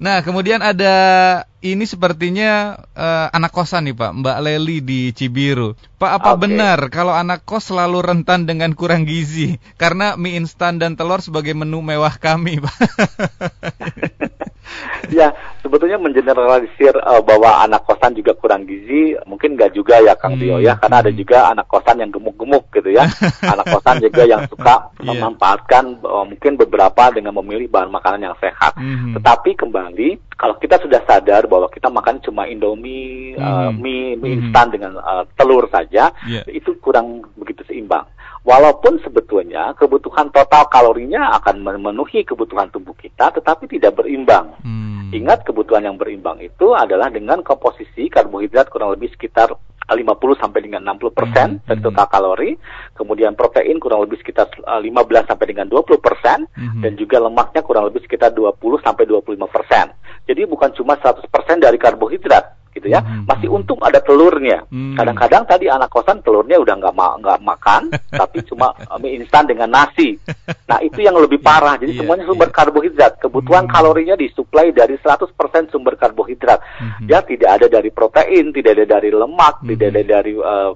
Nah, 0.01 0.25
kemudian 0.25 0.65
ada 0.65 0.97
ini 1.61 1.85
sepertinya 1.85 2.73
uh, 2.97 3.29
anak 3.37 3.53
kosan 3.53 3.85
nih 3.85 3.93
Pak, 3.93 4.17
Mbak 4.17 4.39
Leli 4.41 4.81
di 4.81 5.13
Cibiru. 5.13 5.77
Pak, 6.01 6.11
apa 6.17 6.31
okay. 6.33 6.49
benar 6.49 6.81
kalau 6.89 7.13
anak 7.13 7.45
kos 7.45 7.69
selalu 7.69 8.01
rentan 8.01 8.49
dengan 8.49 8.73
kurang 8.73 9.05
gizi? 9.05 9.61
Karena 9.77 10.17
mie 10.17 10.41
instan 10.41 10.81
dan 10.81 10.97
telur 10.97 11.21
sebagai 11.21 11.53
menu 11.53 11.85
mewah 11.85 12.17
kami, 12.17 12.65
Pak. 12.65 12.77
ya 15.11 15.35
sebetulnya 15.61 15.99
mengeneralisir 15.99 16.95
uh, 17.03 17.21
bahwa 17.21 17.63
anak 17.67 17.83
kosan 17.83 18.15
juga 18.15 18.33
kurang 18.39 18.65
gizi 18.65 19.19
mungkin 19.27 19.59
nggak 19.59 19.75
juga 19.75 19.99
ya 19.99 20.15
Kang 20.15 20.39
hmm. 20.39 20.43
Tio 20.43 20.57
ya 20.63 20.79
karena 20.79 21.03
ada 21.03 21.11
juga 21.11 21.51
anak 21.51 21.67
kosan 21.67 21.99
yang 21.99 22.15
gemuk-gemuk 22.15 22.71
gitu 22.71 22.95
ya 22.95 23.11
anak 23.53 23.67
kosan 23.67 23.99
juga 23.99 24.23
yang 24.25 24.47
suka 24.47 24.95
yeah. 25.03 25.11
memanfaatkan 25.11 25.99
uh, 26.07 26.25
mungkin 26.27 26.55
beberapa 26.55 27.11
dengan 27.11 27.35
memilih 27.43 27.67
bahan 27.67 27.91
makanan 27.91 28.31
yang 28.31 28.37
sehat 28.39 28.79
hmm. 28.79 29.19
tetapi 29.19 29.59
kembali 29.59 29.90
kalau 30.37 30.57
kita 30.57 30.81
sudah 30.81 31.05
sadar 31.05 31.45
bahwa 31.51 31.69
kita 31.69 31.89
makan 31.93 32.23
cuma 32.25 32.49
indomie 32.49 33.35
hmm. 33.37 33.43
uh, 33.43 33.71
mie 33.75 34.17
mie 34.17 34.37
hmm. 34.37 34.41
instan 34.49 34.69
dengan 34.73 34.97
uh, 35.01 35.25
telur 35.37 35.69
saja 35.69 36.15
yeah. 36.25 36.45
itu 36.49 36.77
kurang 36.81 37.25
begitu 37.37 37.65
seimbang 37.67 38.07
Walaupun 38.41 38.97
sebetulnya 39.05 39.77
kebutuhan 39.77 40.33
total 40.33 40.65
kalorinya 40.73 41.37
akan 41.37 41.61
memenuhi 41.61 42.25
kebutuhan 42.25 42.73
tubuh 42.73 42.97
kita, 42.97 43.29
tetapi 43.37 43.69
tidak 43.69 44.01
berimbang. 44.01 44.57
Hmm. 44.65 45.13
Ingat 45.13 45.45
kebutuhan 45.45 45.85
yang 45.85 46.01
berimbang 46.01 46.41
itu 46.41 46.73
adalah 46.73 47.13
dengan 47.13 47.45
komposisi 47.45 48.09
karbohidrat 48.09 48.73
kurang 48.73 48.97
lebih 48.97 49.13
sekitar 49.13 49.53
50 49.97 50.43
sampai 50.43 50.61
dengan 50.63 50.83
60 50.85 51.11
persen 51.17 51.49
hmm. 51.59 51.67
dari 51.67 51.81
total 51.81 52.07
kalori, 52.07 52.51
kemudian 52.93 53.33
protein 53.35 53.81
kurang 53.81 54.05
lebih 54.05 54.21
sekitar 54.21 54.53
15 54.55 54.85
sampai 55.27 55.47
dengan 55.49 55.67
20 55.67 55.99
persen, 55.99 56.45
hmm. 56.47 56.83
dan 56.85 56.93
juga 56.95 57.17
lemaknya 57.19 57.65
kurang 57.65 57.89
lebih 57.89 58.05
sekitar 58.05 58.31
20 58.37 58.61
sampai 58.85 59.05
25 59.09 59.41
persen. 59.49 59.87
Jadi 60.29 60.47
bukan 60.47 60.71
cuma 60.77 60.95
100 61.01 61.27
persen 61.27 61.59
dari 61.59 61.81
karbohidrat, 61.81 62.60
gitu 62.75 62.87
ya. 62.89 63.03
Hmm. 63.03 63.27
Masih 63.27 63.51
untung 63.51 63.79
ada 63.83 63.99
telurnya. 63.99 64.65
Hmm. 64.71 64.95
Kadang-kadang 64.95 65.45
tadi 65.47 65.67
anak 65.67 65.91
kosan 65.91 66.23
telurnya 66.23 66.57
udah 66.63 66.75
nggak 66.79 66.95
ma 66.95 67.19
nggak 67.19 67.39
makan, 67.43 67.83
tapi 68.21 68.39
cuma 68.47 68.73
mie 69.03 69.19
instan 69.19 69.47
dengan 69.47 69.71
nasi. 69.71 70.17
Nah 70.71 70.79
itu 70.81 71.03
yang 71.03 71.19
lebih 71.19 71.43
parah. 71.43 71.75
Jadi 71.77 71.99
yeah, 71.99 72.01
semuanya 72.03 72.25
sumber 72.27 72.49
yeah. 72.49 72.57
karbohidrat. 72.57 73.13
Kebutuhan 73.19 73.65
hmm. 73.67 73.73
kalorinya 73.75 74.15
disuplai 74.15 74.71
dari 74.71 74.95
100% 74.99 75.35
sumber 75.73 75.99
karbohidrat. 75.99 76.61
Hmm. 76.79 77.07
Ya 77.11 77.21
tidak 77.27 77.61
ada 77.61 77.67
dari 77.67 77.91
protein, 77.91 78.55
tidak 78.55 78.79
ada 78.79 78.87
dari 78.99 79.11
lemak, 79.11 79.63
hmm. 79.63 79.69
tidak 79.75 79.87
ada 79.95 80.03
dari 80.07 80.33
uh, 80.39 80.73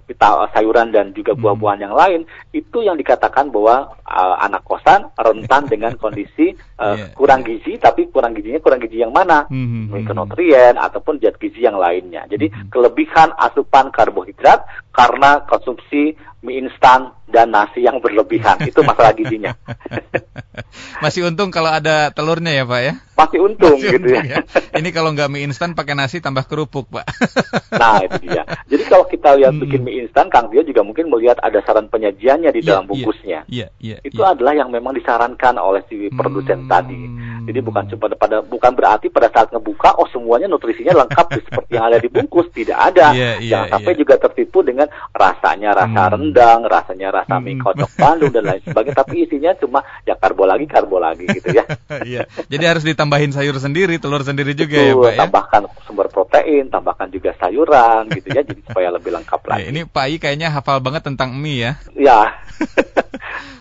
sayuran 0.51 0.91
dan 0.91 1.15
juga 1.15 1.33
hmm. 1.35 1.41
buah-buahan 1.41 1.81
yang 1.85 1.95
lain. 1.95 2.21
Itu 2.51 2.83
yang 2.83 2.99
dikatakan 2.99 3.55
bahwa 3.55 3.95
uh, 4.03 4.37
anak 4.43 4.67
kosan 4.67 5.07
rentan 5.15 5.67
dengan 5.73 5.95
kondisi 5.95 6.55
uh, 6.83 6.97
yeah. 6.99 7.11
kurang 7.15 7.47
gizi, 7.47 7.79
tapi 7.79 8.11
kurang 8.11 8.35
gizinya 8.35 8.59
kurang 8.59 8.83
gizi 8.83 8.99
yang 8.99 9.15
mana? 9.15 9.47
Hmm. 9.47 9.91
Mikronutrien 9.95 10.75
ataupun 10.75 11.23
zat 11.23 11.39
gizi 11.39 11.63
yang 11.63 11.79
lainnya. 11.85 12.25
Jadi 12.25 12.49
hmm. 12.49 12.73
kelebihan 12.73 13.37
asupan 13.37 13.93
karbohidrat 13.93 14.65
karena 14.97 15.45
konsumsi 15.45 16.17
mie 16.45 16.61
instan 16.61 17.17
dan 17.25 17.51
nasi 17.51 17.83
yang 17.83 17.99
berlebihan. 17.99 18.61
Itu 18.69 18.85
masalah 18.85 19.17
gizinya. 19.17 19.57
Masih 21.03 21.27
untung 21.27 21.51
kalau 21.51 21.73
ada 21.73 22.13
telurnya 22.15 22.53
ya 22.53 22.65
Pak 22.69 22.81
ya? 22.85 22.95
Masih 23.15 23.39
untung 23.43 23.75
Masih 23.79 23.91
gitu 23.99 24.07
ya. 24.13 24.23
ya. 24.23 24.39
Ini 24.79 24.89
kalau 24.93 25.11
nggak 25.17 25.33
mie 25.33 25.43
instan 25.49 25.73
pakai 25.73 25.97
nasi 25.97 26.21
tambah 26.21 26.45
kerupuk 26.45 26.93
Pak. 26.93 27.07
nah 27.81 28.05
itu 28.05 28.29
dia. 28.29 28.45
Jadi 28.69 28.85
kalau 28.87 29.09
kita 29.09 29.35
lihat 29.41 29.57
hmm. 29.57 29.63
bikin 29.67 29.81
mie 29.83 29.97
instan, 30.07 30.29
Kang 30.29 30.53
Tio 30.53 30.63
juga 30.63 30.85
mungkin 30.85 31.09
melihat 31.09 31.41
ada 31.41 31.59
saran 31.65 31.89
penyajiannya 31.89 32.51
di 32.53 32.61
yeah, 32.63 32.69
dalam 32.69 32.85
iya. 32.85 32.91
bungkusnya. 32.91 33.39
Yeah, 33.49 33.71
yeah, 33.81 33.99
yeah, 33.99 33.99
itu 34.05 34.21
yeah. 34.21 34.33
adalah 34.37 34.53
yang 34.55 34.69
memang 34.71 34.95
disarankan 34.95 35.57
oleh 35.57 35.83
si 35.89 36.13
produsen 36.13 36.69
hmm. 36.69 36.71
tadi. 36.71 37.01
Jadi 37.45 37.59
bukan 37.61 37.85
cuma 37.93 38.09
pada 38.15 38.41
bukan 38.41 38.73
berarti 38.73 39.13
pada 39.13 39.29
saat 39.29 39.53
ngebuka 39.53 40.01
oh 40.01 40.09
semuanya 40.09 40.49
nutrisinya 40.49 40.97
lengkap 41.05 41.27
seperti 41.45 41.73
yang 41.77 41.87
ada 41.93 41.99
di 42.01 42.09
bungkus 42.09 42.49
tidak 42.53 42.79
ada. 42.79 43.13
Yeah, 43.13 43.41
yeah, 43.41 43.51
Jangan 43.51 43.69
sampai 43.79 43.93
yeah. 43.95 44.01
juga 44.01 44.15
tertipu 44.21 44.59
dengan 44.65 44.89
rasanya 45.13 45.71
rasa 45.77 46.03
hmm. 46.09 46.15
Rendang, 46.35 46.67
rasanya 46.67 47.23
rasa 47.23 47.39
mie 47.39 47.55
hmm. 47.55 47.63
kocok 47.63 47.91
Bandung 47.95 48.35
dan 48.35 48.43
lain 48.43 48.63
sebagainya 48.67 48.99
tapi 48.99 49.15
isinya 49.23 49.55
cuma 49.55 49.87
ya 50.03 50.19
karbo 50.19 50.43
lagi 50.51 50.67
karbo 50.67 50.99
lagi 50.99 51.31
gitu 51.31 51.55
ya. 51.55 51.63
Iya. 52.05 52.27
Jadi 52.51 52.65
harus 52.67 52.83
ditambahin 52.83 53.31
sayur 53.31 53.55
sendiri, 53.63 54.03
telur 54.03 54.27
sendiri 54.27 54.53
juga 54.59 54.83
ya, 54.83 54.99
Pak 54.99 55.13
ya. 55.15 55.19
Tambahkan 55.25 55.63
sumber 55.87 56.11
protein, 56.11 56.67
tambahkan 56.67 57.07
juga 57.15 57.31
sayuran 57.39 58.11
gitu 58.11 58.35
ya 58.35 58.43
jadi 58.43 58.61
supaya 58.67 58.91
lebih 58.91 59.15
lengkap 59.15 59.41
lagi. 59.47 59.63
Ya, 59.63 59.67
ini 59.71 59.81
Pak 59.87 60.05
I 60.11 60.17
kayaknya 60.19 60.51
hafal 60.51 60.83
banget 60.83 61.07
tentang 61.07 61.39
mie 61.39 61.71
ya. 61.71 61.73
Iya. 61.95 62.19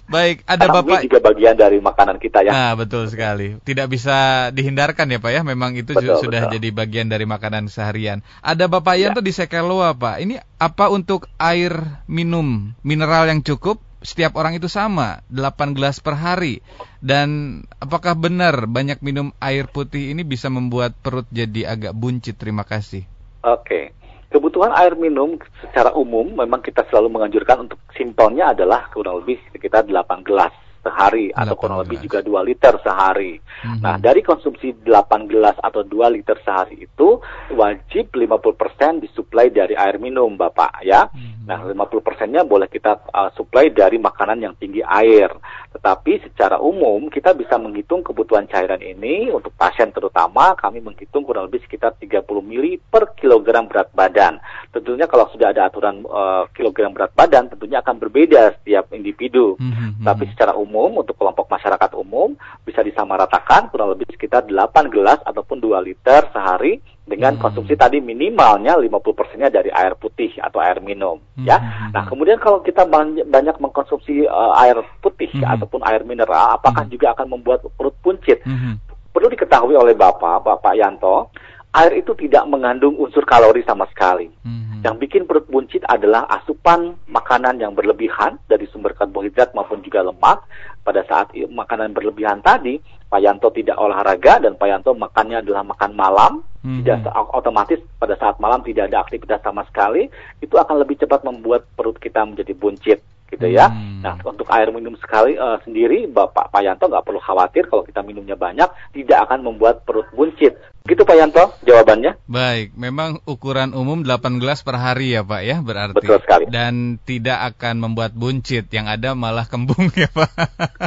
Baik, 0.04 0.44
ada 0.44 0.68
Karena 0.68 0.84
Bapak. 0.84 1.00
Juga 1.08 1.20
bagian 1.24 1.56
dari 1.56 1.78
makanan 1.80 2.20
kita 2.20 2.44
ya. 2.44 2.52
Nah, 2.52 2.72
betul 2.76 3.08
sekali. 3.08 3.56
Tidak 3.64 3.88
bisa 3.88 4.50
dihindarkan 4.52 5.08
ya 5.08 5.20
Pak 5.24 5.32
ya, 5.32 5.42
memang 5.48 5.74
itu 5.80 5.96
betul, 5.96 6.20
sudah 6.20 6.48
betul. 6.48 6.54
jadi 6.60 6.68
bagian 6.76 7.08
dari 7.08 7.24
makanan 7.24 7.72
seharian. 7.72 8.20
Ada 8.44 8.68
Bapak 8.68 9.00
Yanto 9.00 9.24
ya. 9.24 9.26
di 9.26 9.32
Sekeloa 9.32 9.96
Pak. 9.96 10.16
Ini 10.20 10.44
apa 10.60 10.92
untuk 10.92 11.32
air 11.40 12.04
minum 12.06 12.76
mineral 12.84 13.32
yang 13.32 13.40
cukup? 13.42 13.80
Setiap 14.04 14.36
orang 14.36 14.60
itu 14.60 14.68
sama, 14.68 15.24
8 15.32 15.80
gelas 15.80 16.04
per 16.04 16.20
hari. 16.20 16.60
Dan 17.00 17.64
apakah 17.80 18.20
benar 18.20 18.68
banyak 18.68 19.00
minum 19.00 19.32
air 19.40 19.72
putih 19.72 20.12
ini 20.12 20.28
bisa 20.28 20.52
membuat 20.52 20.92
perut 21.00 21.24
jadi 21.32 21.72
agak 21.72 21.96
buncit? 21.96 22.36
Terima 22.36 22.68
kasih. 22.68 23.08
Oke. 23.48 23.96
Kebutuhan 24.34 24.74
air 24.74 24.98
minum 24.98 25.38
secara 25.62 25.94
umum 25.94 26.34
memang 26.34 26.66
kita 26.66 26.90
selalu 26.90 27.14
menganjurkan 27.14 27.70
untuk 27.70 27.78
simpelnya 27.94 28.50
adalah 28.58 28.90
kurang 28.90 29.22
lebih 29.22 29.38
sekitar 29.54 29.86
8 29.86 30.26
gelas 30.26 30.50
sehari 30.84 31.32
atau 31.32 31.56
kurang 31.56 31.80
lebih 31.80 32.04
juga 32.04 32.20
2 32.20 32.44
liter 32.44 32.76
sehari. 32.84 33.40
Mm-hmm. 33.40 33.80
Nah, 33.80 33.96
dari 33.96 34.20
konsumsi 34.20 34.76
8 34.84 35.32
gelas 35.32 35.56
atau 35.64 35.88
2 35.88 36.12
liter 36.12 36.36
sehari 36.44 36.84
itu 36.84 37.24
wajib 37.56 38.12
50% 38.12 39.00
disuplai 39.00 39.48
dari 39.48 39.80
air 39.80 39.96
minum, 39.98 40.36
Bapak 40.36 40.84
ya. 40.84 41.08
Mm-hmm. 41.08 41.48
Nah, 41.48 41.60
50%-nya 41.72 42.44
boleh 42.44 42.68
kita 42.68 43.08
uh, 43.16 43.32
suplai 43.32 43.72
dari 43.72 43.96
makanan 43.96 44.44
yang 44.44 44.54
tinggi 44.60 44.84
air. 44.84 45.32
Tetapi 45.74 46.22
secara 46.30 46.62
umum 46.62 47.10
kita 47.10 47.34
bisa 47.34 47.58
menghitung 47.58 48.06
kebutuhan 48.06 48.46
cairan 48.46 48.80
ini 48.80 49.34
untuk 49.34 49.56
pasien 49.58 49.90
terutama 49.90 50.54
kami 50.54 50.80
menghitung 50.84 51.26
kurang 51.26 51.50
lebih 51.50 51.64
sekitar 51.66 51.98
30 51.98 52.24
mili 52.46 52.78
per 52.78 53.18
kilogram 53.18 53.66
berat 53.66 53.90
badan. 53.94 54.38
Tentunya 54.70 55.10
kalau 55.10 55.26
sudah 55.34 55.50
ada 55.50 55.70
aturan 55.70 56.06
uh, 56.06 56.46
kilogram 56.54 56.94
berat 56.94 57.12
badan 57.18 57.50
tentunya 57.50 57.82
akan 57.82 57.98
berbeda 57.98 58.62
setiap 58.62 58.94
individu. 58.94 59.58
Mm-hmm. 59.58 60.06
Tapi 60.06 60.30
secara 60.30 60.54
umum 60.54 60.84
umum 60.84 61.06
untuk 61.06 61.16
kelompok 61.16 61.48
masyarakat 61.48 61.92
umum 61.96 62.34
bisa 62.66 62.82
disamaratakan 62.82 63.70
kurang 63.70 63.94
lebih 63.94 64.10
sekitar 64.12 64.44
8 64.50 64.90
gelas 64.90 65.22
ataupun 65.24 65.62
2 65.62 65.80
liter 65.86 66.28
sehari 66.34 66.82
dengan 67.04 67.36
hmm. 67.36 67.42
konsumsi 67.44 67.76
tadi 67.76 68.00
minimalnya 68.00 68.80
50%-nya 68.80 69.52
dari 69.52 69.68
air 69.68 70.00
putih 70.00 70.32
atau 70.40 70.64
air 70.64 70.80
minum 70.80 71.20
hmm. 71.36 71.44
ya. 71.44 71.60
Nah, 71.92 72.08
kemudian 72.08 72.40
kalau 72.40 72.64
kita 72.64 72.88
banyak, 72.88 73.28
banyak 73.28 73.60
mengkonsumsi 73.60 74.24
uh, 74.24 74.56
air 74.64 74.80
putih 75.04 75.28
hmm. 75.36 75.44
ataupun 75.44 75.84
air 75.84 76.08
mineral 76.08 76.56
apakah 76.56 76.88
hmm. 76.88 76.94
juga 76.96 77.12
akan 77.12 77.28
membuat 77.36 77.68
perut 77.76 77.96
puncit? 78.00 78.40
Hmm. 78.48 78.80
Perlu 79.14 79.30
diketahui 79.30 79.78
oleh 79.78 79.94
Bapak, 79.94 80.42
Bapak 80.42 80.74
Yanto, 80.74 81.30
air 81.74 81.92
itu 81.98 82.14
tidak 82.14 82.46
mengandung 82.46 82.94
unsur 83.02 83.26
kalori 83.26 83.66
sama 83.66 83.90
sekali. 83.90 84.30
Hmm. 84.46 84.86
Yang 84.86 84.96
bikin 85.08 85.24
perut 85.26 85.48
buncit 85.50 85.82
adalah 85.88 86.28
asupan 86.30 86.94
makanan 87.08 87.58
yang 87.58 87.74
berlebihan 87.74 88.38
dari 88.46 88.68
sumber 88.70 88.94
karbohidrat 88.94 89.56
maupun 89.58 89.82
juga 89.82 90.06
lemak. 90.06 90.46
Pada 90.84 91.02
saat 91.08 91.32
makanan 91.34 91.96
berlebihan 91.96 92.44
tadi, 92.44 92.78
Pak 93.08 93.22
Yanto 93.24 93.50
tidak 93.56 93.80
olahraga 93.80 94.44
dan 94.44 94.60
Pak 94.60 94.68
Yanto 94.68 94.92
makannya 94.94 95.40
adalah 95.40 95.64
makan 95.64 95.92
malam. 95.96 96.34
Hmm. 96.62 96.84
Tidak 96.84 97.10
otomatis 97.32 97.80
pada 97.96 98.16
saat 98.20 98.38
malam 98.40 98.62
tidak 98.64 98.92
ada 98.92 99.04
aktivitas 99.04 99.40
sama 99.44 99.64
sekali, 99.68 100.08
itu 100.40 100.56
akan 100.56 100.80
lebih 100.80 101.00
cepat 101.00 101.24
membuat 101.24 101.68
perut 101.76 102.00
kita 102.00 102.24
menjadi 102.24 102.54
buncit 102.56 103.00
gitu 103.34 103.50
ya. 103.50 103.68
Hmm. 103.68 104.06
Nah, 104.06 104.16
untuk 104.22 104.46
air 104.54 104.70
minum 104.70 104.94
sekali 105.02 105.34
uh, 105.34 105.58
sendiri, 105.66 106.06
Bapak 106.06 106.54
Pak 106.54 106.62
Yanto 106.62 106.86
nggak 106.86 107.06
perlu 107.06 107.20
khawatir 107.20 107.66
kalau 107.66 107.82
kita 107.82 108.06
minumnya 108.06 108.38
banyak, 108.38 108.70
tidak 108.94 109.26
akan 109.30 109.42
membuat 109.42 109.82
perut 109.84 110.06
buncit. 110.14 110.54
Gitu 110.84 111.08
Pak 111.08 111.16
Yanto, 111.16 111.56
jawabannya. 111.64 112.20
Baik, 112.28 112.76
memang 112.76 113.24
ukuran 113.24 113.72
umum 113.72 114.04
8 114.04 114.44
gelas 114.44 114.68
per 114.68 114.76
hari 114.76 115.16
ya 115.16 115.24
Pak 115.24 115.42
ya, 115.48 115.64
berarti. 115.64 116.04
Betul 116.04 116.20
sekali. 116.20 116.44
Dan 116.52 117.00
tidak 117.08 117.56
akan 117.56 117.80
membuat 117.80 118.12
buncit, 118.12 118.68
yang 118.68 118.92
ada 118.92 119.16
malah 119.16 119.48
kembung 119.48 119.88
ya 119.96 120.12
Pak. 120.12 120.36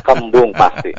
Kembung 0.04 0.52
pasti. 0.60 0.92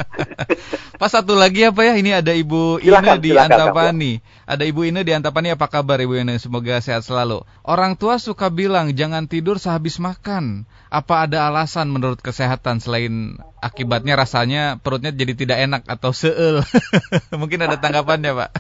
Pak 0.98 1.10
satu 1.14 1.38
lagi 1.38 1.70
ya 1.70 1.70
Pak 1.70 1.86
ya, 1.86 1.94
ini 1.94 2.10
ada 2.10 2.34
Ibu 2.34 2.82
Ine 2.82 3.22
di 3.22 3.38
silakan, 3.38 3.70
Antapani. 3.70 4.14
Ada 4.50 4.66
Ibu 4.66 4.82
Ine 4.90 5.06
di 5.06 5.14
Antapani, 5.14 5.54
apa 5.54 5.70
kabar 5.70 6.02
Ibu 6.02 6.18
Ine? 6.18 6.42
Semoga 6.42 6.82
sehat 6.82 7.06
selalu. 7.06 7.46
Orang 7.62 8.02
tua 8.02 8.18
suka 8.18 8.50
bilang 8.50 8.98
jangan 8.98 9.30
tidur 9.30 9.62
sehabis 9.62 10.02
makan. 10.02 10.66
Apa 10.90 11.30
ada 11.30 11.46
alasan 11.46 11.94
menurut 11.94 12.18
kesehatan 12.26 12.82
selain 12.82 13.38
akibatnya 13.68 14.16
rasanya 14.16 14.80
perutnya 14.80 15.12
jadi 15.12 15.34
tidak 15.36 15.58
enak 15.68 15.82
atau 15.86 16.16
seel? 16.16 16.64
Mungkin 17.42 17.68
ada 17.68 17.76
tanggapannya 17.78 18.32
Pak. 18.32 18.52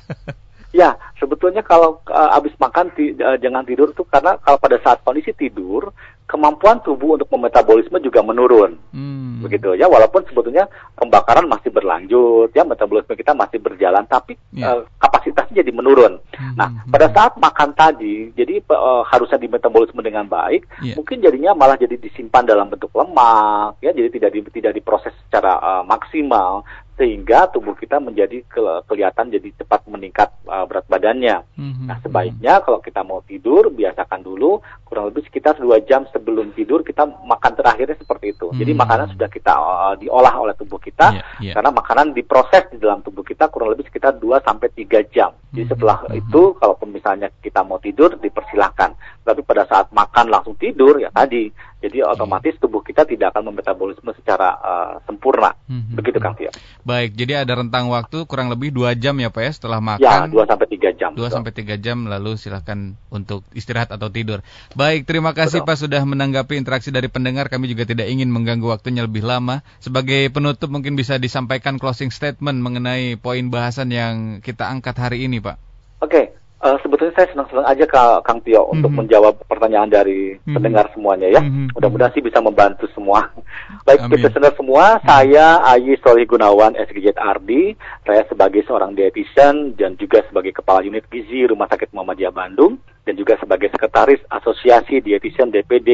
Ya, 0.75 0.99
sebetulnya 1.17 1.63
kalau 1.63 2.03
uh, 2.11 2.29
habis 2.35 2.51
makan 2.59 2.91
uh, 2.93 3.37
jangan 3.39 3.63
tidur 3.63 3.95
tuh 3.95 4.03
karena 4.05 4.35
kalau 4.37 4.59
pada 4.59 4.77
saat 4.83 4.99
kondisi 5.01 5.31
tidur 5.31 5.95
kemampuan 6.27 6.83
tubuh 6.83 7.15
untuk 7.15 7.31
memetabolisme 7.31 7.97
juga 8.03 8.19
menurun. 8.19 8.75
Hmm. 8.91 9.39
Begitu 9.39 9.79
ya, 9.79 9.87
walaupun 9.87 10.27
sebetulnya 10.27 10.67
pembakaran 10.99 11.47
masih 11.47 11.71
berlanjut 11.71 12.51
ya, 12.51 12.67
metabolisme 12.67 13.15
kita 13.15 13.31
masih 13.31 13.63
berjalan 13.63 14.03
tapi 14.05 14.35
yeah. 14.51 14.83
uh, 14.83 15.06
kapasitasnya 15.17 15.65
jadi 15.65 15.71
menurun. 15.73 16.21
Hmm. 16.37 16.53
Nah, 16.53 16.69
pada 16.93 17.09
saat 17.09 17.33
makan 17.41 17.73
tadi 17.73 18.29
jadi 18.37 18.61
uh, 18.69 19.01
harusnya 19.09 19.41
di 19.41 19.49
metabolisme 19.49 19.99
dengan 20.05 20.29
baik, 20.29 20.69
yeah. 20.85 20.93
mungkin 20.93 21.19
jadinya 21.19 21.57
malah 21.57 21.75
jadi 21.75 21.97
disimpan 21.97 22.45
dalam 22.45 22.69
bentuk 22.69 22.93
lemak 22.93 23.81
ya, 23.81 23.91
jadi 23.91 24.13
tidak 24.13 24.29
di, 24.37 24.39
tidak 24.61 24.77
diproses 24.77 25.13
secara 25.25 25.57
uh, 25.57 25.83
maksimal 25.83 26.61
sehingga 26.97 27.45
tubuh 27.53 27.77
kita 27.77 28.01
menjadi 28.01 28.41
ke 28.49 28.57
kelihatan 28.89 29.29
jadi 29.29 29.53
cepat 29.61 29.85
meningkat 29.85 30.33
uh, 30.49 30.65
berat 30.65 30.89
badannya. 30.89 31.45
Mm-hmm. 31.53 31.85
Nah 31.85 31.97
sebaiknya 32.01 32.57
kalau 32.65 32.81
kita 32.81 33.05
mau 33.05 33.21
tidur 33.21 33.69
biasakan 33.69 34.25
dulu 34.25 34.65
kurang 34.81 35.13
lebih 35.13 35.29
sekitar 35.29 35.61
dua 35.61 35.77
jam 35.85 36.09
sebelum 36.09 36.57
tidur 36.57 36.81
kita 36.81 37.05
makan 37.05 37.53
terakhirnya 37.53 37.93
seperti 38.01 38.33
itu. 38.33 38.49
Mm-hmm. 38.49 38.61
Jadi 38.65 38.71
makanan 38.73 39.07
sudah 39.13 39.29
kita 39.29 39.53
uh, 39.53 39.93
diolah 40.01 40.33
oleh 40.41 40.57
tubuh 40.57 40.81
kita 40.81 41.13
yeah, 41.13 41.25
yeah. 41.37 41.53
karena 41.53 41.69
makanan 41.69 42.17
diproses 42.17 42.65
di 42.73 42.81
dalam 42.81 43.05
tubuh 43.05 43.21
kita 43.21 43.45
kurang 43.53 43.77
lebih 43.77 43.85
sekitar 43.85 44.17
2 44.17 44.41
sampai 44.41 44.73
tiga 44.73 45.05
jam. 45.13 45.37
Jadi 45.53 45.53
mm-hmm. 45.53 45.71
setelah 45.77 45.97
mm-hmm. 46.01 46.19
itu 46.25 46.41
kalau 46.57 46.75
misalnya 46.89 47.29
kita 47.45 47.61
mau 47.61 47.77
tidur 47.77 48.17
dipersilahkan. 48.17 49.21
Tapi 49.21 49.43
pada 49.45 49.69
saat 49.69 49.93
makan 49.93 50.33
langsung 50.33 50.57
tidur 50.57 50.97
ya 50.97 51.13
tadi 51.13 51.51
jadi 51.77 52.01
otomatis 52.09 52.57
tubuh 52.57 52.81
kita 52.81 53.05
tidak 53.05 53.37
akan 53.37 53.53
memetabolisme 53.53 54.09
secara 54.17 54.57
uh, 54.57 54.93
sempurna. 55.05 55.53
Mm-hmm. 55.69 55.93
Begitu 55.93 56.17
Kang 56.17 56.33
Tio. 56.33 56.49
Baik, 56.87 57.19
jadi 57.19 57.43
ada 57.43 57.59
rentang 57.59 57.91
waktu 57.91 58.23
kurang 58.23 58.47
lebih 58.47 58.71
dua 58.71 58.95
jam 58.95 59.11
ya 59.19 59.27
Pak 59.27 59.43
ya 59.43 59.51
setelah 59.51 59.83
makan. 59.83 60.07
Ya, 60.07 60.31
dua 60.31 60.47
sampai 60.47 60.67
tiga 60.71 60.89
jam. 60.95 61.11
Dua 61.19 61.27
sampai 61.27 61.51
tiga 61.51 61.75
jam 61.75 62.07
lalu 62.07 62.39
silahkan 62.39 62.95
untuk 63.11 63.43
istirahat 63.51 63.91
atau 63.91 64.07
tidur. 64.07 64.39
Baik, 64.71 65.03
terima 65.03 65.35
kasih 65.35 65.67
betul. 65.67 65.67
Pak 65.67 65.77
sudah 65.83 66.01
menanggapi 66.07 66.55
interaksi 66.55 66.87
dari 66.87 67.11
pendengar. 67.11 67.51
Kami 67.51 67.67
juga 67.67 67.83
tidak 67.83 68.07
ingin 68.07 68.31
mengganggu 68.31 68.71
waktunya 68.71 69.03
lebih 69.03 69.27
lama. 69.27 69.67
Sebagai 69.83 70.31
penutup 70.31 70.71
mungkin 70.71 70.95
bisa 70.95 71.19
disampaikan 71.19 71.75
closing 71.75 72.07
statement 72.07 72.63
mengenai 72.63 73.19
poin 73.19 73.51
bahasan 73.51 73.91
yang 73.91 74.39
kita 74.39 74.71
angkat 74.71 74.95
hari 74.95 75.27
ini 75.27 75.43
Pak. 75.43 75.59
Oke, 75.99 76.39
Uh, 76.57 76.73
sebetulnya 76.81 77.13
saya 77.13 77.29
senang-senang 77.29 77.69
aja 77.69 77.85
Kak 77.85 78.25
Kang 78.25 78.41
Tio 78.41 78.65
mm-hmm. 78.65 78.73
untuk 78.81 78.89
menjawab 78.89 79.45
pertanyaan 79.45 79.93
dari 79.93 80.41
mm-hmm. 80.41 80.57
pendengar 80.57 80.89
semuanya 80.89 81.29
ya. 81.29 81.41
Mm-hmm. 81.45 81.77
Mudah-mudahan 81.77 82.13
sih 82.17 82.25
bisa 82.25 82.41
membantu 82.41 82.89
semua. 82.97 83.29
Baik 83.85 84.09
kita 84.09 84.25
listener 84.25 84.53
semua, 84.57 84.97
mm-hmm. 84.97 85.05
saya 85.05 85.61
Ayi 85.69 85.93
Solih 86.01 86.25
Gunawan 86.25 86.73
SGJ 86.73 87.13
Ardi. 87.13 87.77
Saya 88.01 88.25
sebagai 88.25 88.65
seorang 88.65 88.97
dietitian 88.97 89.77
dan 89.77 89.93
juga 90.01 90.25
sebagai 90.25 90.49
kepala 90.49 90.81
unit 90.81 91.05
gizi 91.13 91.45
Rumah 91.45 91.69
Sakit 91.69 91.93
Muhammadiyah 91.93 92.33
Bandung 92.33 92.81
dan 93.05 93.13
juga 93.13 93.37
sebagai 93.37 93.69
sekretaris 93.69 94.25
Asosiasi 94.25 94.97
Dietitian 95.05 95.53
DPD 95.53 95.89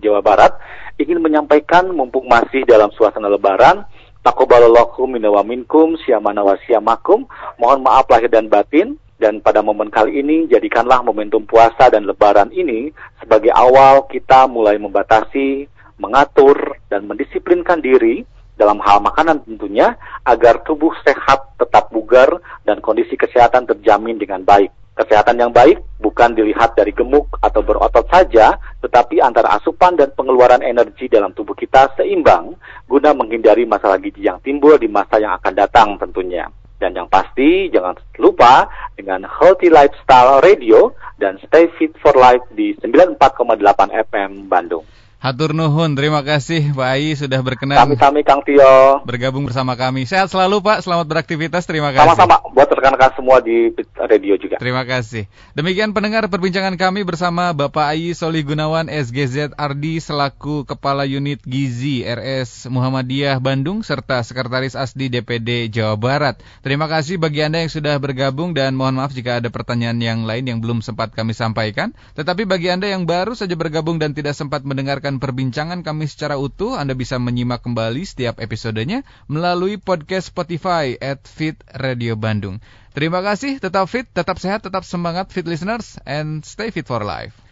Jawa 0.00 0.24
Barat 0.24 0.56
ingin 0.96 1.20
menyampaikan 1.20 1.92
mumpung 1.92 2.24
masih 2.24 2.64
dalam 2.64 2.88
suasana 2.96 3.28
lebaran 3.28 3.84
Takobalallahu 4.24 5.06
minna 5.06 5.30
wa 5.30 5.44
minkum 5.46 5.94
syamana 6.02 6.42
wa 6.42 6.58
syamakum. 6.64 7.28
Mohon 7.60 7.84
maaf 7.84 8.08
lahir 8.10 8.26
dan 8.26 8.50
batin 8.50 8.98
dan 9.16 9.40
pada 9.40 9.64
momen 9.64 9.88
kali 9.88 10.20
ini, 10.20 10.44
jadikanlah 10.44 11.00
momentum 11.00 11.48
puasa 11.48 11.88
dan 11.88 12.04
lebaran 12.04 12.52
ini 12.52 12.92
sebagai 13.16 13.48
awal 13.48 14.04
kita 14.12 14.44
mulai 14.44 14.76
membatasi, 14.76 15.64
mengatur, 15.96 16.76
dan 16.92 17.08
mendisiplinkan 17.08 17.80
diri 17.80 18.28
dalam 18.60 18.76
hal 18.84 19.00
makanan 19.00 19.40
tentunya, 19.48 19.96
agar 20.20 20.60
tubuh 20.68 20.92
sehat, 21.00 21.56
tetap 21.56 21.88
bugar, 21.88 22.28
dan 22.68 22.84
kondisi 22.84 23.16
kesehatan 23.16 23.64
terjamin 23.64 24.20
dengan 24.20 24.44
baik. 24.44 24.68
Kesehatan 24.96 25.36
yang 25.36 25.52
baik 25.52 25.76
bukan 26.00 26.32
dilihat 26.32 26.72
dari 26.72 26.92
gemuk 26.92 27.28
atau 27.40 27.60
berotot 27.60 28.08
saja, 28.08 28.56
tetapi 28.80 29.20
antara 29.20 29.52
asupan 29.56 29.92
dan 29.92 30.08
pengeluaran 30.16 30.64
energi 30.64 31.08
dalam 31.08 31.36
tubuh 31.36 31.52
kita 31.52 31.92
seimbang 32.00 32.56
guna 32.88 33.12
menghindari 33.12 33.68
masalah 33.68 34.00
gizi 34.00 34.24
yang 34.24 34.40
timbul 34.40 34.76
di 34.80 34.88
masa 34.88 35.20
yang 35.20 35.36
akan 35.36 35.52
datang 35.52 36.00
tentunya. 36.00 36.48
Dan 36.76 36.92
yang 36.92 37.08
pasti 37.08 37.72
jangan 37.72 37.96
lupa 38.20 38.68
dengan 38.92 39.24
Healthy 39.24 39.72
Lifestyle 39.72 40.44
Radio 40.44 40.92
dan 41.16 41.40
Stay 41.40 41.72
Fit 41.80 41.96
for 42.00 42.12
Life 42.12 42.44
di 42.52 42.76
94,8 42.84 43.96
FM 44.12 44.48
Bandung. 44.48 44.84
Hatur 45.16 45.56
nuhun, 45.56 45.96
terima 45.96 46.20
kasih 46.20 46.76
Pak 46.76 46.88
Ai 46.92 47.16
sudah 47.16 47.40
berkenan. 47.40 47.80
Kami-kami 47.80 48.20
Kang 48.20 48.44
Tio. 48.44 49.00
Bergabung 49.00 49.48
bersama 49.48 49.72
kami. 49.72 50.04
Sehat 50.04 50.28
selalu 50.28 50.60
Pak, 50.60 50.84
selamat 50.84 51.08
beraktivitas, 51.08 51.64
terima 51.64 51.88
kasih. 51.88 52.12
Sama-sama, 52.12 52.36
buat 52.52 52.68
rekan-rekan 52.68 53.16
semua 53.16 53.40
di 53.40 53.72
radio 53.96 54.36
juga. 54.36 54.60
Terima 54.60 54.84
kasih. 54.84 55.24
Demikian 55.56 55.96
pendengar 55.96 56.28
perbincangan 56.28 56.76
kami 56.76 57.00
bersama 57.08 57.56
Bapak 57.56 57.96
Ai 57.96 58.12
Soli 58.12 58.44
Gunawan 58.44 58.92
SGZ 58.92 59.56
Ardi 59.56 60.04
selaku 60.04 60.68
Kepala 60.68 61.08
Unit 61.08 61.40
Gizi 61.48 62.04
RS 62.04 62.68
Muhammadiyah 62.68 63.40
Bandung 63.40 63.80
serta 63.80 64.20
Sekretaris 64.20 64.76
ASDI 64.76 65.08
DPD 65.08 65.72
Jawa 65.72 65.96
Barat. 65.96 66.44
Terima 66.60 66.92
kasih 66.92 67.16
bagi 67.16 67.40
Anda 67.40 67.64
yang 67.64 67.72
sudah 67.72 67.96
bergabung 67.96 68.52
dan 68.52 68.76
mohon 68.76 69.00
maaf 69.00 69.16
jika 69.16 69.40
ada 69.40 69.48
pertanyaan 69.48 69.96
yang 69.96 70.28
lain 70.28 70.44
yang 70.44 70.58
belum 70.60 70.84
sempat 70.84 71.16
kami 71.16 71.32
sampaikan. 71.32 71.96
Tetapi 72.12 72.44
bagi 72.44 72.68
Anda 72.68 72.92
yang 72.92 73.08
baru 73.08 73.32
saja 73.32 73.56
bergabung 73.56 73.96
dan 73.96 74.12
tidak 74.12 74.36
sempat 74.36 74.60
mendengarkan 74.60 75.05
mendengarkan 75.06 75.22
perbincangan 75.22 75.80
kami 75.86 76.10
secara 76.10 76.34
utuh, 76.34 76.74
Anda 76.74 76.98
bisa 76.98 77.14
menyimak 77.22 77.62
kembali 77.62 78.02
setiap 78.02 78.42
episodenya 78.42 79.06
melalui 79.30 79.78
podcast 79.78 80.34
Spotify 80.34 80.98
at 80.98 81.22
Fit 81.30 81.62
Radio 81.78 82.18
Bandung. 82.18 82.58
Terima 82.90 83.22
kasih, 83.22 83.62
tetap 83.62 83.86
fit, 83.86 84.10
tetap 84.10 84.42
sehat, 84.42 84.66
tetap 84.66 84.82
semangat 84.82 85.30
fit 85.30 85.46
listeners, 85.46 86.02
and 86.02 86.42
stay 86.42 86.74
fit 86.74 86.90
for 86.90 87.06
life. 87.06 87.45